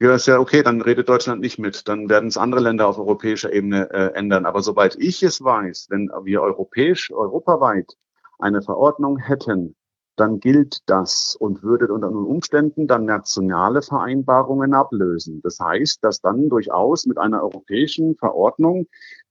Ja, 0.00 0.14
ist 0.14 0.28
ja 0.28 0.38
okay, 0.38 0.62
dann 0.62 0.80
redet 0.80 1.08
Deutschland 1.08 1.40
nicht 1.40 1.58
mit. 1.58 1.88
Dann 1.88 2.08
werden 2.08 2.28
es 2.28 2.36
andere 2.36 2.60
Länder 2.60 2.86
auf 2.86 2.98
europäischer 2.98 3.52
Ebene 3.52 3.90
äh, 3.90 4.14
ändern. 4.14 4.46
Aber 4.46 4.62
soweit 4.62 4.94
ich 4.96 5.24
es 5.24 5.42
weiß, 5.42 5.88
wenn 5.90 6.08
wir 6.22 6.40
europäisch, 6.40 7.10
europaweit 7.10 7.96
eine 8.38 8.62
Verordnung 8.62 9.18
hätten, 9.18 9.74
dann 10.18 10.40
gilt 10.40 10.78
das 10.86 11.36
und 11.36 11.62
würde 11.62 11.92
unter 11.92 12.10
Umständen 12.10 12.86
dann 12.86 13.04
nationale 13.04 13.82
Vereinbarungen 13.82 14.74
ablösen. 14.74 15.40
Das 15.42 15.60
heißt, 15.60 16.02
dass 16.02 16.20
dann 16.20 16.48
durchaus 16.48 17.06
mit 17.06 17.18
einer 17.18 17.42
europäischen 17.42 18.16
Verordnung, 18.16 18.88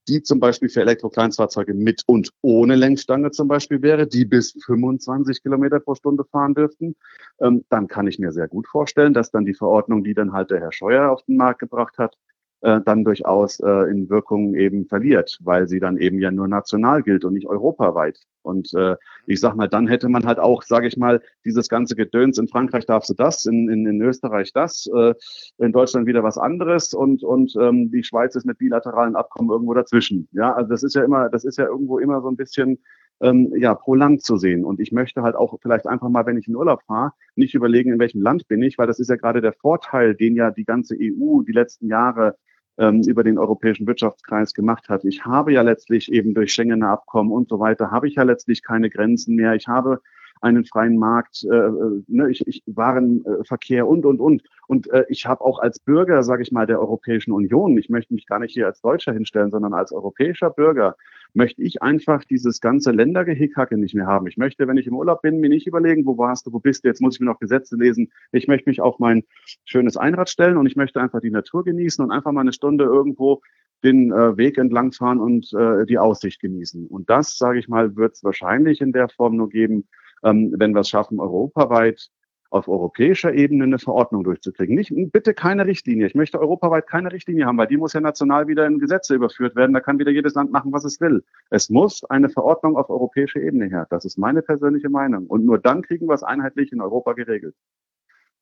die 0.08 0.24
zum 0.24 0.40
Beispiel 0.40 0.70
für 0.70 0.82
Elektrokleinstfahrzeuge 0.82 1.74
mit 1.74 2.04
und 2.08 2.32
ohne 2.42 2.76
Lenkstange 2.76 3.32
zum 3.32 3.50
Beispiel 3.50 3.82
wäre, 3.82 4.08
die 4.08 4.24
bis 4.24 4.58
25 4.66 5.44
Kilometer 5.44 5.82
pro 5.82 5.96
Stunde 5.96 6.24
fahren 6.24 6.56
dürften, 6.56 6.96
ähm, 7.42 7.66
dann 7.70 7.88
kann 7.88 8.08
ich 8.08 8.18
mir 8.18 8.32
sehr 8.32 8.48
gut 8.48 8.68
vorstellen, 8.68 9.14
dass 9.14 9.32
dann 9.32 9.46
die 9.46 9.54
Verordnung, 9.54 10.06
die 10.06 10.14
dann 10.14 10.32
halt 10.32 10.52
der 10.52 10.62
Herr 10.62 10.72
Scheuer 10.72 11.12
auf 11.12 11.24
den 11.24 11.36
Markt 11.36 11.60
gebracht 11.60 11.98
hat, 11.98 12.16
äh, 12.62 12.82
dann 12.84 13.04
durchaus 13.04 13.60
äh, 13.60 13.90
in 13.90 14.10
Wirkung 14.10 14.56
eben 14.56 14.86
verliert, 14.86 15.38
weil 15.44 15.68
sie 15.68 15.80
dann 15.80 15.98
eben 15.98 16.20
ja 16.20 16.32
nur 16.32 16.48
national 16.48 17.04
gilt 17.04 17.24
und 17.24 17.34
nicht 17.34 17.48
europaweit. 17.48 18.20
Und 18.42 18.74
äh, 18.74 18.96
ich 19.26 19.40
sag 19.40 19.56
mal, 19.56 19.68
dann 19.68 19.88
hätte 19.88 20.10
man 20.10 20.26
halt 20.26 20.40
auch, 20.40 20.64
sage 20.64 20.88
ich 20.88 20.98
mal, 20.98 21.22
dieses 21.46 21.70
ganze 21.70 21.96
Gedöns, 21.96 22.38
in 22.38 22.48
Frankreich 22.48 22.86
darfst 22.86 23.10
du 23.10 23.14
das, 23.14 23.46
in, 23.46 23.70
in, 23.70 23.86
in 23.86 24.02
Österreich 24.02 24.54
das, 24.54 24.90
äh, 24.96 25.14
in 25.58 25.72
Deutschland 25.72 26.08
wieder 26.08 26.24
was 26.24 26.38
anderes 26.38 26.94
und, 26.94 27.24
und 27.24 27.56
ähm, 27.60 27.92
die 27.92 28.04
Schweiz 28.04 28.36
ist 28.36 28.46
mit 28.46 28.58
bilateralen 28.58 29.16
Abkommen 29.16 29.50
irgendwo 29.50 29.74
dazwischen. 29.74 30.28
Ja, 30.32 30.54
also 30.54 30.70
das 30.70 30.84
ist 30.84 30.96
ja 30.96 31.04
immer, 31.04 31.30
das 31.30 31.44
ist 31.44 31.58
ja 31.58 31.66
irgendwo 31.66 32.00
immer 32.00 32.22
so 32.22 32.30
ein 32.30 32.38
bisschen 32.38 32.80
ähm, 33.22 33.54
ja, 33.58 33.74
pro 33.76 33.96
Land 33.96 34.24
zu 34.24 34.38
sehen. 34.38 34.66
Und 34.66 34.80
ich 34.80 34.92
möchte 34.92 35.22
halt 35.22 35.36
auch 35.36 35.58
vielleicht 35.62 35.88
einfach 35.88 36.10
mal, 36.10 36.26
wenn 36.26 36.38
ich 36.38 36.48
in 36.48 36.56
Urlaub 36.56 36.82
fahre, 36.84 37.12
nicht 37.36 37.56
überlegen, 37.56 37.94
in 37.94 38.00
welchem 38.00 38.22
Land 38.22 38.48
bin 38.48 38.62
ich, 38.62 38.78
weil 38.78 38.88
das 38.88 39.00
ist 39.00 39.10
ja 39.10 39.16
gerade 39.16 39.42
der 39.42 39.54
Vorteil, 39.54 40.16
den 40.16 40.36
ja 40.36 40.52
die 40.52 40.66
ganze 40.66 40.96
EU 40.96 41.42
die 41.42 41.54
letzten 41.54 41.88
Jahre 41.88 42.36
ähm, 42.78 43.02
über 43.08 43.24
den 43.24 43.38
Europäischen 43.38 43.88
Wirtschaftskreis 43.88 44.54
gemacht 44.54 44.90
hat. 44.90 45.06
Ich 45.06 45.26
habe 45.26 45.54
ja 45.54 45.62
letztlich 45.62 46.12
eben 46.12 46.34
durch 46.34 46.54
Schengener 46.54 46.90
Abkommen 46.90 47.32
und 47.32 47.50
so 47.50 47.60
weiter, 47.60 47.92
habe 47.92 48.08
ich 48.08 48.16
ja 48.16 48.24
letztlich 48.24 48.64
keine 48.64 48.90
Grenzen 48.90 49.36
mehr. 49.36 49.56
Ich 49.56 49.68
habe 49.68 50.02
einen 50.42 50.66
freien 50.66 50.98
Markt, 50.98 51.44
äh, 51.44 51.56
äh 51.56 52.04
ne, 52.08 52.30
ich, 52.30 52.46
ich 52.48 52.64
Warenverkehr 52.66 53.88
und, 53.88 54.06
und, 54.06 54.20
und. 54.20 54.44
Und 54.68 54.90
äh, 54.92 55.06
ich 55.10 55.26
habe 55.26 55.42
auch 55.42 55.60
als 55.60 55.80
Bürger, 55.80 56.24
sage 56.24 56.44
ich 56.44 56.52
mal, 56.52 56.68
der 56.68 56.80
Europäischen 56.80 57.32
Union, 57.32 57.78
ich 57.78 57.90
möchte 57.90 58.14
mich 58.14 58.28
gar 58.28 58.40
nicht 58.40 58.54
hier 58.54 58.66
als 58.66 58.82
Deutscher 58.82 59.14
hinstellen, 59.14 59.52
sondern 59.52 59.74
als 59.74 59.92
europäischer 59.92 60.50
Bürger, 60.50 60.96
möchte 61.34 61.62
ich 61.62 61.82
einfach 61.82 62.24
dieses 62.24 62.60
ganze 62.62 62.92
Ländergehickhacke 62.92 63.78
nicht 63.78 63.96
mehr 63.96 64.08
haben. 64.08 64.28
Ich 64.28 64.38
möchte, 64.38 64.68
wenn 64.68 64.78
ich 64.78 64.88
im 64.88 64.96
Urlaub 64.96 65.22
bin, 65.22 65.40
mir 65.40 65.50
nicht 65.50 65.68
überlegen, 65.68 66.06
wo 66.06 66.18
warst 66.18 66.48
du, 66.48 66.54
wo 66.54 66.60
bist 66.60 66.84
du, 66.84 66.88
jetzt 66.88 67.02
muss 67.02 67.16
ich 67.16 67.20
mir 67.20 67.28
noch 67.28 67.40
Gesetze 67.40 67.76
lesen. 67.76 68.12
Ich 68.32 68.48
möchte 68.48 68.70
mich 68.70 68.82
auf 68.82 69.00
mein 69.00 69.24
schönes 69.66 69.98
Einrad 69.98 70.30
stellen 70.30 70.58
und 70.58 70.66
ich 70.66 70.76
möchte 70.76 71.00
einfach 71.00 71.22
die 71.22 71.32
Natur 71.32 71.64
genießen 71.64 72.04
und 72.04 72.12
einfach 72.12 72.32
mal 72.32 72.42
eine 72.42 72.54
Stunde 72.54 72.86
irgendwo 72.86 73.42
den 73.84 74.12
äh, 74.12 74.38
Weg 74.38 74.58
entlangfahren 74.58 75.20
und 75.20 75.54
äh, 75.54 75.86
die 75.86 76.00
Aussicht 76.00 76.42
genießen. 76.42 76.88
Und 76.88 77.10
das, 77.10 77.38
sage 77.38 77.60
ich 77.60 77.68
mal, 77.68 77.96
wird 77.96 78.16
es 78.16 78.24
wahrscheinlich 78.24 78.82
in 78.82 78.92
der 78.92 79.10
Form 79.10 79.38
nur 79.38 79.50
geben, 79.50 79.88
ähm, 80.24 80.54
wenn 80.58 80.74
wir 80.74 80.82
es 80.82 80.90
schaffen, 80.90 81.20
europaweit 81.20 82.10
auf 82.50 82.68
europäischer 82.68 83.34
Ebene 83.34 83.66
eine 83.66 83.80
Verordnung 83.80 84.24
durchzukriegen. 84.24 84.76
Nicht, 84.76 84.92
bitte 85.12 85.34
keine 85.34 85.66
Richtlinie. 85.66 86.08
Ich 86.08 86.16
möchte 86.16 86.40
europaweit 86.40 86.88
keine 86.88 87.12
Richtlinie 87.12 87.46
haben, 87.46 87.58
weil 87.58 87.68
die 87.68 87.78
muss 87.78 87.94
ja 87.94 88.00
national 88.00 88.48
wieder 88.48 88.66
in 88.66 88.80
Gesetze 88.80 89.16
überführt 89.16 89.56
werden. 89.56 89.74
Da 89.74 89.82
kann 89.82 90.00
wieder 90.00 90.12
jedes 90.12 90.34
Land 90.34 90.52
machen, 90.52 90.72
was 90.72 90.86
es 90.86 91.02
will. 91.02 91.24
Es 91.50 91.70
muss 91.70 92.04
eine 92.06 92.30
Verordnung 92.30 92.78
auf 92.78 92.90
europäischer 92.90 93.42
Ebene 93.42 93.66
her. 93.66 93.88
Das 93.90 94.06
ist 94.06 94.18
meine 94.18 94.42
persönliche 94.42 94.90
Meinung. 94.90 95.28
Und 95.28 95.46
nur 95.46 95.60
dann 95.60 95.82
kriegen 95.82 96.08
wir 96.08 96.14
es 96.14 96.24
einheitlich 96.24 96.72
in 96.72 96.82
Europa 96.82 97.14
geregelt. 97.14 97.56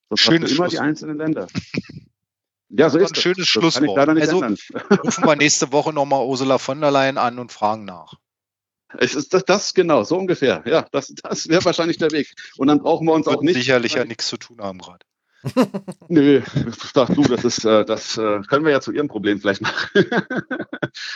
Sonst 0.09 0.21
Schönes 0.21 0.55
immer 0.55 0.67
die 0.67 0.79
einzelnen 0.79 1.17
Länder. 1.17 1.47
Ja, 2.69 2.89
so 2.89 2.97
ist 2.97 3.11
ein 3.11 3.15
schönes 3.15 3.47
Schlusswort. 3.47 3.97
also 3.97 4.43
rufen 4.43 5.23
wir 5.23 5.35
nächste 5.35 5.71
Woche 5.71 5.93
nochmal 5.93 6.25
Ursula 6.25 6.57
von 6.57 6.81
der 6.81 6.91
Leyen 6.91 7.17
an 7.17 7.39
und 7.39 7.51
fragen 7.51 7.85
nach. 7.85 8.15
Es 8.97 9.15
ist 9.15 9.33
das, 9.33 9.43
das 9.45 9.73
genau, 9.73 10.03
so 10.03 10.17
ungefähr. 10.17 10.63
Ja, 10.65 10.87
das, 10.91 11.13
das 11.21 11.47
wäre 11.49 11.65
wahrscheinlich 11.65 11.97
der 11.97 12.11
Weg. 12.11 12.33
Und 12.57 12.67
dann 12.67 12.79
brauchen 12.79 13.07
wir 13.07 13.13
uns 13.13 13.27
auch 13.27 13.41
nicht. 13.41 13.55
Sicherlich 13.55 13.93
ja 13.93 14.05
nichts 14.05 14.27
zu 14.27 14.37
tun 14.37 14.61
haben 14.61 14.79
gerade. 14.79 15.05
Nö, 16.07 16.41
sag 16.93 17.13
du, 17.13 17.23
das 17.23 17.43
ist, 17.43 17.65
äh, 17.65 17.85
das 17.85 18.17
äh, 18.17 18.41
können 18.47 18.65
wir 18.65 18.71
ja 18.71 18.81
zu 18.81 18.91
Ihrem 18.91 19.07
Problem 19.07 19.39
vielleicht 19.39 19.61
machen. 19.61 19.89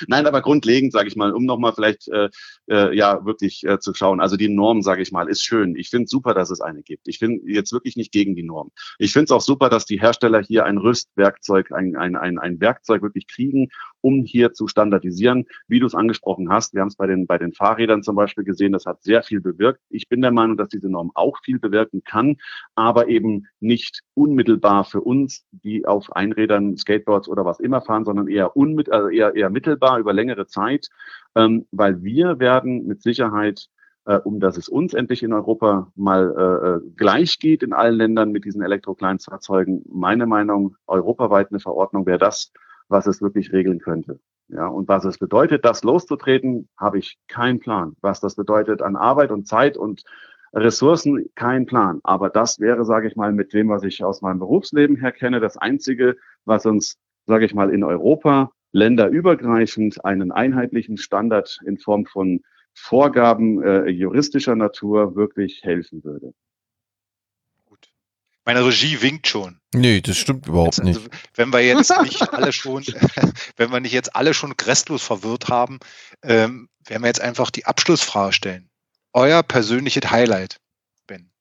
Nein, 0.07 0.27
aber 0.27 0.41
grundlegend, 0.41 0.91
sage 0.91 1.07
ich 1.07 1.15
mal, 1.15 1.33
um 1.33 1.45
nochmal 1.45 1.73
vielleicht 1.73 2.07
äh, 2.09 2.29
äh, 2.69 2.95
ja 2.95 3.25
wirklich 3.25 3.63
äh, 3.65 3.79
zu 3.79 3.93
schauen. 3.93 4.19
Also 4.19 4.35
die 4.37 4.49
Norm, 4.49 4.81
sage 4.81 5.01
ich 5.01 5.11
mal, 5.11 5.29
ist 5.29 5.43
schön. 5.43 5.75
Ich 5.75 5.89
finde 5.89 6.07
super, 6.07 6.33
dass 6.33 6.49
es 6.49 6.61
eine 6.61 6.83
gibt. 6.83 7.07
Ich 7.07 7.19
bin 7.19 7.41
jetzt 7.45 7.71
wirklich 7.71 7.95
nicht 7.95 8.11
gegen 8.11 8.35
die 8.35 8.43
Norm. 8.43 8.71
Ich 8.97 9.13
finde 9.13 9.25
es 9.25 9.31
auch 9.31 9.41
super, 9.41 9.69
dass 9.69 9.85
die 9.85 9.99
Hersteller 9.99 10.41
hier 10.41 10.65
ein 10.65 10.77
Rüstwerkzeug, 10.77 11.71
ein, 11.71 11.95
ein, 11.95 12.15
ein, 12.15 12.39
ein 12.39 12.59
Werkzeug 12.59 13.01
wirklich 13.01 13.27
kriegen, 13.27 13.69
um 14.01 14.23
hier 14.23 14.53
zu 14.53 14.67
standardisieren, 14.67 15.45
wie 15.67 15.79
du 15.79 15.85
es 15.85 15.95
angesprochen 15.95 16.49
hast. 16.49 16.73
Wir 16.73 16.81
haben 16.81 16.89
es 16.89 16.95
bei 16.95 17.07
den, 17.07 17.27
bei 17.27 17.37
den 17.37 17.53
Fahrrädern 17.53 18.03
zum 18.03 18.15
Beispiel 18.15 18.43
gesehen, 18.43 18.71
das 18.71 18.85
hat 18.85 19.03
sehr 19.03 19.23
viel 19.23 19.41
bewirkt. 19.41 19.81
Ich 19.89 20.07
bin 20.07 20.21
der 20.21 20.31
Meinung, 20.31 20.57
dass 20.57 20.69
diese 20.69 20.89
Norm 20.89 21.11
auch 21.15 21.37
viel 21.43 21.59
bewirken 21.59 22.03
kann, 22.03 22.37
aber 22.75 23.07
eben 23.07 23.47
nicht 23.59 24.01
unmittelbar 24.19 24.83
für 24.83 25.01
uns, 25.01 25.45
die 25.51 25.87
auf 25.87 26.15
Einrädern, 26.15 26.75
Skateboards 26.77 27.29
oder 27.29 27.45
was 27.45 27.59
immer 27.59 27.81
fahren, 27.81 28.05
sondern 28.05 28.27
eher, 28.27 28.55
unmit 28.55 28.91
also 28.91 29.07
eher, 29.09 29.35
eher 29.35 29.49
mittelbar 29.49 29.99
über 29.99 30.13
längere 30.13 30.45
Zeit, 30.45 30.89
ähm, 31.35 31.65
weil 31.71 32.03
wir 32.03 32.39
werden 32.39 32.85
mit 32.85 33.01
Sicherheit 33.01 33.69
äh, 34.05 34.17
um 34.17 34.39
dass 34.39 34.57
es 34.57 34.67
uns 34.69 34.93
endlich 34.93 35.23
in 35.23 35.33
Europa 35.33 35.91
mal 35.95 36.33
äh, 36.37 36.67
äh 36.67 36.91
gleich 36.95 37.39
geht 37.39 37.63
in 37.63 37.73
allen 37.73 37.95
Ländern 37.95 38.31
mit 38.31 38.43
diesen 38.43 38.61
Elektrokleinstfahrzeugen. 38.61 39.83
Meine 39.87 40.25
Meinung, 40.25 40.75
europaweit 40.87 41.51
eine 41.51 41.59
Verordnung 41.59 42.05
wäre 42.05 42.17
das, 42.17 42.51
was 42.87 43.07
es 43.07 43.21
wirklich 43.21 43.53
regeln 43.53 43.79
könnte. 43.79 44.19
Ja, 44.47 44.67
und 44.67 44.87
was 44.87 45.05
es 45.05 45.19
bedeutet, 45.19 45.63
das 45.63 45.83
loszutreten, 45.83 46.69
habe 46.75 46.97
ich 46.97 47.19
keinen 47.27 47.59
Plan. 47.59 47.95
Was 48.01 48.19
das 48.19 48.35
bedeutet 48.35 48.81
an 48.81 48.95
Arbeit 48.95 49.31
und 49.31 49.47
Zeit 49.47 49.77
und 49.77 50.03
Ressourcen, 50.53 51.29
kein 51.35 51.65
Plan. 51.65 51.99
Aber 52.03 52.29
das 52.29 52.59
wäre, 52.59 52.85
sage 52.85 53.07
ich 53.07 53.15
mal, 53.15 53.31
mit 53.31 53.53
dem, 53.53 53.69
was 53.69 53.83
ich 53.83 54.03
aus 54.03 54.21
meinem 54.21 54.39
Berufsleben 54.39 54.95
her 54.95 55.11
kenne, 55.11 55.39
das 55.39 55.57
Einzige, 55.57 56.17
was 56.45 56.65
uns, 56.65 56.97
sage 57.25 57.45
ich 57.45 57.53
mal, 57.53 57.69
in 57.69 57.83
Europa 57.83 58.51
länderübergreifend 58.71 60.03
einen 60.05 60.31
einheitlichen 60.31 60.97
Standard 60.97 61.59
in 61.65 61.77
Form 61.77 62.05
von 62.05 62.41
Vorgaben 62.73 63.61
äh, 63.63 63.87
juristischer 63.89 64.55
Natur 64.55 65.15
wirklich 65.15 65.63
helfen 65.63 66.03
würde. 66.03 66.33
Meine 68.45 68.65
Regie 68.65 68.99
winkt 69.01 69.27
schon. 69.27 69.59
Nee, 69.75 70.01
das 70.01 70.17
stimmt 70.17 70.47
überhaupt 70.47 70.79
also, 70.79 70.83
nicht. 70.83 71.09
Wenn 71.35 71.53
wir 71.53 71.59
jetzt 71.59 71.91
nicht 72.01 72.33
alle 72.33 72.51
schon, 72.51 72.83
wenn 73.57 73.71
wir 73.71 73.79
nicht 73.79 73.91
jetzt 73.91 74.15
alle 74.15 74.33
schon 74.33 74.53
restlos 74.53 75.03
verwirrt 75.03 75.49
haben, 75.49 75.79
ähm, 76.23 76.69
werden 76.85 77.03
wir 77.03 77.07
jetzt 77.07 77.21
einfach 77.21 77.51
die 77.51 77.65
Abschlussfrage 77.65 78.33
stellen. 78.33 78.68
Euer 79.13 79.41
persönliches 79.41 80.11
Highlight, 80.11 80.59
Ben. 81.07 81.31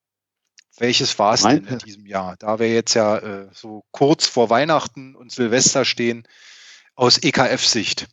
Welches 0.79 1.19
war 1.19 1.35
es 1.35 1.43
denn 1.43 1.67
in 1.67 1.79
diesem 1.79 2.07
Jahr? 2.07 2.37
Da 2.39 2.59
wir 2.59 2.73
jetzt 2.73 2.95
ja 2.95 3.19
äh, 3.19 3.49
so 3.53 3.85
kurz 3.91 4.27
vor 4.27 4.49
Weihnachten 4.49 5.15
und 5.15 5.33
Silvester 5.33 5.85
stehen, 5.85 6.27
aus 6.95 7.23
EKF-Sicht. 7.23 8.09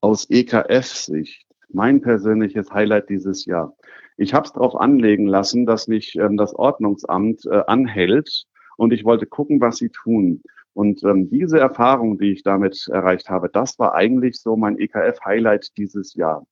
Aus 0.00 0.28
EKF-Sicht. 0.30 1.46
Mein 1.68 2.00
persönliches 2.00 2.70
Highlight 2.70 3.10
dieses 3.10 3.44
Jahr. 3.44 3.76
Ich 4.16 4.32
habe 4.32 4.46
es 4.46 4.52
darauf 4.52 4.74
anlegen 4.74 5.26
lassen, 5.26 5.66
dass 5.66 5.86
mich 5.86 6.16
ähm, 6.16 6.36
das 6.36 6.54
Ordnungsamt 6.54 7.44
äh, 7.44 7.62
anhält 7.66 8.44
und 8.76 8.92
ich 8.92 9.04
wollte 9.04 9.26
gucken, 9.26 9.60
was 9.60 9.76
sie 9.76 9.90
tun. 9.90 10.42
Und 10.72 11.02
ähm, 11.04 11.28
diese 11.28 11.58
Erfahrung, 11.58 12.18
die 12.18 12.32
ich 12.32 12.42
damit 12.42 12.88
erreicht 12.88 13.28
habe, 13.28 13.50
das 13.50 13.78
war 13.78 13.94
eigentlich 13.94 14.40
so 14.40 14.56
mein 14.56 14.78
EKF-Highlight 14.78 15.76
dieses 15.76 16.14
Jahr. 16.14 16.46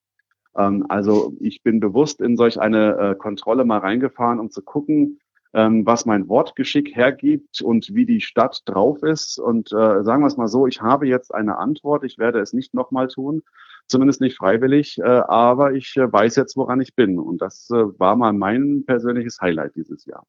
Ähm, 0.57 0.87
also 0.89 1.33
ich 1.41 1.63
bin 1.63 1.81
bewusst 1.81 2.21
in 2.21 2.37
solch 2.37 2.61
eine 2.61 2.97
äh, 2.97 3.15
Kontrolle 3.15 3.65
mal 3.65 3.79
reingefahren, 3.79 4.41
um 4.41 4.51
zu 4.51 4.63
gucken, 4.63 5.21
ähm, 5.53 5.85
was 5.85 6.07
mein 6.07 6.29
Wortgeschick 6.29 6.95
hergibt 6.95 7.61
und 7.61 7.93
wie 7.95 8.07
die 8.07 8.21
Stadt 8.21 8.63
drauf 8.67 9.03
ist. 9.03 9.39
Und 9.39 9.73
äh, 9.73 10.03
sagen 10.03 10.23
wir 10.23 10.27
es 10.27 10.37
mal 10.37 10.49
so, 10.49 10.67
ich 10.67 10.81
habe 10.81 11.07
jetzt 11.07 11.35
eine 11.35 11.59
Antwort. 11.59 12.05
Ich 12.05 12.19
werde 12.19 12.41
es 12.41 12.53
nicht 12.53 12.73
nochmal 12.75 13.09
tun, 13.09 13.43
zumindest 13.89 14.21
nicht 14.21 14.37
freiwillig, 14.37 14.99
äh, 14.99 15.03
aber 15.03 15.73
ich 15.73 15.97
äh, 15.97 16.11
weiß 16.11 16.37
jetzt, 16.37 16.57
woran 16.57 16.81
ich 16.81 16.95
bin. 16.95 17.19
Und 17.19 17.43
das 17.43 17.69
äh, 17.71 17.99
war 17.99 18.17
mal 18.17 18.33
mein 18.33 18.85
persönliches 18.87 19.41
Highlight 19.41 19.75
dieses 19.75 20.05
Jahr. 20.07 20.25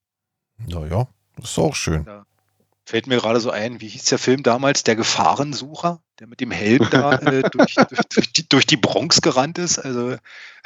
Naja, 0.67 1.07
das 1.36 1.51
ist 1.51 1.59
auch 1.59 1.76
schön. 1.76 2.03
Ja. 2.05 2.26
Fällt 2.84 3.08
mir 3.08 3.18
gerade 3.18 3.40
so 3.40 3.52
ein, 3.52 3.80
wie 3.80 3.88
hieß 3.88 4.06
der 4.06 4.18
Film 4.18 4.44
damals? 4.44 4.84
Der 4.84 4.96
Gefahrensucher, 4.96 6.02
der 6.20 6.28
mit 6.28 6.40
dem 6.40 6.52
Helm 6.52 6.88
da 6.90 7.14
äh, 7.14 7.42
durch, 7.52 7.76
durch, 8.10 8.34
die, 8.34 8.50
durch 8.50 8.66
die 8.66 8.78
Bronx 8.78 9.22
gerannt 9.22 9.58
ist. 9.58 9.78
Also 9.78 10.16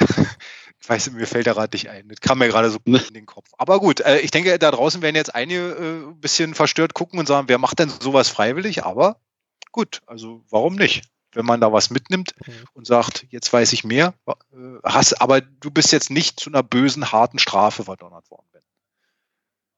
ich 0.80 0.88
weiß, 0.88 1.10
mir 1.12 1.26
fällt 1.26 1.46
der 1.46 1.54
gerade 1.54 1.74
nicht 1.74 1.90
ein. 1.90 2.08
Das 2.08 2.20
kam 2.20 2.38
mir 2.38 2.48
gerade 2.48 2.70
so 2.70 2.78
in 2.84 3.14
den 3.14 3.26
Kopf. 3.26 3.50
Aber 3.58 3.80
gut, 3.80 4.00
äh, 4.00 4.18
ich 4.20 4.30
denke, 4.30 4.58
da 4.58 4.70
draußen 4.70 5.02
werden 5.02 5.16
jetzt 5.16 5.34
einige 5.34 5.70
äh, 5.72 6.08
ein 6.08 6.20
bisschen 6.20 6.54
verstört 6.54 6.94
gucken 6.94 7.18
und 7.18 7.26
sagen, 7.26 7.48
wer 7.48 7.58
macht 7.58 7.78
denn 7.78 7.90
sowas 7.90 8.28
freiwillig? 8.28 8.84
Aber 8.84 9.20
gut, 9.72 10.00
also 10.06 10.42
warum 10.48 10.76
nicht? 10.76 11.02
wenn 11.36 11.46
man 11.46 11.60
da 11.60 11.72
was 11.72 11.90
mitnimmt 11.90 12.34
mhm. 12.44 12.52
und 12.72 12.86
sagt, 12.86 13.26
jetzt 13.30 13.52
weiß 13.52 13.72
ich 13.74 13.84
mehr, 13.84 14.14
äh, 14.26 14.32
hast, 14.82 15.20
aber 15.20 15.42
du 15.42 15.70
bist 15.70 15.92
jetzt 15.92 16.10
nicht 16.10 16.40
zu 16.40 16.50
einer 16.50 16.62
bösen, 16.62 17.12
harten 17.12 17.38
Strafe 17.38 17.84
verdonnert 17.84 18.30
worden. 18.30 18.46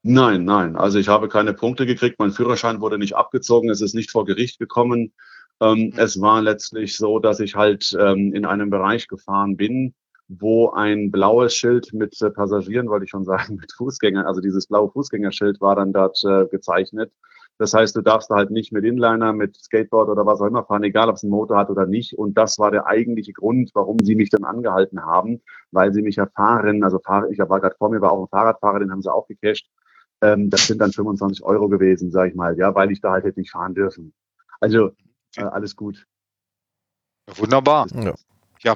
Nein, 0.03 0.45
nein. 0.45 0.75
Also 0.77 0.97
ich 0.97 1.09
habe 1.09 1.27
keine 1.27 1.53
Punkte 1.53 1.85
gekriegt. 1.85 2.19
Mein 2.19 2.31
Führerschein 2.31 2.79
wurde 2.79 2.97
nicht 2.97 3.15
abgezogen. 3.15 3.69
Es 3.69 3.81
ist 3.81 3.93
nicht 3.95 4.11
vor 4.11 4.25
Gericht 4.25 4.57
gekommen. 4.59 5.13
Ähm, 5.61 5.87
mhm. 5.87 5.93
Es 5.97 6.21
war 6.21 6.41
letztlich 6.41 6.95
so, 6.95 7.19
dass 7.19 7.39
ich 7.39 7.55
halt 7.55 7.95
ähm, 7.99 8.33
in 8.33 8.45
einem 8.45 8.69
Bereich 8.69 9.07
gefahren 9.07 9.57
bin, 9.57 9.93
wo 10.29 10.69
ein 10.69 11.11
blaues 11.11 11.53
Schild 11.53 11.93
mit 11.93 12.21
äh, 12.21 12.29
Passagieren, 12.29 12.89
wollte 12.89 13.05
ich 13.05 13.11
schon 13.11 13.25
sagen, 13.25 13.57
mit 13.57 13.73
Fußgängern, 13.73 14.25
also 14.25 14.41
dieses 14.41 14.67
blaue 14.67 14.89
Fußgängerschild 14.91 15.59
war 15.59 15.75
dann 15.75 15.91
dort 15.91 16.23
äh, 16.23 16.45
gezeichnet. 16.47 17.11
Das 17.57 17.73
heißt, 17.73 17.93
du 17.93 18.01
darfst 18.01 18.31
da 18.31 18.35
halt 18.35 18.51
nicht 18.51 18.71
mit 18.71 18.85
Inliner, 18.85 19.33
mit 19.33 19.57
Skateboard 19.57 20.07
oder 20.07 20.25
was 20.25 20.39
auch 20.39 20.45
immer 20.45 20.63
fahren, 20.63 20.83
egal 20.83 21.09
ob 21.09 21.17
es 21.17 21.23
einen 21.23 21.31
Motor 21.31 21.57
hat 21.57 21.69
oder 21.69 21.85
nicht. 21.87 22.17
Und 22.17 22.37
das 22.37 22.57
war 22.57 22.71
der 22.71 22.87
eigentliche 22.87 23.33
Grund, 23.33 23.71
warum 23.73 23.99
sie 23.99 24.15
mich 24.15 24.29
dann 24.29 24.45
angehalten 24.45 25.03
haben, 25.03 25.41
weil 25.71 25.91
sie 25.93 26.01
mich 26.01 26.17
erfahren, 26.17 26.85
also 26.85 26.99
ich 27.29 27.39
war 27.39 27.59
gerade 27.59 27.75
vor 27.77 27.89
mir, 27.89 27.99
war 27.99 28.13
auch 28.13 28.23
ein 28.23 28.29
Fahrradfahrer, 28.29 28.79
den 28.79 28.91
haben 28.91 29.01
sie 29.01 29.11
auch 29.11 29.27
gecasht. 29.27 29.67
Ähm, 30.21 30.49
das 30.49 30.67
sind 30.67 30.79
dann 30.79 30.91
25 30.91 31.43
Euro 31.43 31.69
gewesen, 31.69 32.11
sag 32.11 32.29
ich 32.29 32.35
mal, 32.35 32.57
ja, 32.57 32.73
weil 32.75 32.91
ich 32.91 33.01
da 33.01 33.11
halt 33.11 33.23
hätte 33.23 33.39
nicht 33.39 33.51
fahren 33.51 33.73
dürfen. 33.73 34.13
Also 34.59 34.91
äh, 35.37 35.43
alles 35.43 35.75
gut. 35.75 36.05
Wunderbar. 37.35 37.87
Ja. 37.93 38.13
Ja, 38.61 38.75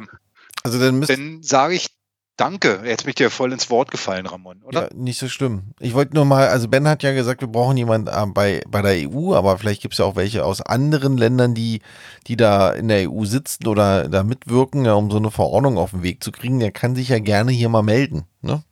Also 0.64 0.80
dann 0.80 1.02
dann 1.02 1.44
sage 1.44 1.74
ich 1.74 1.90
Danke. 2.36 2.82
Jetzt 2.84 3.04
bin 3.04 3.10
ich 3.10 3.16
dir 3.16 3.30
voll 3.30 3.54
ins 3.54 3.70
Wort 3.70 3.92
gefallen, 3.92 4.26
Ramon, 4.26 4.64
oder? 4.64 4.84
Ja, 4.84 4.90
nicht 4.96 5.20
so 5.20 5.28
schlimm. 5.28 5.74
Ich 5.80 5.94
wollte 5.94 6.16
nur 6.16 6.26
mal, 6.26 6.48
also 6.48 6.68
Ben 6.68 6.88
hat 6.88 7.04
ja 7.04 7.14
gesagt, 7.14 7.42
wir 7.42 7.48
brauchen 7.48 7.78
jemanden 7.78 8.08
äh, 8.08 8.26
bei, 8.34 8.64
bei 8.68 8.82
der 8.82 9.08
EU, 9.08 9.36
aber 9.36 9.60
vielleicht 9.60 9.84
gibt 9.84 9.94
es 9.94 10.00
ja 10.00 10.06
auch 10.06 10.16
welche 10.16 10.44
aus 10.44 10.60
anderen 10.60 11.16
Ländern, 11.16 11.54
die, 11.54 11.82
die 12.26 12.36
da 12.36 12.72
in 12.72 12.88
der 12.88 13.12
EU 13.12 13.26
sitzen 13.26 13.68
oder 13.68 14.10
da 14.10 14.24
mitwirken, 14.24 14.84
ja, 14.86 14.94
um 14.94 15.12
so 15.12 15.18
eine 15.18 15.30
Verordnung 15.30 15.78
auf 15.78 15.92
den 15.92 16.02
Weg 16.02 16.24
zu 16.24 16.32
kriegen. 16.32 16.60
Der 16.60 16.72
kann 16.72 16.96
sich 16.96 17.10
ja 17.10 17.20
gerne 17.20 17.52
hier 17.52 17.70
mal 17.70 17.84
melden. 17.84 18.26
Ne? 18.42 18.64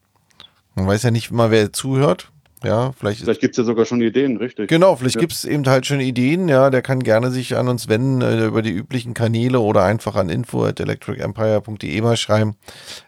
Man 0.73 0.87
weiß 0.87 1.03
ja 1.03 1.11
nicht 1.11 1.29
immer, 1.29 1.51
wer 1.51 1.71
zuhört. 1.71 2.31
Ja, 2.63 2.91
vielleicht, 2.91 3.21
Vielleicht 3.21 3.41
gibt 3.41 3.53
es 3.53 3.57
ja 3.57 3.63
sogar 3.63 3.85
schon 3.85 4.01
Ideen, 4.01 4.37
richtig. 4.37 4.69
Genau, 4.69 4.95
vielleicht 4.95 5.15
Ja. 5.15 5.21
gibt 5.21 5.33
es 5.33 5.45
eben 5.45 5.65
halt 5.65 5.87
schon 5.87 5.99
Ideen, 5.99 6.47
ja, 6.47 6.69
der 6.69 6.83
kann 6.83 7.01
gerne 7.01 7.31
sich 7.31 7.57
an 7.57 7.67
uns 7.67 7.87
wenden 7.87 8.21
äh, 8.21 8.45
über 8.45 8.61
die 8.61 8.69
üblichen 8.71 9.15
Kanäle 9.15 9.59
oder 9.59 9.83
einfach 9.83 10.15
an 10.15 10.29
info.electricempire.de 10.29 12.01
mal 12.01 12.17
schreiben. 12.17 12.55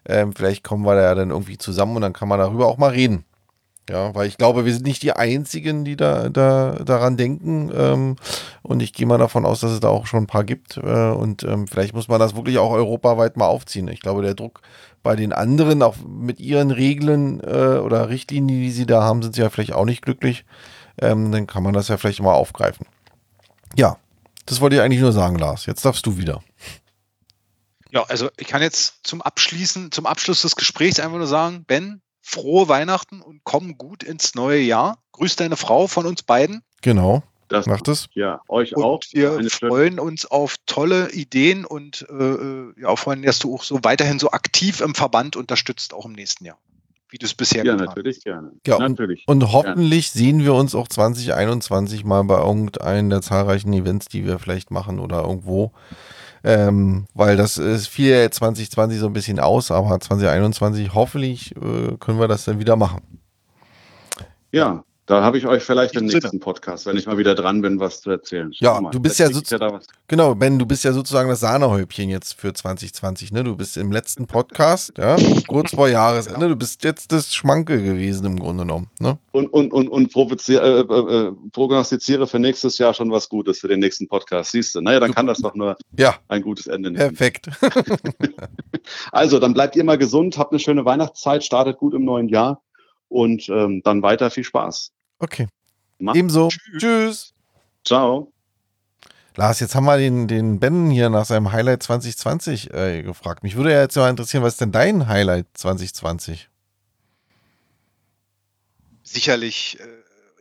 Ähm, 0.07 0.33
vielleicht 0.35 0.63
kommen 0.63 0.83
wir 0.85 0.95
da 0.95 1.01
ja 1.03 1.15
dann 1.15 1.29
irgendwie 1.29 1.59
zusammen 1.59 1.95
und 1.95 2.01
dann 2.01 2.13
kann 2.13 2.27
man 2.27 2.39
darüber 2.39 2.65
auch 2.67 2.77
mal 2.77 2.89
reden. 2.91 3.25
Ja, 3.89 4.15
weil 4.15 4.27
ich 4.27 4.37
glaube, 4.37 4.63
wir 4.63 4.73
sind 4.73 4.85
nicht 4.85 5.03
die 5.03 5.11
Einzigen, 5.11 5.83
die 5.83 5.97
da, 5.97 6.29
da 6.29 6.79
daran 6.85 7.17
denken. 7.17 7.69
Ähm, 7.75 8.15
und 8.61 8.81
ich 8.81 8.93
gehe 8.93 9.05
mal 9.05 9.17
davon 9.17 9.45
aus, 9.45 9.59
dass 9.59 9.71
es 9.71 9.81
da 9.81 9.89
auch 9.89 10.07
schon 10.07 10.23
ein 10.23 10.27
paar 10.27 10.45
gibt. 10.45 10.77
Äh, 10.77 11.09
und 11.11 11.43
ähm, 11.43 11.67
vielleicht 11.67 11.93
muss 11.93 12.07
man 12.07 12.19
das 12.19 12.35
wirklich 12.35 12.59
auch 12.59 12.71
europaweit 12.71 13.35
mal 13.35 13.47
aufziehen. 13.47 13.89
Ich 13.89 13.99
glaube, 13.99 14.21
der 14.21 14.35
Druck 14.35 14.61
bei 15.03 15.17
den 15.17 15.33
anderen, 15.33 15.83
auch 15.83 15.97
mit 15.97 16.39
ihren 16.39 16.71
Regeln 16.71 17.41
äh, 17.41 17.77
oder 17.79 18.07
Richtlinien, 18.07 18.61
die 18.61 18.71
sie 18.71 18.85
da 18.85 19.03
haben, 19.03 19.21
sind 19.21 19.35
sie 19.35 19.41
ja 19.41 19.49
vielleicht 19.49 19.73
auch 19.73 19.85
nicht 19.85 20.01
glücklich. 20.01 20.45
Ähm, 21.01 21.33
dann 21.33 21.45
kann 21.45 21.63
man 21.63 21.73
das 21.73 21.89
ja 21.89 21.97
vielleicht 21.97 22.21
mal 22.21 22.33
aufgreifen. 22.33 22.85
Ja, 23.75 23.97
das 24.45 24.61
wollte 24.61 24.77
ich 24.77 24.81
eigentlich 24.81 25.01
nur 25.01 25.11
sagen, 25.11 25.37
Lars. 25.37 25.65
Jetzt 25.65 25.83
darfst 25.83 26.05
du 26.05 26.17
wieder. 26.17 26.41
Ja, 27.91 28.03
also 28.03 28.29
ich 28.37 28.47
kann 28.47 28.61
jetzt 28.61 29.01
zum 29.03 29.21
Abschließen, 29.21 29.91
zum 29.91 30.05
Abschluss 30.05 30.41
des 30.41 30.55
Gesprächs 30.55 30.99
einfach 30.99 31.17
nur 31.17 31.27
sagen, 31.27 31.65
Ben, 31.65 32.01
frohe 32.23 32.67
Weihnachten 32.69 33.21
und 33.21 33.41
komm 33.43 33.77
gut 33.77 34.01
ins 34.01 34.33
neue 34.33 34.59
Jahr. 34.61 34.97
Grüß 35.11 35.35
deine 35.35 35.57
Frau 35.57 35.87
von 35.87 36.05
uns 36.07 36.23
beiden. 36.23 36.63
Genau, 36.81 37.21
Das, 37.49 37.65
macht 37.67 37.87
es. 37.89 38.07
ja, 38.13 38.41
euch 38.47 38.75
Und 38.75 38.83
auch. 38.83 38.99
wir 39.11 39.33
Eine 39.37 39.49
freuen 39.49 39.99
uns 39.99 40.25
auf 40.25 40.55
tolle 40.65 41.11
Ideen 41.11 41.65
und 41.65 42.05
äh, 42.09 42.13
äh, 42.13 42.73
ja, 42.81 42.87
allem, 43.11 43.21
dass 43.21 43.39
du 43.39 43.53
auch 43.53 43.63
so 43.63 43.79
weiterhin 43.83 44.17
so 44.19 44.31
aktiv 44.31 44.81
im 44.81 44.95
Verband 44.95 45.35
unterstützt, 45.35 45.93
auch 45.93 46.05
im 46.05 46.13
nächsten 46.13 46.45
Jahr. 46.45 46.57
Wie 47.09 47.17
du 47.19 47.25
es 47.27 47.35
bisher 47.35 47.63
Ja, 47.63 47.73
getan 47.73 47.87
hast. 47.89 47.95
natürlich 47.97 48.23
gerne. 48.23 48.51
Ja, 48.65 48.77
und- 48.77 48.81
natürlich. 48.89 49.23
Und 49.27 49.51
hoffentlich 49.51 50.09
sehen 50.11 50.39
wir 50.43 50.55
uns 50.55 50.73
auch 50.73 50.87
2021 50.87 52.03
mal 52.05 52.23
bei 52.23 52.39
irgendeinem 52.39 53.09
der 53.11 53.21
zahlreichen 53.21 53.71
Events, 53.73 54.07
die 54.07 54.25
wir 54.25 54.39
vielleicht 54.39 54.71
machen 54.71 54.99
oder 54.99 55.21
irgendwo. 55.21 55.71
Ähm, 56.43 57.05
weil 57.13 57.37
das 57.37 57.57
ist 57.57 57.87
jetzt 58.21 58.37
2020 58.37 58.99
so 58.99 59.07
ein 59.07 59.13
bisschen 59.13 59.39
aus, 59.39 59.71
aber 59.71 59.99
2021 59.99 60.93
hoffentlich 60.93 61.55
äh, 61.55 61.95
können 61.99 62.19
wir 62.19 62.27
das 62.27 62.45
dann 62.45 62.59
wieder 62.59 62.75
machen. 62.75 63.01
Ja, 64.51 64.83
da 65.13 65.21
habe 65.21 65.37
ich 65.37 65.45
euch 65.45 65.61
vielleicht 65.61 65.95
im 65.95 66.05
nächsten 66.05 66.39
Podcast, 66.39 66.87
wenn 66.87 66.97
ich 66.97 67.05
mal 67.05 67.19
wieder 67.19 67.35
dran 67.35 67.61
bin, 67.61 67.79
was 67.79 68.01
zu 68.01 68.09
erzählen. 68.09 68.51
Ja, 68.55 68.73
Schau 68.73 68.81
mal, 68.81 68.89
du 68.89 68.99
bist 68.99 69.19
ja 69.19 69.29
da 69.29 69.71
was. 69.71 69.85
Genau, 70.07 70.33
Ben, 70.33 70.57
du 70.57 70.65
bist 70.65 70.83
ja 70.83 70.91
sozusagen 70.91 71.29
das 71.29 71.39
Sahnehäubchen 71.41 72.09
jetzt 72.09 72.33
für 72.33 72.51
2020, 72.51 73.31
ne? 73.31 73.43
Du 73.43 73.55
bist 73.55 73.77
im 73.77 73.91
letzten 73.91 74.25
Podcast, 74.25 74.93
ja, 74.97 75.15
kurz 75.47 75.75
vor 75.75 75.87
Jahresende, 75.87 76.47
du 76.47 76.55
bist 76.55 76.83
jetzt 76.83 77.11
das 77.11 77.31
Schmanke 77.31 77.83
gewesen 77.83 78.25
im 78.25 78.39
Grunde 78.39 78.63
genommen, 78.63 78.89
ne? 78.99 79.19
Und, 79.33 79.53
und, 79.53 79.71
und, 79.71 79.87
und 79.87 80.15
äh, 80.15 80.53
äh, 80.55 80.79
äh, 80.79 81.31
prognostiziere 81.51 82.25
für 82.25 82.39
nächstes 82.39 82.79
Jahr 82.79 82.95
schon 82.95 83.11
was 83.11 83.29
Gutes 83.29 83.59
für 83.59 83.67
den 83.67 83.81
nächsten 83.81 84.07
Podcast. 84.07 84.51
Siehst 84.51 84.73
du? 84.73 84.81
Naja, 84.81 84.99
dann 84.99 85.13
kann 85.13 85.27
das 85.27 85.39
doch 85.39 85.53
nur 85.53 85.77
Ja, 85.95 86.15
ein 86.27 86.41
gutes 86.41 86.65
Ende 86.65 86.89
nehmen. 86.89 87.15
perfekt. 87.15 87.49
Also, 89.11 89.39
dann 89.39 89.53
bleibt 89.53 89.75
ihr 89.75 89.83
mal 89.83 89.97
gesund, 89.97 90.39
habt 90.39 90.51
eine 90.51 90.59
schöne 90.59 90.85
Weihnachtszeit, 90.85 91.43
startet 91.43 91.77
gut 91.77 91.93
im 91.93 92.03
neuen 92.03 92.27
Jahr 92.29 92.63
und 93.13 93.47
ähm, 93.49 93.81
dann 93.83 94.01
weiter 94.01 94.29
viel 94.31 94.43
Spaß. 94.43 94.91
Okay. 95.23 95.47
Mach- 95.99 96.15
Ebenso. 96.15 96.49
Tschüss. 96.49 96.79
Tschüss. 96.81 97.33
Ciao. 97.85 98.31
Lars, 99.35 99.61
jetzt 99.61 99.73
haben 99.73 99.85
wir 99.85 99.97
den, 99.97 100.27
den 100.27 100.59
Ben 100.59 100.89
hier 100.91 101.09
nach 101.09 101.25
seinem 101.25 101.51
Highlight 101.53 101.81
2020 101.81 102.71
äh, 102.73 103.01
gefragt. 103.03 103.41
Mich 103.41 103.55
würde 103.55 103.71
ja 103.71 103.81
jetzt 103.81 103.95
mal 103.95 104.09
interessieren, 104.09 104.43
was 104.43 104.53
ist 104.55 104.61
denn 104.61 104.71
dein 104.73 105.07
Highlight 105.07 105.47
2020? 105.53 106.49
Sicherlich 109.03 109.79
äh, 109.79 109.83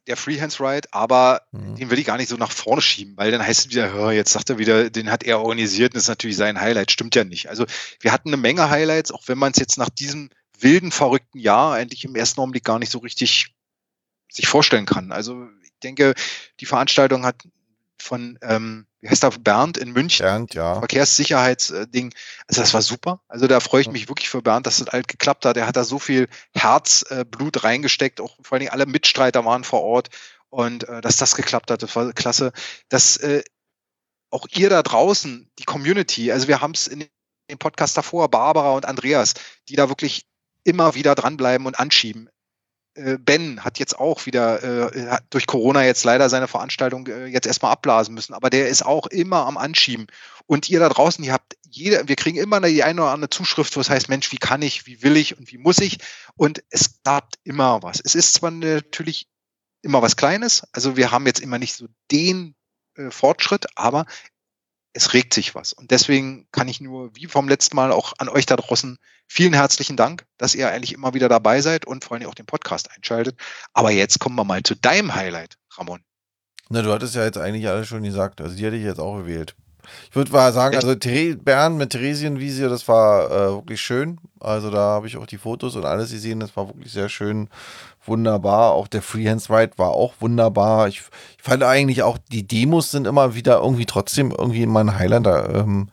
der 0.08 0.16
Freehands 0.16 0.60
Ride, 0.60 0.88
aber 0.92 1.42
Hm. 1.52 1.76
den 1.76 1.90
will 1.90 1.98
ich 1.98 2.04
gar 2.06 2.16
nicht 2.16 2.28
so 2.28 2.36
nach 2.36 2.50
vorne 2.50 2.82
schieben, 2.82 3.16
weil 3.16 3.30
dann 3.30 3.44
heißt 3.44 3.60
es 3.66 3.70
wieder, 3.70 3.92
hör, 3.92 4.12
jetzt 4.12 4.32
sagt 4.32 4.50
er 4.50 4.58
wieder, 4.58 4.90
den 4.90 5.10
hat 5.10 5.22
er 5.22 5.40
organisiert 5.40 5.92
und 5.92 5.96
das 5.96 6.04
ist 6.04 6.08
natürlich 6.08 6.36
sein 6.36 6.60
Highlight. 6.60 6.90
Stimmt 6.90 7.14
ja 7.14 7.24
nicht. 7.24 7.48
Also 7.48 7.66
wir 8.00 8.12
hatten 8.12 8.28
eine 8.28 8.36
Menge 8.36 8.68
Highlights, 8.68 9.10
auch 9.12 9.22
wenn 9.26 9.38
man 9.38 9.52
es 9.52 9.58
jetzt 9.58 9.78
nach 9.78 9.90
diesem 9.90 10.28
wilden, 10.58 10.92
verrückten 10.92 11.38
Jahr 11.38 11.74
eigentlich 11.74 12.04
im 12.04 12.14
ersten 12.14 12.40
Augenblick 12.40 12.64
gar 12.64 12.78
nicht 12.78 12.90
so 12.92 12.98
richtig 12.98 13.54
sich 14.32 14.48
vorstellen 14.48 14.86
kann. 14.86 15.12
Also 15.12 15.46
ich 15.62 15.72
denke, 15.82 16.14
die 16.60 16.66
Veranstaltung 16.66 17.24
hat 17.24 17.36
von, 18.02 18.38
ähm, 18.42 18.86
wie 19.00 19.08
heißt 19.08 19.22
der, 19.22 19.30
Bernd 19.30 19.78
in 19.78 19.92
München, 19.92 20.24
Bernd, 20.24 20.54
ja. 20.54 20.78
Verkehrssicherheitsding. 20.80 22.12
Also 22.48 22.60
das 22.60 22.74
war 22.74 22.82
super. 22.82 23.22
Also 23.28 23.46
da 23.46 23.60
freue 23.60 23.82
ich 23.82 23.90
mich 23.90 24.08
wirklich 24.08 24.28
für 24.28 24.42
Bernd, 24.42 24.66
dass 24.66 24.78
das 24.78 24.88
alt 24.88 25.08
geklappt 25.08 25.44
hat. 25.44 25.56
Er 25.56 25.66
hat 25.66 25.76
da 25.76 25.84
so 25.84 25.98
viel 25.98 26.28
Herzblut 26.54 27.56
äh, 27.56 27.60
reingesteckt. 27.60 28.20
Auch 28.20 28.36
vor 28.42 28.54
allen 28.54 28.60
Dingen 28.60 28.72
alle 28.72 28.86
Mitstreiter 28.86 29.44
waren 29.44 29.64
vor 29.64 29.82
Ort. 29.82 30.08
Und 30.50 30.88
äh, 30.88 31.00
dass 31.00 31.16
das 31.16 31.36
geklappt 31.36 31.70
hat, 31.70 31.82
das 31.82 31.94
war 31.94 32.12
klasse. 32.12 32.52
Dass 32.88 33.16
äh, 33.18 33.42
auch 34.30 34.46
ihr 34.50 34.68
da 34.68 34.82
draußen, 34.82 35.50
die 35.58 35.64
Community, 35.64 36.32
also 36.32 36.48
wir 36.48 36.60
haben 36.60 36.72
es 36.72 36.86
in 36.86 37.06
dem 37.50 37.58
Podcast 37.58 37.96
davor, 37.96 38.30
Barbara 38.30 38.72
und 38.72 38.86
Andreas, 38.86 39.34
die 39.68 39.76
da 39.76 39.88
wirklich 39.88 40.26
immer 40.64 40.94
wieder 40.94 41.14
dranbleiben 41.14 41.66
und 41.66 41.78
anschieben. 41.78 42.28
Äh, 42.94 43.16
Ben 43.18 43.64
hat 43.64 43.78
jetzt 43.78 43.98
auch 43.98 44.26
wieder 44.26 44.62
äh, 44.62 45.08
hat 45.08 45.24
durch 45.30 45.46
Corona 45.46 45.84
jetzt 45.84 46.04
leider 46.04 46.28
seine 46.28 46.48
Veranstaltung 46.48 47.06
äh, 47.06 47.26
jetzt 47.26 47.46
erstmal 47.46 47.72
abblasen 47.72 48.14
müssen, 48.14 48.34
aber 48.34 48.50
der 48.50 48.68
ist 48.68 48.84
auch 48.84 49.06
immer 49.06 49.46
am 49.46 49.56
Anschieben. 49.56 50.06
Und 50.46 50.68
ihr 50.68 50.80
da 50.80 50.88
draußen, 50.88 51.24
ihr 51.24 51.32
habt 51.32 51.56
jede, 51.70 52.06
wir 52.06 52.16
kriegen 52.16 52.36
immer 52.36 52.60
die 52.60 52.82
eine 52.82 53.00
oder 53.02 53.12
andere 53.12 53.30
Zuschrift, 53.30 53.76
wo 53.76 53.80
es 53.80 53.88
heißt, 53.88 54.10
Mensch, 54.10 54.30
wie 54.32 54.38
kann 54.38 54.60
ich, 54.60 54.86
wie 54.86 55.02
will 55.02 55.16
ich 55.16 55.38
und 55.38 55.50
wie 55.50 55.58
muss 55.58 55.78
ich? 55.78 55.98
Und 56.36 56.62
es 56.68 57.02
klappt 57.02 57.36
immer 57.44 57.82
was. 57.82 58.00
Es 58.04 58.14
ist 58.14 58.34
zwar 58.34 58.50
natürlich 58.50 59.26
immer 59.80 60.02
was 60.02 60.16
Kleines, 60.16 60.62
also 60.72 60.96
wir 60.96 61.10
haben 61.10 61.26
jetzt 61.26 61.40
immer 61.40 61.58
nicht 61.58 61.74
so 61.74 61.86
den 62.10 62.54
äh, 62.96 63.10
Fortschritt, 63.10 63.66
aber 63.74 64.04
es 64.92 65.14
regt 65.14 65.34
sich 65.34 65.54
was. 65.54 65.72
Und 65.72 65.90
deswegen 65.90 66.46
kann 66.52 66.68
ich 66.68 66.80
nur, 66.80 67.14
wie 67.14 67.26
vom 67.26 67.48
letzten 67.48 67.76
Mal, 67.76 67.92
auch 67.92 68.12
an 68.18 68.28
euch 68.28 68.46
da 68.46 68.56
draußen 68.56 68.98
vielen 69.26 69.54
herzlichen 69.54 69.96
Dank, 69.96 70.26
dass 70.36 70.54
ihr 70.54 70.68
eigentlich 70.68 70.92
immer 70.92 71.14
wieder 71.14 71.28
dabei 71.28 71.60
seid 71.60 71.86
und 71.86 72.04
vor 72.04 72.16
allem 72.16 72.28
auch 72.28 72.34
den 72.34 72.46
Podcast 72.46 72.90
einschaltet. 72.94 73.38
Aber 73.72 73.90
jetzt 73.90 74.18
kommen 74.18 74.36
wir 74.36 74.44
mal 74.44 74.62
zu 74.62 74.74
deinem 74.74 75.14
Highlight, 75.14 75.56
Ramon. 75.76 76.00
Na, 76.68 76.82
du 76.82 76.92
hattest 76.92 77.14
ja 77.14 77.24
jetzt 77.24 77.38
eigentlich 77.38 77.68
alles 77.68 77.88
schon 77.88 78.02
gesagt. 78.02 78.40
Also 78.40 78.56
die 78.56 78.64
hätte 78.64 78.76
ich 78.76 78.84
jetzt 78.84 79.00
auch 79.00 79.18
gewählt. 79.18 79.54
Ich 80.10 80.16
würde 80.16 80.32
mal 80.32 80.52
sagen, 80.52 80.76
also 80.76 80.94
Bern 81.42 81.76
mit 81.76 81.90
Theresienwiese, 81.90 82.68
das 82.68 82.86
war 82.86 83.26
äh, 83.30 83.54
wirklich 83.54 83.80
schön. 83.80 84.20
Also 84.40 84.70
da 84.70 84.78
habe 84.78 85.06
ich 85.06 85.16
auch 85.16 85.26
die 85.26 85.38
Fotos 85.38 85.76
und 85.76 85.84
alles 85.84 86.10
gesehen. 86.10 86.40
Das 86.40 86.56
war 86.56 86.68
wirklich 86.68 86.92
sehr 86.92 87.08
schön, 87.08 87.48
wunderbar. 88.06 88.72
Auch 88.72 88.88
der 88.88 89.02
Freehands 89.02 89.50
Ride 89.50 89.72
war 89.76 89.90
auch 89.90 90.14
wunderbar. 90.20 90.88
Ich, 90.88 91.02
ich 91.36 91.42
fand 91.42 91.62
eigentlich 91.62 92.02
auch, 92.02 92.18
die 92.30 92.46
Demos 92.46 92.90
sind 92.90 93.06
immer 93.06 93.34
wieder 93.34 93.60
irgendwie 93.60 93.86
trotzdem 93.86 94.30
irgendwie 94.30 94.62
in 94.62 94.70
meinen 94.70 94.98
Highland. 94.98 95.26
Da, 95.26 95.46
ähm, 95.48 95.88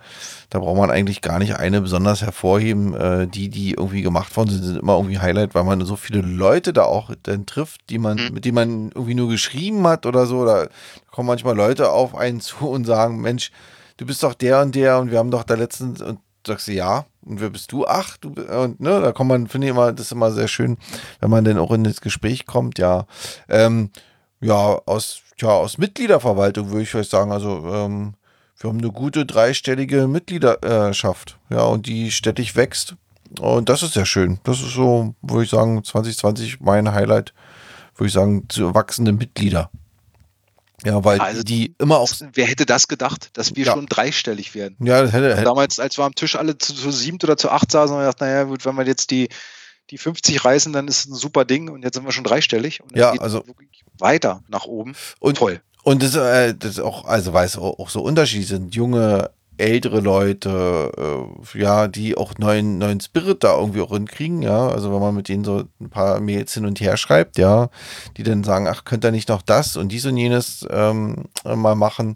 da 0.49 0.60
braucht 0.60 0.78
man 0.78 0.91
eigentlich 0.91 1.22
gar 1.22 1.39
nicht 1.39 1.55
eine 1.57 1.82
besonders 1.82 2.22
hervorheben. 2.22 2.93
Äh, 2.93 3.28
die, 3.28 3.49
die 3.49 3.72
irgendwie 3.72 4.01
gemacht 4.01 4.36
worden 4.36 4.49
sind, 4.49 4.64
sind 4.64 4.78
immer 4.80 4.95
irgendwie 4.97 5.20
Highlight, 5.20 5.55
weil 5.55 5.64
man 5.64 5.86
so 5.86 5.95
viele 5.95 6.22
Leute 6.22 6.74
da 6.74 6.84
auch 6.84 7.12
dann 7.24 7.45
trifft, 7.45 7.82
die 7.89 7.97
man, 7.99 8.18
Mhm. 8.18 8.34
mit 8.34 8.45
denen 8.45 8.55
man 8.55 8.91
irgendwie 8.95 9.16
nur 9.16 9.30
geschrieben 9.30 9.86
hat 9.88 10.05
oder 10.05 10.26
so. 10.26 10.45
Da 10.45 10.68
kommen 11.12 11.28
manchmal 11.28 11.55
Leute 11.55 11.91
auf 11.91 12.16
einen 12.16 12.41
zu 12.41 12.68
und 12.68 12.86
sagen, 12.86 13.22
Mensch, 13.22 13.51
du 13.97 14.05
bist 14.05 14.24
doch 14.24 14.34
der 14.34 14.62
und 14.62 14.76
der 14.76 14.99
und 14.99 15.12
wir 15.12 15.20
haben 15.20 15.32
doch 15.32 15.43
da 15.43 15.55
letztens 15.55 16.01
und 16.01 16.20
sagst 16.47 16.68
du 16.68 16.72
ja 16.74 17.05
und 17.26 17.41
wer 17.41 17.49
bist 17.49 17.72
du? 17.72 17.86
Ach, 17.86 18.17
du 18.17 18.30
und 18.30 18.80
ne, 18.80 19.01
da 19.01 19.11
kommt 19.11 19.30
man, 19.30 19.47
finde 19.47 19.67
ich 19.67 19.72
immer, 19.72 19.91
das 19.91 20.07
ist 20.07 20.11
immer 20.11 20.32
sehr 20.32 20.47
schön, 20.47 20.78
wenn 21.20 21.30
man 21.30 21.43
dann 21.43 21.57
auch 21.57 21.72
in 21.72 21.84
das 21.84 22.01
Gespräch 22.01 22.45
kommt, 22.45 22.80
ja. 22.80 23.05
Ähm, 23.47 23.91
ja, 24.41 24.80
aus, 24.86 25.22
ja, 25.38 25.49
aus 25.49 25.78
Mitgliederverwaltung 25.78 26.70
würde 26.70 26.84
ich 26.84 26.89
vielleicht 26.89 27.11
sagen, 27.11 27.32
also 27.32 27.57
ähm, 27.74 28.13
wir 28.59 28.70
haben 28.70 28.80
eine 28.80 28.91
gute 28.91 29.26
dreistellige 29.26 30.07
Mitgliederschaft, 30.07 31.38
ja, 31.49 31.63
und 31.63 31.86
die 31.88 32.11
stetig 32.11 32.55
wächst. 32.55 32.95
Und 33.39 33.70
das 33.70 33.84
ist 33.84 33.93
sehr 33.93 34.05
schön. 34.05 34.39
Das 34.43 34.59
ist 34.59 34.74
so, 34.74 35.13
würde 35.22 35.43
ich 35.43 35.49
sagen, 35.49 35.84
2020 35.84 36.59
mein 36.61 36.91
Highlight, 36.91 37.34
würde 37.95 38.07
ich 38.07 38.13
sagen, 38.13 38.45
zu 38.49 38.74
wachsende 38.74 39.11
Mitglieder. 39.11 39.70
Ja, 40.86 41.03
weil 41.03 41.19
Also- 41.19 41.43
die 41.43 41.75
immer 41.80 41.97
auch. 41.99 42.09
Wer 42.34 42.45
hätte 42.47 42.65
das 42.65 42.88
gedacht, 42.88 43.30
dass 43.34 43.55
wir 43.55 43.65
Ja. 43.65 43.73
schon 43.73 43.86
dreistellig 43.88 44.55
werden? 44.55 44.75
Ja, 44.80 45.01
das 45.01 45.11
hätte, 45.11 45.32
hätte 45.34 45.43
Damals, 45.43 45.80
als 45.80 45.97
wir 45.97 46.05
am 46.05 46.15
Tisch 46.15 46.36
alle 46.36 46.57
zu, 46.57 46.73
zu 46.73 46.91
siebt 46.91 47.23
oder 47.23 47.38
zu 47.38 47.49
acht 47.49 47.71
saßen, 47.71 47.93
haben 47.93 48.01
wir 48.01 48.05
gedacht, 48.07 48.21
naja, 48.21 48.43
gut, 48.43 48.65
wenn 48.65 48.75
wir 48.75 48.86
jetzt 48.86 49.11
die, 49.11 49.30
die 49.89 49.97
50 49.97 50.43
reißen, 50.45 50.71
dann 50.73 50.88
ist 50.88 50.99
es 50.99 51.05
ein 51.07 51.15
super 51.15 51.45
Ding 51.45 51.69
und 51.69 51.84
jetzt 51.84 51.95
sind 51.95 52.05
wir 52.05 52.11
schon 52.11 52.23
dreistellig. 52.23 52.82
Und 52.82 52.91
dann 52.93 52.99
Ja, 52.99 53.11
geht 53.11 53.21
also- 53.21 53.45
wirklich 53.47 53.84
weiter 53.97 54.43
nach 54.47 54.65
oben. 54.65 54.95
Und- 55.19 55.38
Toll. 55.38 55.61
Und 55.84 56.03
das, 56.03 56.13
äh, 56.15 56.53
das 56.53 56.77
auch, 56.80 57.05
also 57.05 57.34
weil 57.34 57.45
es 57.45 57.57
auch, 57.57 57.80
auch 57.80 57.89
so 57.89 58.01
Unterschiede 58.01 58.45
sind. 58.45 58.75
Junge, 58.75 59.32
ältere 59.60 59.99
Leute, 59.99 60.91
äh, 60.97 61.60
ja, 61.60 61.88
die 61.88 62.18
auch 62.18 62.38
neuen, 62.38 62.78
neuen 62.78 62.99
Spirit 63.01 63.43
da 63.43 63.57
irgendwie 63.57 63.82
auch 63.82 63.91
hinkriegen, 63.91 64.41
ja. 64.41 64.68
Also 64.70 64.93
wenn 64.93 65.01
man 65.01 65.16
mit 65.16 65.28
denen 65.30 65.43
so 65.43 65.64
ein 65.80 65.89
paar 65.89 66.20
Mails 66.20 66.53
hin 66.53 66.66
und 66.66 66.80
her 66.82 66.97
schreibt, 66.97 67.38
ja, 67.38 67.70
die 68.18 68.24
dann 68.24 68.43
sagen, 68.43 68.68
ach, 68.68 68.86
könnt 68.86 69.05
ihr 69.05 69.12
nicht 69.12 69.30
noch 69.30 69.41
das 69.41 69.78
und 69.78 69.89
dies 69.91 70.05
und 70.05 70.18
jenes 70.18 70.66
ähm, 70.70 71.26
mal 71.43 71.76
machen. 71.76 72.16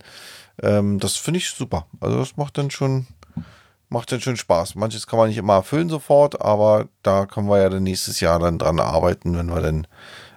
Ähm, 0.61 0.99
das 0.99 1.15
finde 1.15 1.39
ich 1.39 1.49
super. 1.49 1.87
Also 1.99 2.17
das 2.17 2.37
macht 2.37 2.57
dann 2.57 2.71
schon, 2.71 3.07
macht 3.89 4.11
dann 4.11 4.21
schon 4.21 4.37
Spaß. 4.37 4.75
Manches 4.75 5.07
kann 5.07 5.19
man 5.19 5.29
nicht 5.29 5.37
immer 5.37 5.55
erfüllen 5.55 5.89
sofort, 5.89 6.41
aber 6.41 6.87
da 7.01 7.25
können 7.25 7.47
wir 7.47 7.61
ja 7.61 7.69
dann 7.69 7.83
nächstes 7.83 8.19
Jahr 8.19 8.39
dann 8.39 8.57
dran 8.57 8.79
arbeiten, 8.79 9.37
wenn 9.37 9.53
wir 9.53 9.61
dann 9.61 9.87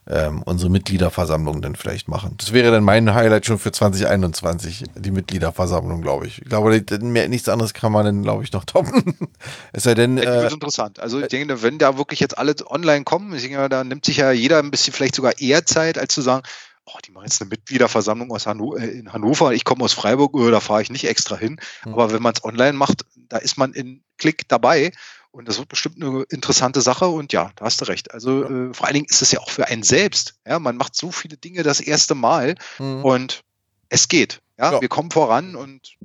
ähm, 0.08 0.42
unsere 0.44 0.70
Mitgliederversammlung 0.70 1.62
dann 1.62 1.74
vielleicht 1.74 2.08
machen. 2.08 2.34
Das 2.38 2.52
wäre 2.52 2.70
dann 2.70 2.84
mein 2.84 3.12
Highlight 3.12 3.46
schon 3.46 3.58
für 3.58 3.72
2021, 3.72 4.84
die 4.94 5.10
Mitgliederversammlung, 5.10 6.00
glaube 6.00 6.26
ich. 6.26 6.42
Ich 6.42 6.48
glaube, 6.48 6.80
mehr, 7.00 7.28
nichts 7.28 7.48
anderes 7.48 7.74
kann 7.74 7.92
man 7.92 8.04
dann, 8.04 8.22
glaube 8.22 8.44
ich, 8.44 8.52
noch 8.52 8.64
toppen. 8.64 9.16
es 9.72 9.82
sei 9.82 9.94
denn. 9.94 10.16
Das 10.16 10.26
wird 10.26 10.50
äh, 10.52 10.54
interessant. 10.54 11.00
Also 11.00 11.20
ich 11.20 11.28
denke, 11.28 11.62
wenn 11.62 11.78
da 11.78 11.98
wirklich 11.98 12.20
jetzt 12.20 12.38
alle 12.38 12.54
online 12.66 13.04
kommen, 13.04 13.34
ich 13.34 13.42
denke, 13.42 13.68
da 13.68 13.82
nimmt 13.82 14.04
sich 14.04 14.18
ja 14.18 14.30
jeder 14.30 14.60
ein 14.60 14.70
bisschen 14.70 14.94
vielleicht 14.94 15.16
sogar 15.16 15.40
eher 15.40 15.66
Zeit, 15.66 15.98
als 15.98 16.14
zu 16.14 16.22
sagen, 16.22 16.42
oh, 16.84 16.98
die 17.04 17.10
machen 17.10 17.24
jetzt 17.26 17.40
eine 17.42 17.48
Mitgliederversammlung 17.48 18.30
aus 18.30 18.46
Hanno 18.46 18.76
äh, 18.76 18.86
in 18.86 19.12
Hannover, 19.12 19.52
ich 19.52 19.64
komme 19.64 19.84
aus 19.84 19.92
Freiburg, 19.92 20.34
oh, 20.34 20.50
da 20.50 20.60
fahre 20.60 20.82
ich 20.82 20.90
nicht 20.90 21.08
extra 21.08 21.36
hin. 21.36 21.58
Mhm. 21.84 21.94
Aber 21.94 22.12
wenn 22.12 22.22
man 22.22 22.34
es 22.34 22.44
online 22.44 22.74
macht, 22.74 23.04
da 23.28 23.38
ist 23.38 23.58
man 23.58 23.72
in 23.72 24.02
Klick 24.18 24.48
dabei 24.48 24.92
und 25.36 25.46
das 25.46 25.58
wird 25.58 25.68
bestimmt 25.68 26.02
eine 26.02 26.22
interessante 26.30 26.80
Sache 26.80 27.08
und 27.08 27.30
ja, 27.34 27.50
da 27.56 27.66
hast 27.66 27.82
du 27.82 27.84
recht. 27.84 28.14
Also 28.14 28.44
äh, 28.44 28.72
vor 28.72 28.86
allen 28.86 28.94
Dingen 28.94 29.06
ist 29.06 29.20
es 29.20 29.32
ja 29.32 29.40
auch 29.40 29.50
für 29.50 29.66
einen 29.66 29.82
selbst. 29.82 30.34
Ja, 30.46 30.58
man 30.58 30.78
macht 30.78 30.96
so 30.96 31.12
viele 31.12 31.36
Dinge 31.36 31.62
das 31.62 31.80
erste 31.80 32.14
Mal 32.14 32.54
mhm. 32.78 33.04
und 33.04 33.44
es 33.90 34.08
geht. 34.08 34.40
Ja? 34.58 34.72
ja, 34.72 34.80
wir 34.80 34.88
kommen 34.88 35.10
voran 35.10 35.54
und 35.54 35.96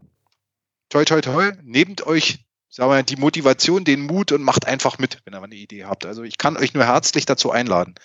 toi 0.89 1.05
toi 1.05 1.21
toi, 1.21 1.53
nehmt 1.63 2.05
euch 2.05 2.39
sagen 2.67 2.91
wir, 2.91 3.03
die 3.03 3.15
Motivation, 3.15 3.85
den 3.85 4.01
Mut 4.01 4.33
und 4.33 4.43
macht 4.43 4.67
einfach 4.67 4.97
mit, 4.97 5.19
wenn 5.23 5.33
ihr 5.33 5.41
eine 5.41 5.55
Idee 5.55 5.85
habt. 5.85 6.05
Also 6.05 6.23
ich 6.23 6.37
kann 6.37 6.57
euch 6.57 6.73
nur 6.73 6.85
herzlich 6.85 7.25
dazu 7.25 7.51
einladen, 7.51 7.95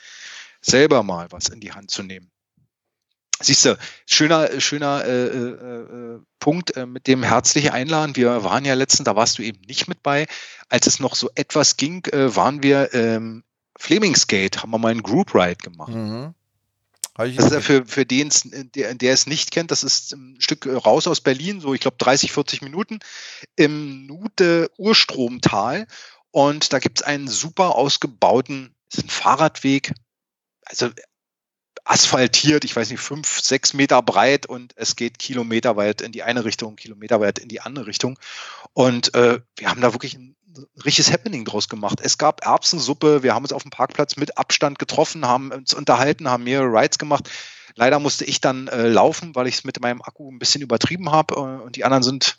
selber 0.61 1.03
mal 1.03 1.27
was 1.31 1.49
in 1.49 1.59
die 1.59 1.73
Hand 1.73 1.91
zu 1.91 2.05
nehmen. 2.05 2.31
Siehst 3.41 3.67
du, 3.67 3.77
schöner, 4.07 4.61
schöner 4.61 5.05
äh, 5.05 5.27
äh, 5.27 5.51
äh, 5.51 6.21
Punkt 6.41 6.77
äh, 6.77 6.87
mit 6.87 7.07
dem 7.07 7.23
herzlichen 7.23 7.71
Einladen. 7.71 8.17
Wir 8.17 8.45
waren 8.45 8.65
ja 8.65 8.75
letztens, 8.75 9.05
da 9.05 9.15
warst 9.15 9.39
du 9.39 9.43
eben 9.43 9.61
nicht 9.67 9.89
mit 9.89 10.03
bei. 10.03 10.27
Als 10.69 10.87
es 10.87 11.01
noch 11.01 11.15
so 11.15 11.31
etwas 11.35 11.77
ging, 11.77 12.05
äh, 12.07 12.35
waren 12.35 12.63
wir 12.63 12.95
ähm, 12.95 13.45
Flemingsgate, 13.79 14.63
haben 14.63 14.71
wir 14.71 14.79
mal 14.79 14.91
einen 14.91 15.03
Group 15.03 15.35
Ride 15.35 15.57
gemacht. 15.57 15.93
Mhm. 15.93 16.35
Das 17.17 17.47
ist 17.47 17.53
ja 17.53 17.61
für, 17.61 17.87
für 17.87 18.05
den, 18.05 18.31
der, 18.75 18.95
der 18.95 19.13
es 19.15 19.27
nicht 19.27 19.51
kennt, 19.51 19.71
das 19.71 19.83
ist 19.83 20.13
ein 20.13 20.37
Stück 20.39 20.67
raus 20.67 21.07
aus 21.07 21.23
Berlin, 21.23 21.61
so 21.61 21.73
ich 21.73 21.81
glaube 21.81 21.97
30, 21.99 22.31
40 22.31 22.61
Minuten 22.61 22.99
im 23.55 24.07
Nute 24.07 24.71
Urstromtal. 24.77 25.87
Und 26.31 26.75
da 26.75 26.79
gibt 26.79 27.01
es 27.01 27.07
einen 27.07 27.27
super 27.27 27.75
ausgebauten, 27.75 28.75
ist 28.93 29.03
ein 29.03 29.09
Fahrradweg, 29.09 29.95
also 30.67 30.91
asphaltiert, 31.87 32.65
ich 32.65 32.75
weiß 32.75 32.91
nicht, 32.91 33.01
fünf, 33.01 33.41
sechs 33.41 33.73
Meter 33.73 34.03
breit 34.03 34.47
und 34.47 34.73
es 34.77 34.97
geht 34.97 35.19
kilometerweit 35.19 36.01
in 36.01 36.11
die 36.11 36.25
eine 36.25 36.45
Richtung, 36.45 36.75
kilometerweit 36.77 37.39
in 37.39 37.49
die 37.49 37.61
andere 37.61 37.87
Richtung. 37.87 38.19
Und 38.73 39.15
äh, 39.15 39.41
wir 39.57 39.71
haben 39.71 39.81
da 39.81 39.95
wirklich 39.95 40.15
ein 40.15 40.35
richtiges 40.85 41.13
Happening 41.13 41.45
draus 41.45 41.69
gemacht. 41.69 42.01
Es 42.03 42.19
gab 42.19 42.45
Erbsensuppe, 42.45 43.23
wir 43.23 43.35
haben 43.35 43.45
uns 43.45 43.53
auf 43.53 43.63
dem 43.63 43.71
Parkplatz 43.71 44.17
mit 44.17 44.37
Abstand 44.37 44.79
getroffen, 44.79 45.27
haben 45.27 45.53
uns 45.53 45.75
unterhalten, 45.75 46.29
haben 46.29 46.45
mehrere 46.45 46.67
Rides 46.67 46.99
gemacht. 46.99 47.31
Leider 47.77 48.01
musste 48.01 48.25
ich 48.25 48.41
dann 48.41 48.67
äh, 48.69 48.89
laufen, 48.89 49.37
weil 49.37 49.47
ich 49.47 49.57
es 49.57 49.65
mit 49.65 49.81
meinem 49.81 50.03
Akku 50.03 50.31
ein 50.31 50.39
bisschen 50.39 50.63
übertrieben 50.63 51.13
habe 51.13 51.35
äh, 51.35 51.63
und 51.63 51.77
die 51.77 51.85
anderen 51.85 52.03
sind 52.03 52.37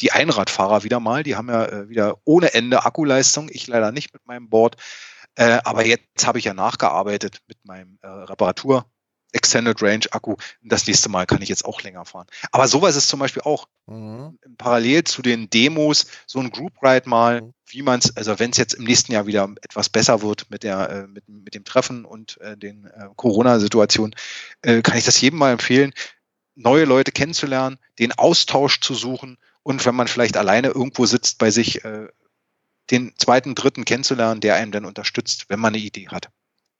die 0.00 0.12
Einradfahrer 0.12 0.82
wieder 0.82 1.00
mal. 1.00 1.22
Die 1.22 1.36
haben 1.36 1.48
ja 1.48 1.64
äh, 1.64 1.88
wieder 1.88 2.18
ohne 2.24 2.52
Ende 2.52 2.84
Akkuleistung. 2.84 3.48
Ich 3.50 3.66
leider 3.66 3.92
nicht 3.92 4.12
mit 4.12 4.26
meinem 4.26 4.50
Board. 4.50 4.76
Äh, 5.36 5.60
aber 5.64 5.86
jetzt 5.86 6.26
habe 6.26 6.38
ich 6.38 6.44
ja 6.44 6.54
nachgearbeitet 6.54 7.40
mit 7.46 7.64
meinem 7.64 7.98
äh, 8.02 8.08
Reparatur. 8.08 8.86
Extended 9.32 9.80
Range 9.80 10.04
Akku. 10.10 10.36
Das 10.62 10.86
nächste 10.86 11.08
Mal 11.08 11.26
kann 11.26 11.42
ich 11.42 11.48
jetzt 11.48 11.64
auch 11.64 11.82
länger 11.82 12.04
fahren. 12.04 12.26
Aber 12.50 12.66
sowas 12.68 12.96
ist 12.96 13.08
zum 13.08 13.20
Beispiel 13.20 13.42
auch 13.42 13.68
mhm. 13.86 14.38
parallel 14.58 15.04
zu 15.04 15.22
den 15.22 15.48
Demos 15.50 16.06
so 16.26 16.40
ein 16.40 16.50
Group 16.50 16.72
Ride 16.82 17.08
mal, 17.08 17.42
mhm. 17.42 17.54
wie 17.66 17.82
man 17.82 18.00
es, 18.00 18.16
also 18.16 18.38
wenn 18.38 18.50
es 18.50 18.56
jetzt 18.56 18.74
im 18.74 18.84
nächsten 18.84 19.12
Jahr 19.12 19.26
wieder 19.26 19.48
etwas 19.62 19.88
besser 19.88 20.22
wird 20.22 20.50
mit 20.50 20.62
der, 20.62 20.90
äh, 20.90 21.06
mit, 21.06 21.28
mit 21.28 21.54
dem 21.54 21.64
Treffen 21.64 22.04
und 22.04 22.40
äh, 22.40 22.56
den 22.56 22.86
äh, 22.86 23.08
Corona-Situationen, 23.16 24.14
äh, 24.62 24.82
kann 24.82 24.98
ich 24.98 25.04
das 25.04 25.20
jedem 25.20 25.38
mal 25.38 25.52
empfehlen, 25.52 25.92
neue 26.56 26.84
Leute 26.84 27.12
kennenzulernen, 27.12 27.78
den 27.98 28.12
Austausch 28.12 28.80
zu 28.80 28.94
suchen 28.94 29.38
und 29.62 29.84
wenn 29.86 29.94
man 29.94 30.08
vielleicht 30.08 30.36
alleine 30.36 30.68
irgendwo 30.68 31.06
sitzt 31.06 31.38
bei 31.38 31.50
sich, 31.50 31.84
äh, 31.84 32.08
den 32.90 33.12
zweiten, 33.16 33.54
dritten 33.54 33.84
kennenzulernen, 33.84 34.40
der 34.40 34.56
einem 34.56 34.72
dann 34.72 34.84
unterstützt, 34.84 35.46
wenn 35.48 35.60
man 35.60 35.74
eine 35.74 35.82
Idee 35.82 36.08
hat. 36.08 36.30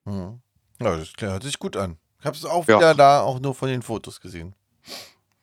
Mhm. 0.04 0.40
Ja, 0.80 0.96
das 0.96 1.12
hört 1.18 1.42
sich 1.42 1.58
gut 1.58 1.76
an. 1.76 1.98
Ich 2.18 2.26
habe 2.26 2.36
es 2.36 2.44
auch 2.44 2.66
ja. 2.68 2.78
wieder 2.78 2.94
da 2.94 3.20
auch 3.20 3.40
nur 3.40 3.54
von 3.54 3.68
den 3.68 3.82
Fotos 3.82 4.20
gesehen. 4.20 4.54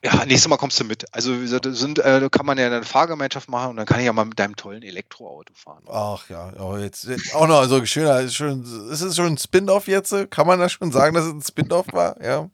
Ja, 0.03 0.25
nächstes 0.25 0.47
Mal 0.47 0.57
kommst 0.57 0.79
du 0.79 0.83
mit. 0.83 1.05
Also 1.13 1.33
sind, 1.45 1.99
äh, 1.99 2.29
kann 2.31 2.45
man 2.45 2.57
ja 2.57 2.67
eine 2.67 2.83
Fahrgemeinschaft 2.83 3.49
machen 3.49 3.71
und 3.71 3.77
dann 3.77 3.85
kann 3.87 3.99
ich 3.99 4.05
ja 4.05 4.13
mal 4.13 4.25
mit 4.25 4.37
deinem 4.37 4.55
tollen 4.55 4.83
Elektroauto 4.83 5.53
fahren. 5.55 5.83
Ach 5.89 6.29
ja, 6.29 6.53
oh, 6.59 6.77
jetzt, 6.77 7.05
jetzt 7.05 7.33
auch 7.33 7.47
noch 7.47 7.65
so 7.65 7.83
schöner. 7.85 8.19
Ist, 8.21 8.35
schon, 8.35 8.63
ist 8.91 9.01
es 9.01 9.15
schon 9.15 9.25
ein 9.25 9.37
Spin-off 9.37 9.87
jetzt? 9.87 10.13
Kann 10.29 10.45
man 10.45 10.59
da 10.59 10.69
schon 10.69 10.91
sagen, 10.91 11.15
dass 11.15 11.25
es 11.25 11.33
ein 11.33 11.41
Spin-off 11.41 11.87
war? 11.93 12.21
Ja. 12.23 12.49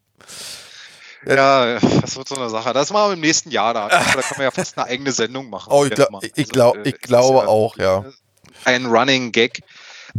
Ja, 1.26 1.80
das 1.80 2.16
wird 2.16 2.28
so 2.28 2.36
eine 2.36 2.50
Sache. 2.50 2.74
Das 2.74 2.92
machen 2.92 3.10
wir 3.10 3.14
im 3.14 3.20
nächsten 3.22 3.52
Jahr 3.52 3.74
da. 3.74 3.88
Da 3.88 4.04
können 4.04 4.38
wir 4.38 4.46
ja 4.46 4.52
fast 4.52 4.78
eine 4.78 4.88
eigene 4.88 5.12
Sendung 5.12 5.50
machen. 5.50 5.72
Oh, 5.72 5.86
ich, 5.86 5.92
glaub, 5.92 6.24
ich, 6.24 6.34
also, 6.38 6.52
glaub, 6.52 6.86
ich 6.86 7.00
glaube 7.00 7.40
ja 7.40 7.48
auch, 7.48 7.78
ja. 7.78 8.06
Ein 8.66 8.86
Running 8.86 9.32
Gag. 9.32 9.62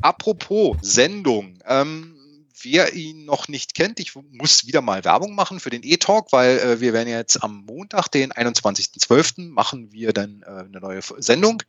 Apropos 0.00 0.76
Sendung. 0.82 1.58
Ähm, 1.66 2.14
wer 2.62 2.94
ihn 2.94 3.26
noch 3.26 3.48
nicht 3.48 3.74
kennt, 3.74 4.00
ich 4.00 4.14
muss 4.32 4.66
wieder 4.66 4.80
mal 4.80 5.04
Werbung 5.04 5.34
machen 5.34 5.60
für 5.60 5.70
den 5.70 5.82
E-Talk, 5.82 6.32
weil 6.32 6.58
äh, 6.58 6.80
wir 6.80 6.92
werden 6.92 7.08
jetzt 7.08 7.42
am 7.42 7.64
Montag, 7.66 8.08
den 8.08 8.32
21.12., 8.32 9.50
machen 9.50 9.92
wir 9.92 10.12
dann 10.12 10.42
äh, 10.42 10.64
eine 10.64 10.80
neue 10.80 11.00
Sendung 11.18 11.62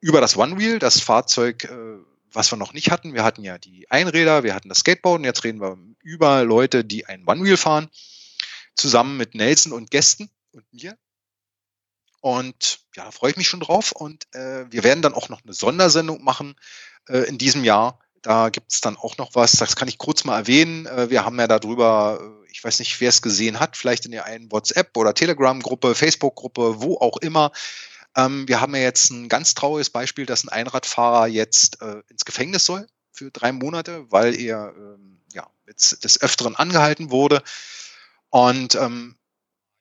über 0.00 0.20
das 0.20 0.36
One 0.36 0.58
Wheel, 0.58 0.78
das 0.78 1.00
Fahrzeug, 1.00 1.64
äh, 1.64 1.98
was 2.32 2.50
wir 2.50 2.56
noch 2.56 2.72
nicht 2.72 2.90
hatten. 2.90 3.14
Wir 3.14 3.24
hatten 3.24 3.44
ja 3.44 3.58
die 3.58 3.90
Einräder, 3.90 4.42
wir 4.42 4.54
hatten 4.54 4.68
das 4.68 4.78
Skateboard 4.78 5.20
und 5.20 5.24
jetzt 5.24 5.44
reden 5.44 5.60
wir 5.60 5.78
über 6.02 6.44
Leute, 6.44 6.84
die 6.84 7.06
ein 7.06 7.24
One 7.26 7.44
Wheel 7.44 7.56
fahren 7.56 7.88
zusammen 8.74 9.16
mit 9.16 9.34
Nelson 9.34 9.72
und 9.72 9.90
Gästen 9.90 10.30
und 10.52 10.64
mir. 10.72 10.96
Und 12.20 12.80
ja, 12.94 13.10
freue 13.10 13.32
ich 13.32 13.36
mich 13.36 13.48
schon 13.48 13.60
drauf. 13.60 13.92
Und 13.92 14.32
äh, 14.34 14.70
wir 14.70 14.84
werden 14.84 15.02
dann 15.02 15.14
auch 15.14 15.28
noch 15.28 15.42
eine 15.42 15.52
Sondersendung 15.52 16.22
machen 16.22 16.54
äh, 17.08 17.18
in 17.28 17.38
diesem 17.38 17.64
Jahr. 17.64 17.98
Da 18.22 18.50
gibt 18.50 18.72
es 18.72 18.80
dann 18.80 18.96
auch 18.96 19.18
noch 19.18 19.34
was, 19.34 19.52
das 19.52 19.74
kann 19.74 19.88
ich 19.88 19.98
kurz 19.98 20.22
mal 20.22 20.38
erwähnen. 20.38 20.86
Äh, 20.86 21.10
wir 21.10 21.24
haben 21.24 21.38
ja 21.40 21.48
darüber, 21.48 22.20
äh, 22.22 22.50
ich 22.52 22.62
weiß 22.62 22.78
nicht, 22.78 23.00
wer 23.00 23.08
es 23.08 23.22
gesehen 23.22 23.58
hat, 23.58 23.76
vielleicht 23.76 24.04
in 24.04 24.12
der 24.12 24.24
einen 24.24 24.52
WhatsApp- 24.52 24.96
oder 24.96 25.14
Telegram-Gruppe, 25.14 25.96
Facebook-Gruppe, 25.96 26.80
wo 26.80 26.98
auch 26.98 27.16
immer. 27.16 27.50
Ähm, 28.16 28.46
wir 28.46 28.60
haben 28.60 28.76
ja 28.76 28.82
jetzt 28.82 29.10
ein 29.10 29.28
ganz 29.28 29.54
trauriges 29.54 29.90
Beispiel, 29.90 30.24
dass 30.24 30.44
ein 30.44 30.50
Einradfahrer 30.50 31.26
jetzt 31.26 31.82
äh, 31.82 32.02
ins 32.08 32.24
Gefängnis 32.24 32.64
soll 32.64 32.86
für 33.10 33.32
drei 33.32 33.50
Monate, 33.50 34.06
weil 34.10 34.38
er 34.38 34.72
ähm, 34.76 35.20
ja, 35.32 35.48
jetzt 35.66 36.04
des 36.04 36.20
Öfteren 36.20 36.54
angehalten 36.54 37.10
wurde. 37.10 37.42
Und 38.32 38.76
ähm, 38.76 39.14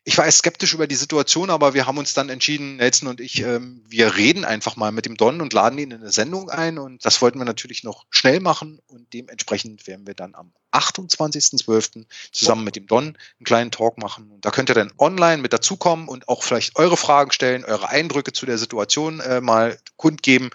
ich 0.04 0.18
war 0.18 0.26
erst 0.26 0.39
skeptisch 0.39 0.74
über 0.74 0.88
die 0.88 0.95
Situation, 0.95 1.49
aber 1.49 1.74
wir 1.74 1.86
haben 1.88 1.97
uns 1.97 2.14
dann 2.14 2.28
entschieden, 2.28 2.76
Nelson 2.76 3.08
und 3.08 3.22
ich, 3.22 3.41
ähm, 3.43 3.82
wir 3.88 4.18
reden 4.18 4.43
einfach 4.43 4.76
mal 4.76 4.91
mit 4.91 5.06
dem 5.06 5.16
Don 5.16 5.39
und 5.39 5.54
laden 5.54 5.80
ihn 5.80 5.91
in 5.91 6.02
eine 6.02 6.12
Sendung 6.12 6.49
ein. 6.49 6.78
Und 6.78 7.06
das 7.06 7.22
wollten 7.22 7.39
wir 7.39 7.45
natürlich 7.45 7.84
noch 7.84 8.06
schnell 8.10 8.41
machen. 8.41 8.80
Und 8.88 9.14
dementsprechend 9.14 9.88
werden 9.88 10.06
wir 10.06 10.16
dann 10.16 10.36
am 10.36 10.52
28.12. 10.74 12.06
zusammen 12.34 12.66
mit 12.66 12.76
dem 12.76 12.88
Don 12.88 13.06
einen 13.06 13.45
kleinen 13.45 13.72
Talk 13.72 13.97
machen. 13.97 14.32
Und 14.32 14.43
da 14.43 14.52
könnt 14.52 14.70
ihr 14.70 14.76
dann 14.76 14.91
online 14.97 15.41
mit 15.41 15.54
dazukommen 15.54 16.10
und 16.10 16.28
auch 16.28 16.43
vielleicht 16.43 16.76
eure 16.76 16.97
Fragen 16.97 17.32
stellen, 17.32 17.64
eure 17.64 17.88
Eindrücke 17.88 18.34
zu 18.34 18.45
der 18.45 18.58
Situation 18.58 19.22
äh, 19.22 19.39
mal 19.39 19.80
kundgeben. 19.95 20.49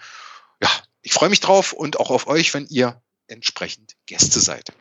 Ja, 0.61 0.69
ich 1.01 1.13
freue 1.13 1.29
mich 1.29 1.39
drauf 1.39 1.73
und 1.73 1.99
auch 1.99 2.11
auf 2.11 2.27
euch, 2.27 2.53
wenn 2.53 2.67
ihr 2.67 3.01
entsprechend 3.27 3.95
Gäste 4.05 4.39
seid. 4.39 4.71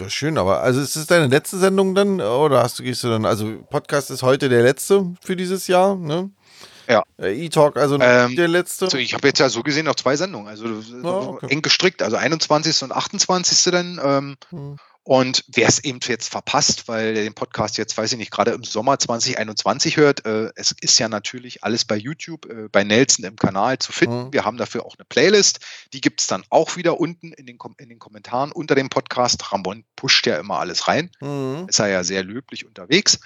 Ja, 0.00 0.08
schön, 0.08 0.38
aber 0.38 0.60
also 0.60 0.80
ist 0.80 0.96
es 0.96 1.06
deine 1.06 1.26
letzte 1.26 1.58
Sendung 1.58 1.94
dann? 1.94 2.20
Oder 2.20 2.62
hast 2.62 2.78
du, 2.78 2.82
gehst 2.82 3.02
du 3.02 3.08
dann, 3.08 3.24
also 3.24 3.64
Podcast 3.68 4.10
ist 4.10 4.22
heute 4.22 4.48
der 4.48 4.62
letzte 4.62 5.14
für 5.20 5.34
dieses 5.34 5.66
Jahr, 5.66 5.96
ne? 5.96 6.30
Ja. 6.88 7.02
Äh, 7.20 7.44
E-Talk, 7.44 7.76
also 7.76 7.98
ähm, 8.00 8.34
der 8.34 8.48
letzte. 8.48 8.86
Also 8.86 8.96
ich 8.96 9.12
habe 9.12 9.26
jetzt 9.26 9.40
ja 9.40 9.48
so 9.48 9.62
gesehen 9.62 9.84
noch 9.84 9.96
zwei 9.96 10.16
Sendungen, 10.16 10.48
also 10.48 10.64
oh, 11.02 11.34
okay. 11.34 11.48
eng 11.50 11.62
gestrickt, 11.62 12.02
also 12.02 12.16
21. 12.16 12.82
und 12.82 12.92
28. 12.92 13.72
dann. 13.72 14.00
Ähm, 14.02 14.36
hm. 14.50 14.76
Und 15.08 15.42
wer 15.48 15.66
es 15.66 15.82
eben 15.82 16.00
jetzt 16.06 16.28
verpasst, 16.28 16.86
weil 16.86 17.14
der 17.14 17.22
den 17.22 17.32
Podcast 17.32 17.78
jetzt, 17.78 17.96
weiß 17.96 18.12
ich 18.12 18.18
nicht, 18.18 18.30
gerade 18.30 18.50
im 18.50 18.62
Sommer 18.62 18.98
2021 18.98 19.96
hört, 19.96 20.26
äh, 20.26 20.50
es 20.54 20.74
ist 20.82 20.98
ja 20.98 21.08
natürlich 21.08 21.64
alles 21.64 21.86
bei 21.86 21.96
YouTube, 21.96 22.44
äh, 22.44 22.68
bei 22.70 22.84
Nelson 22.84 23.24
im 23.24 23.36
Kanal 23.36 23.78
zu 23.78 23.90
finden. 23.90 24.24
Mhm. 24.24 24.32
Wir 24.34 24.44
haben 24.44 24.58
dafür 24.58 24.84
auch 24.84 24.96
eine 24.98 25.06
Playlist. 25.06 25.60
Die 25.94 26.02
gibt 26.02 26.20
es 26.20 26.26
dann 26.26 26.44
auch 26.50 26.76
wieder 26.76 27.00
unten 27.00 27.32
in 27.32 27.46
den, 27.46 27.56
in 27.78 27.88
den 27.88 27.98
Kommentaren 27.98 28.52
unter 28.52 28.74
dem 28.74 28.90
Podcast. 28.90 29.50
Ramon 29.50 29.86
pusht 29.96 30.26
ja 30.26 30.38
immer 30.38 30.58
alles 30.58 30.88
rein. 30.88 31.10
Mhm. 31.22 31.64
Ist 31.70 31.78
er 31.78 31.88
ja 31.88 32.04
sehr 32.04 32.22
löblich 32.22 32.66
unterwegs. 32.66 33.18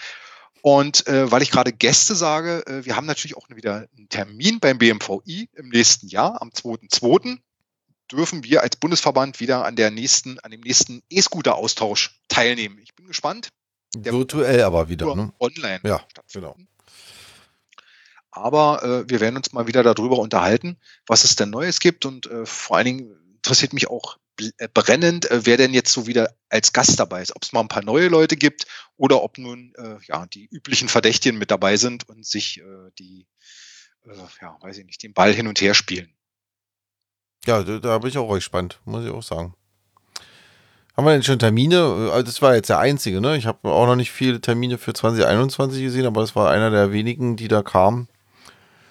Und 0.60 1.08
äh, 1.08 1.32
weil 1.32 1.42
ich 1.42 1.50
gerade 1.50 1.72
Gäste 1.72 2.14
sage, 2.14 2.64
äh, 2.68 2.84
wir 2.84 2.94
haben 2.94 3.06
natürlich 3.06 3.36
auch 3.36 3.48
wieder 3.50 3.88
einen 3.98 4.08
Termin 4.08 4.60
beim 4.60 4.78
BMVI 4.78 5.50
im 5.54 5.70
nächsten 5.70 6.06
Jahr, 6.06 6.40
am 6.40 6.50
2.2 6.50 7.40
dürfen 8.12 8.44
wir 8.44 8.62
als 8.62 8.76
Bundesverband 8.76 9.40
wieder 9.40 9.64
an 9.64 9.76
der 9.76 9.90
nächsten, 9.90 10.38
an 10.40 10.50
dem 10.50 10.60
nächsten 10.60 11.02
E-Scooter-Austausch 11.10 12.20
teilnehmen. 12.28 12.78
Ich 12.82 12.94
bin 12.94 13.06
gespannt. 13.06 13.48
Der 13.96 14.12
Virtuell 14.12 14.62
aber 14.62 14.88
wieder, 14.88 15.14
ne? 15.14 15.32
Online. 15.38 15.80
Ja, 15.84 16.04
genau. 16.32 16.56
Aber 18.30 18.82
äh, 18.82 19.10
wir 19.10 19.20
werden 19.20 19.36
uns 19.36 19.52
mal 19.52 19.66
wieder 19.66 19.82
darüber 19.82 20.18
unterhalten, 20.18 20.78
was 21.06 21.24
es 21.24 21.36
denn 21.36 21.50
Neues 21.50 21.80
gibt 21.80 22.06
und 22.06 22.26
äh, 22.26 22.46
vor 22.46 22.76
allen 22.76 22.86
Dingen 22.86 23.34
interessiert 23.36 23.74
mich 23.74 23.90
auch 23.90 24.16
äh, 24.56 24.68
brennend, 24.72 25.30
äh, 25.30 25.44
wer 25.44 25.58
denn 25.58 25.74
jetzt 25.74 25.92
so 25.92 26.06
wieder 26.06 26.34
als 26.48 26.72
Gast 26.72 26.98
dabei 26.98 27.20
ist. 27.20 27.36
Ob 27.36 27.42
es 27.42 27.52
mal 27.52 27.60
ein 27.60 27.68
paar 27.68 27.84
neue 27.84 28.08
Leute 28.08 28.36
gibt 28.36 28.66
oder 28.96 29.22
ob 29.22 29.36
nun 29.36 29.74
äh, 29.76 29.98
ja 30.06 30.26
die 30.26 30.46
üblichen 30.46 30.88
Verdächtigen 30.88 31.38
mit 31.38 31.50
dabei 31.50 31.76
sind 31.76 32.08
und 32.08 32.24
sich 32.24 32.58
äh, 32.60 32.90
die, 32.98 33.26
äh, 34.06 34.16
ja, 34.40 34.56
weiß 34.60 34.78
ich 34.78 34.86
nicht, 34.86 35.02
den 35.02 35.12
Ball 35.12 35.34
hin 35.34 35.46
und 35.46 35.60
her 35.60 35.74
spielen. 35.74 36.14
Ja, 37.46 37.62
da, 37.62 37.78
da 37.78 37.98
bin 37.98 38.10
ich 38.10 38.18
auch 38.18 38.32
gespannt, 38.32 38.80
muss 38.84 39.04
ich 39.04 39.10
auch 39.10 39.22
sagen. 39.22 39.54
Haben 40.96 41.06
wir 41.06 41.12
denn 41.12 41.22
schon 41.22 41.38
Termine? 41.38 42.10
Also 42.12 42.22
das 42.22 42.42
war 42.42 42.54
jetzt 42.54 42.68
der 42.68 42.78
einzige, 42.78 43.20
ne? 43.20 43.36
Ich 43.36 43.46
habe 43.46 43.70
auch 43.70 43.86
noch 43.86 43.96
nicht 43.96 44.12
viele 44.12 44.40
Termine 44.40 44.76
für 44.76 44.92
2021 44.92 45.82
gesehen, 45.82 46.06
aber 46.06 46.20
das 46.20 46.36
war 46.36 46.50
einer 46.50 46.70
der 46.70 46.92
wenigen, 46.92 47.36
die 47.36 47.48
da 47.48 47.62
kamen. 47.62 48.08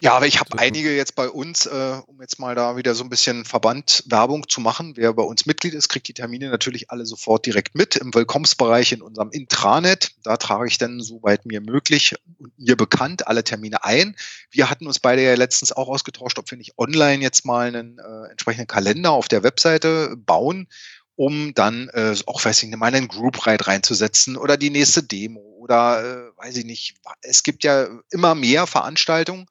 Ja, 0.04 0.14
aber 0.16 0.26
ich 0.26 0.40
habe 0.40 0.58
einige 0.58 0.96
jetzt 0.96 1.14
bei 1.14 1.30
uns, 1.30 1.68
äh, 1.68 2.02
um 2.08 2.20
jetzt 2.22 2.40
mal 2.40 2.56
da 2.56 2.76
wieder 2.76 2.96
so 2.96 3.04
ein 3.04 3.10
bisschen 3.12 3.46
Verbandwerbung 3.46 4.50
zu 4.50 4.60
machen. 4.60 4.94
Wer 4.98 5.14
bei 5.14 5.22
uns 5.22 5.46
Mitglied 5.46 5.76
ist, 5.76 5.90
kriegt 5.90 6.08
die 6.08 6.16
Termine 6.16 6.50
natürlich 6.50 6.90
alle 6.90 7.06
sofort 7.06 7.46
direkt 7.46 7.76
mit 7.76 7.98
im 7.98 8.12
Willkommensbereich 8.12 8.94
in 8.94 9.04
unserem 9.04 9.30
Intranet. 9.30 10.14
Da 10.24 10.38
trage 10.38 10.68
ich 10.68 10.80
dann, 10.80 11.02
soweit 11.02 11.46
mir 11.46 11.62
möglich 11.62 12.16
und 12.40 12.52
mir 12.58 12.76
bekannt, 12.76 13.28
alle 13.28 13.44
Termine 13.44 13.84
ein. 13.84 14.16
Wir 14.50 14.72
hatten 14.72 14.88
uns 14.88 15.00
beide 15.00 15.22
ja 15.22 15.36
letztens 15.36 15.72
auch 15.72 15.88
ausgetauscht, 15.88 16.40
ob 16.40 16.50
wir 16.50 16.58
nicht 16.58 16.80
online 16.80 17.22
jetzt 17.22 17.46
mal 17.46 17.68
einen 17.68 18.00
äh, 18.00 18.32
entsprechenden 18.32 18.66
Kalender 18.66 19.12
auf 19.12 19.28
der 19.28 19.44
Webseite 19.44 20.16
bauen, 20.18 20.68
um 21.16 21.54
dann 21.54 21.90
äh, 21.90 22.16
auch, 22.26 22.44
weiß 22.44 22.64
ich 22.64 22.70
nicht, 22.70 22.80
mal 22.80 22.88
einen 22.88 23.08
Group 23.08 23.46
Ride 23.46 23.68
reinzusetzen 23.68 24.36
oder 24.36 24.58
die 24.58 24.72
nächste 24.72 25.04
Demo 25.04 25.42
oder 25.60 26.04
äh, 26.04 26.38
weiß 26.38 26.58
ich 26.58 26.66
nicht. 26.66 26.96
Es 27.22 27.44
gibt 27.44 27.64
ja 27.64 27.88
immer 28.10 28.34
mehr 28.34 28.66
Veranstaltungen 28.66 29.46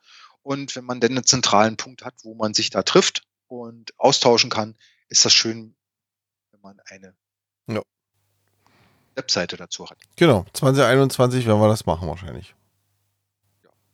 und 0.51 0.75
wenn 0.75 0.85
man 0.85 0.99
denn 0.99 1.13
einen 1.13 1.25
zentralen 1.25 1.77
Punkt 1.77 2.05
hat, 2.05 2.15
wo 2.25 2.35
man 2.35 2.55
sich 2.55 2.71
da 2.71 2.83
trifft 2.83 3.23
und 3.47 3.97
austauschen 3.99 4.51
kann, 4.51 4.75
ist 5.09 5.25
das 5.25 5.33
schön, 5.33 5.77
wenn 6.51 6.61
man 6.61 6.81
eine 6.87 7.15
ja. 7.69 7.81
Webseite 9.15 9.57
dazu 9.57 9.89
hat. 9.89 9.97
Genau, 10.17 10.45
2021 10.53 11.47
werden 11.47 11.61
wir 11.61 11.69
das 11.69 11.87
machen 11.87 12.09
wahrscheinlich. 12.09 12.57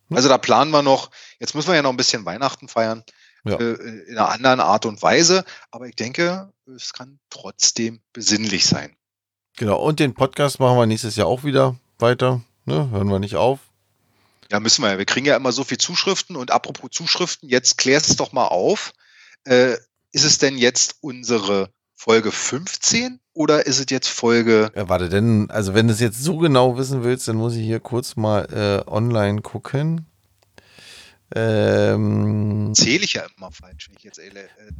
Also 0.09 0.29
da 0.29 0.39
planen 0.39 0.71
wir 0.71 0.81
noch, 0.81 1.11
jetzt 1.39 1.53
müssen 1.53 1.67
wir 1.67 1.75
ja 1.75 1.83
noch 1.83 1.91
ein 1.91 1.97
bisschen 1.97 2.25
Weihnachten 2.25 2.67
feiern, 2.67 3.03
ja. 3.43 3.57
äh, 3.57 3.73
in 4.07 4.17
einer 4.17 4.29
anderen 4.29 4.59
Art 4.59 4.87
und 4.87 4.99
Weise, 5.03 5.45
aber 5.69 5.85
ich 5.85 5.95
denke, 5.95 6.51
es 6.75 6.91
kann 6.91 7.19
trotzdem 7.29 8.01
besinnlich 8.13 8.65
sein. 8.65 8.97
Genau, 9.57 9.79
und 9.79 9.99
den 9.99 10.15
Podcast 10.15 10.59
machen 10.59 10.79
wir 10.79 10.87
nächstes 10.87 11.17
Jahr 11.17 11.27
auch 11.27 11.43
wieder 11.43 11.77
weiter, 11.99 12.41
ne? 12.65 12.89
hören 12.89 13.09
wir 13.09 13.19
nicht 13.19 13.35
auf. 13.35 13.59
Ja, 14.51 14.59
müssen 14.59 14.81
wir 14.83 14.91
ja. 14.91 14.97
Wir 14.97 15.05
kriegen 15.05 15.25
ja 15.25 15.35
immer 15.35 15.51
so 15.51 15.63
viel 15.63 15.77
Zuschriften 15.77 16.35
und 16.35 16.51
apropos 16.51 16.91
Zuschriften, 16.91 17.49
jetzt 17.49 17.77
klärst 17.77 18.09
es 18.09 18.15
doch 18.15 18.31
mal 18.31 18.47
auf. 18.47 18.93
Äh, 19.43 19.77
ist 20.11 20.23
es 20.23 20.37
denn 20.37 20.57
jetzt 20.57 20.95
unsere 21.01 21.69
Folge 21.93 22.31
15 22.31 23.19
oder 23.33 23.65
ist 23.65 23.79
es 23.79 23.85
jetzt 23.89 24.07
Folge. 24.07 24.71
Ja, 24.75 24.87
warte, 24.87 25.09
denn, 25.09 25.49
also 25.49 25.73
wenn 25.73 25.87
du 25.87 25.93
es 25.93 25.99
jetzt 25.99 26.23
so 26.23 26.37
genau 26.37 26.77
wissen 26.77 27.03
willst, 27.03 27.27
dann 27.27 27.35
muss 27.35 27.55
ich 27.55 27.63
hier 27.63 27.79
kurz 27.79 28.15
mal 28.15 28.45
äh, 28.85 28.89
online 28.89 29.41
gucken. 29.41 30.05
Ähm, 31.35 32.71
zähle 32.73 33.03
ich 33.03 33.13
ja 33.13 33.23
immer 33.35 33.51
falsch, 33.51 33.89
wenn 33.89 33.97
ich 33.97 34.03
jetzt 34.03 34.19
äh, 34.19 34.31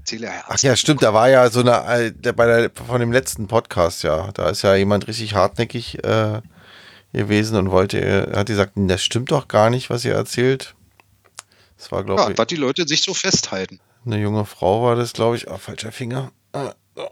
zähle. 0.06 0.32
Ach 0.48 0.58
ja, 0.60 0.78
stimmt, 0.78 1.04
da 1.04 1.14
war 1.14 1.30
ja 1.30 1.50
so 1.50 1.60
eine, 1.60 2.14
äh, 2.24 2.32
bei 2.32 2.46
der, 2.46 2.72
von 2.74 3.02
dem 3.02 3.12
letzten 3.12 3.48
Podcast, 3.48 4.04
ja, 4.04 4.32
da 4.32 4.50
ist 4.50 4.62
ja 4.62 4.76
jemand 4.76 5.08
richtig 5.08 5.34
hartnäckig 5.34 6.04
äh, 6.06 6.42
gewesen 7.14 7.58
und 7.58 7.72
wollte, 7.72 8.32
hat 8.36 8.48
gesagt, 8.48 8.74
das 8.76 9.04
stimmt 9.04 9.32
doch 9.32 9.48
gar 9.48 9.70
nicht, 9.70 9.90
was 9.90 10.06
ihr 10.06 10.14
erzählt. 10.14 10.76
Das 11.78 11.92
war, 11.92 12.04
glaube 12.04 12.22
ja, 12.22 12.30
ich. 12.30 12.36
dass 12.36 12.48
die 12.48 12.56
Leute 12.56 12.88
sich 12.88 13.02
so 13.02 13.14
festhalten. 13.14 13.80
Eine 14.06 14.20
junge 14.20 14.46
Frau 14.46 14.84
war 14.84 14.96
das, 14.96 15.14
glaube 15.14 15.36
ich. 15.36 15.50
Ah, 15.50 15.58
falscher 15.58 15.92
Finger. 15.92 16.32
Ah, 16.54 16.74
so. 16.96 17.10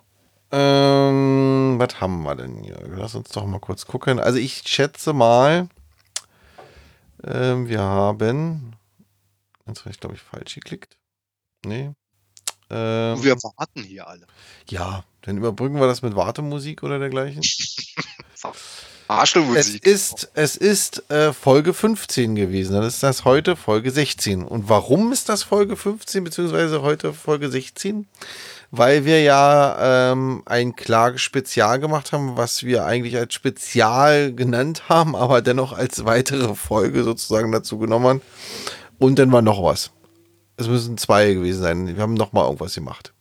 ähm, 0.52 1.76
was 1.78 2.00
haben 2.00 2.24
wir 2.24 2.36
denn 2.36 2.64
hier? 2.64 2.80
Lass 2.88 3.16
uns 3.16 3.30
doch 3.30 3.46
mal 3.46 3.60
kurz 3.60 3.86
gucken. 3.86 4.20
Also 4.20 4.40
ich 4.40 4.64
schätze 4.66 5.14
mal, 5.14 5.68
ähm, 7.24 7.68
wir 7.68 7.82
haben. 7.82 8.76
Jetzt 9.68 9.82
habe 9.82 9.92
ich, 9.92 10.00
glaube 10.00 10.16
ich, 10.16 10.22
falsch 10.22 10.56
geklickt. 10.56 10.98
Nee. 11.66 11.92
Ähm, 12.70 13.24
wir 13.24 13.36
warten 13.36 13.84
hier 13.84 14.08
alle. 14.08 14.26
Ja, 14.70 15.04
dann 15.22 15.38
überbrücken 15.38 15.80
wir 15.80 15.88
das 15.88 16.02
mit 16.02 16.16
Wartemusik 16.16 16.82
oder 16.82 16.98
dergleichen. 16.98 17.42
Arschlochmusik. 19.08 19.86
Es 19.86 20.12
ist, 20.12 20.32
es 20.34 20.56
ist 20.56 21.10
äh, 21.12 21.32
Folge 21.32 21.74
15 21.74 22.36
gewesen. 22.36 22.74
Dann 22.74 22.84
ist 22.84 23.04
das 23.04 23.26
heute 23.26 23.56
Folge 23.56 23.92
16. 23.92 24.44
Und 24.44 24.70
warum 24.70 25.12
ist 25.12 25.30
das 25.30 25.44
Folge 25.44 25.76
15 25.76 26.24
beziehungsweise 26.24 26.82
heute 26.82 27.14
Folge 27.14 27.50
16? 27.50 28.08
Weil 28.72 29.06
wir 29.06 29.22
ja 29.22 30.12
ähm, 30.12 30.42
ein 30.46 30.76
Klagespezial 30.76 31.80
gemacht 31.80 32.12
haben, 32.12 32.36
was 32.36 32.64
wir 32.64 32.86
eigentlich 32.86 33.16
als 33.16 33.34
Spezial 33.34 34.34
genannt 34.34 34.90
haben, 34.90 35.16
aber 35.16 35.42
dennoch 35.42 35.72
als 35.74 36.06
weitere 36.06 36.56
Folge 36.56 37.04
sozusagen 37.04 37.52
dazu 37.52 37.78
genommen 37.78 38.06
haben. 38.08 38.22
Und 38.98 39.20
dann 39.20 39.32
war 39.32 39.42
noch 39.42 39.64
was. 39.64 39.92
Es 40.58 40.68
müssen 40.68 40.98
zwei 40.98 41.34
gewesen 41.34 41.62
sein. 41.62 41.96
Wir 41.96 42.02
haben 42.02 42.14
noch 42.16 42.34
mal 42.34 42.46
irgendwas 42.46 42.74
gemacht. 42.74 43.14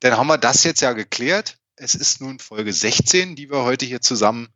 Dann 0.00 0.16
haben 0.16 0.26
wir 0.28 0.38
das 0.38 0.62
jetzt 0.62 0.82
ja 0.82 0.92
geklärt. 0.92 1.58
Es 1.74 1.94
ist 1.94 2.20
nun 2.20 2.38
Folge 2.38 2.72
16, 2.72 3.34
die 3.34 3.50
wir 3.50 3.64
heute 3.64 3.86
hier 3.86 4.00
zusammen 4.00 4.48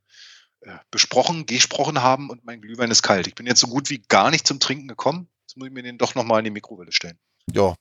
besprochen, 0.90 1.46
gesprochen 1.46 2.02
haben 2.02 2.30
und 2.30 2.44
mein 2.44 2.60
Glühwein 2.60 2.90
ist 2.90 3.02
kalt. 3.02 3.26
Ich 3.26 3.34
bin 3.34 3.46
jetzt 3.46 3.60
so 3.60 3.66
gut 3.66 3.90
wie 3.90 4.02
gar 4.08 4.30
nicht 4.30 4.46
zum 4.46 4.60
Trinken 4.60 4.88
gekommen. 4.88 5.28
Jetzt 5.46 5.56
muss 5.56 5.68
ich 5.68 5.72
mir 5.74 5.82
den 5.82 5.98
doch 5.98 6.14
nochmal 6.14 6.40
in 6.40 6.44
die 6.44 6.50
Mikrowelle 6.50 6.92
stellen. 6.92 7.18
Ja, 7.50 7.74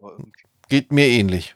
geht 0.70 0.92
mir 0.92 1.08
ähnlich. 1.08 1.56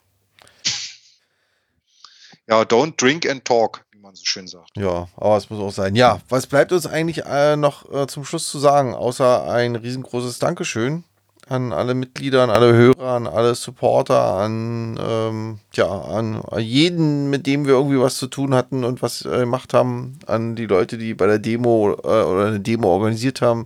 Ja, 2.48 2.62
don't 2.62 2.98
drink 2.98 3.28
and 3.28 3.46
talk, 3.46 3.86
wie 3.92 4.00
man 4.00 4.16
so 4.16 4.24
schön 4.26 4.48
sagt. 4.48 4.72
Ja, 4.76 5.08
aber 5.16 5.38
es 5.38 5.50
muss 5.50 5.60
auch 5.60 5.72
sein. 5.72 5.96
Ja, 5.96 6.22
was 6.28 6.46
bleibt 6.46 6.74
uns 6.74 6.86
eigentlich 6.86 7.24
äh, 7.26 7.56
noch 7.56 7.90
äh, 7.92 8.06
zum 8.08 8.26
Schluss 8.26 8.50
zu 8.50 8.60
sagen, 8.60 8.94
außer 8.94 9.50
ein 9.50 9.76
riesengroßes 9.78 10.40
Dankeschön 10.40 11.06
an 11.50 11.74
alle 11.74 11.94
Mitglieder, 11.94 12.44
an 12.44 12.50
alle 12.50 12.74
Hörer, 12.74 13.14
an 13.14 13.28
alle 13.28 13.56
Supporter, 13.56 14.36
an, 14.36 15.00
ähm, 15.02 15.60
ja, 15.74 15.88
an 15.88 16.42
jeden, 16.58 17.30
mit 17.30 17.48
dem 17.48 17.66
wir 17.66 17.74
irgendwie 17.74 18.00
was 18.00 18.18
zu 18.18 18.28
tun 18.28 18.54
hatten 18.54 18.84
und 18.84 19.02
was 19.02 19.26
äh, 19.26 19.40
gemacht 19.40 19.74
haben, 19.74 20.20
an 20.26 20.56
die 20.56 20.66
Leute, 20.66 20.98
die 20.98 21.14
bei 21.14 21.28
der 21.28 21.40
Demo 21.40 21.92
äh, 21.92 22.24
oder 22.24 22.48
eine 22.48 22.60
Demo 22.60 22.90
organisiert 22.90 23.42
haben, 23.42 23.66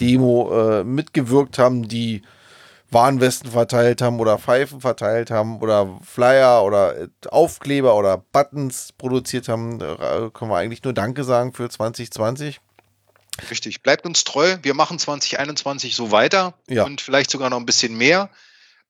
Demo 0.00 0.52
äh, 0.52 0.84
mitgewirkt 0.84 1.58
haben, 1.58 1.88
die 1.88 2.22
Warnwesten 2.90 3.50
verteilt 3.50 4.00
haben 4.00 4.20
oder 4.20 4.38
Pfeifen 4.38 4.80
verteilt 4.80 5.30
haben 5.30 5.60
oder 5.60 5.98
Flyer 6.02 6.64
oder 6.64 6.96
äh, 6.96 7.08
Aufkleber 7.30 7.96
oder 7.96 8.18
Buttons 8.32 8.92
produziert 8.96 9.48
haben, 9.48 9.78
da 9.78 10.30
können 10.32 10.50
wir 10.50 10.56
eigentlich 10.56 10.84
nur 10.84 10.92
Danke 10.92 11.24
sagen 11.24 11.52
für 11.52 11.68
2020. 11.68 12.60
Richtig. 13.50 13.82
Bleibt 13.82 14.06
uns 14.06 14.24
treu. 14.24 14.58
Wir 14.62 14.74
machen 14.74 14.98
2021 14.98 15.94
so 15.94 16.10
weiter 16.10 16.54
ja. 16.68 16.84
und 16.84 17.00
vielleicht 17.00 17.30
sogar 17.30 17.50
noch 17.50 17.58
ein 17.58 17.66
bisschen 17.66 17.96
mehr. 17.96 18.30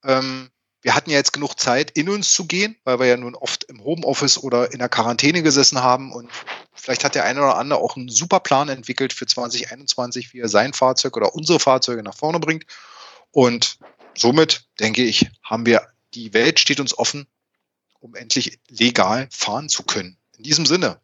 Ähm, 0.05 0.51
wir 0.83 0.95
hatten 0.95 1.11
ja 1.11 1.17
jetzt 1.17 1.33
genug 1.33 1.59
Zeit, 1.59 1.91
in 1.91 2.09
uns 2.09 2.33
zu 2.33 2.47
gehen, 2.47 2.77
weil 2.85 3.01
wir 3.01 3.07
ja 3.07 3.17
nun 3.17 3.35
oft 3.35 3.65
im 3.65 3.83
Homeoffice 3.83 4.39
oder 4.39 4.73
in 4.73 4.79
der 4.79 4.89
Quarantäne 4.89 5.43
gesessen 5.43 5.83
haben. 5.83 6.13
Und 6.13 6.31
vielleicht 6.75 7.03
hat 7.03 7.17
der 7.17 7.25
eine 7.25 7.41
oder 7.41 7.57
andere 7.57 7.81
auch 7.81 7.97
einen 7.97 8.09
super 8.09 8.39
Plan 8.39 8.69
entwickelt 8.69 9.13
für 9.13 9.27
2021, 9.27 10.33
wie 10.33 10.39
er 10.39 10.49
sein 10.49 10.73
Fahrzeug 10.73 11.17
oder 11.17 11.35
unsere 11.35 11.59
Fahrzeuge 11.59 12.05
nach 12.05 12.17
vorne 12.17 12.39
bringt. 12.39 12.67
Und 13.33 13.79
somit, 14.17 14.67
denke 14.79 15.03
ich, 15.03 15.29
haben 15.43 15.67
wir, 15.67 15.89
die 16.15 16.33
Welt 16.33 16.61
steht 16.61 16.79
uns 16.79 16.97
offen, 16.97 17.27
um 17.99 18.15
endlich 18.15 18.61
legal 18.69 19.29
fahren 19.33 19.69
zu 19.69 19.83
können. 19.83 20.17
In 20.39 20.45
diesem 20.45 20.67
Sinne, 20.67 21.01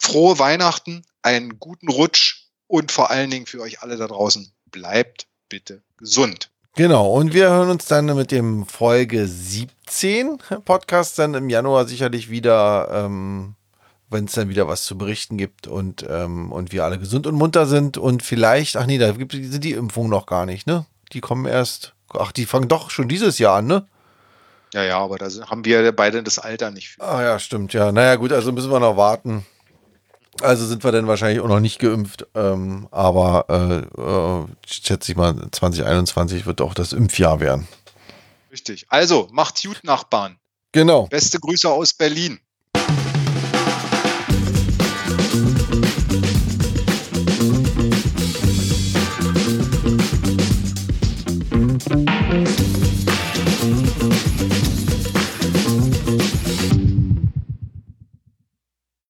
frohe 0.00 0.38
Weihnachten, 0.38 1.04
einen 1.20 1.58
guten 1.58 1.88
Rutsch 1.88 2.37
und 2.68 2.92
vor 2.92 3.10
allen 3.10 3.30
Dingen 3.30 3.46
für 3.46 3.60
euch 3.60 3.82
alle 3.82 3.96
da 3.96 4.06
draußen, 4.06 4.52
bleibt 4.70 5.26
bitte 5.48 5.82
gesund. 5.96 6.50
Genau, 6.76 7.10
und 7.12 7.34
wir 7.34 7.50
hören 7.50 7.70
uns 7.70 7.86
dann 7.86 8.06
mit 8.14 8.30
dem 8.30 8.66
Folge 8.66 9.26
17 9.26 10.38
Podcast 10.64 11.18
dann 11.18 11.34
im 11.34 11.50
Januar 11.50 11.86
sicherlich 11.86 12.30
wieder. 12.30 12.88
Ähm, 12.92 13.56
wenn 14.10 14.24
es 14.24 14.32
dann 14.32 14.48
wieder 14.48 14.68
was 14.68 14.84
zu 14.84 14.96
berichten 14.96 15.36
gibt 15.36 15.66
und, 15.66 16.04
ähm, 16.08 16.50
und 16.50 16.72
wir 16.72 16.84
alle 16.84 16.98
gesund 16.98 17.26
und 17.26 17.34
munter 17.34 17.66
sind 17.66 17.98
und 17.98 18.22
vielleicht, 18.22 18.76
ach 18.76 18.86
nee, 18.86 18.98
da 18.98 19.12
gibt, 19.12 19.32
sind 19.32 19.64
die 19.64 19.72
Impfungen 19.72 20.10
noch 20.10 20.26
gar 20.26 20.46
nicht, 20.46 20.66
ne? 20.66 20.86
Die 21.12 21.20
kommen 21.20 21.46
erst, 21.46 21.94
ach, 22.14 22.32
die 22.32 22.46
fangen 22.46 22.68
doch 22.68 22.90
schon 22.90 23.08
dieses 23.08 23.38
Jahr 23.38 23.58
an, 23.58 23.66
ne? 23.66 23.86
Ja, 24.74 24.82
ja, 24.82 24.98
aber 24.98 25.18
da 25.18 25.28
haben 25.46 25.64
wir 25.64 25.92
beide 25.92 26.22
das 26.22 26.38
Alter 26.38 26.70
nicht 26.70 26.90
für. 26.90 27.02
Ah 27.02 27.22
ja, 27.22 27.38
stimmt, 27.38 27.72
ja. 27.72 27.90
Naja, 27.92 28.16
gut, 28.16 28.32
also 28.32 28.52
müssen 28.52 28.70
wir 28.70 28.80
noch 28.80 28.96
warten. 28.96 29.46
Also 30.42 30.66
sind 30.66 30.84
wir 30.84 30.92
dann 30.92 31.06
wahrscheinlich 31.06 31.40
auch 31.40 31.48
noch 31.48 31.60
nicht 31.60 31.78
geimpft, 31.78 32.26
ähm, 32.34 32.88
aber 32.90 33.46
äh, 33.48 34.00
äh, 34.00 34.46
schätze 34.66 35.12
ich 35.12 35.16
mal, 35.16 35.34
2021 35.50 36.46
wird 36.46 36.60
auch 36.60 36.74
das 36.74 36.92
Impfjahr 36.92 37.40
werden. 37.40 37.66
Richtig. 38.50 38.86
Also, 38.88 39.28
macht's 39.32 39.62
gut, 39.62 39.80
Nachbarn. 39.82 40.38
Genau. 40.72 41.06
Beste 41.06 41.38
Grüße 41.40 41.68
aus 41.68 41.92
Berlin. 41.92 42.40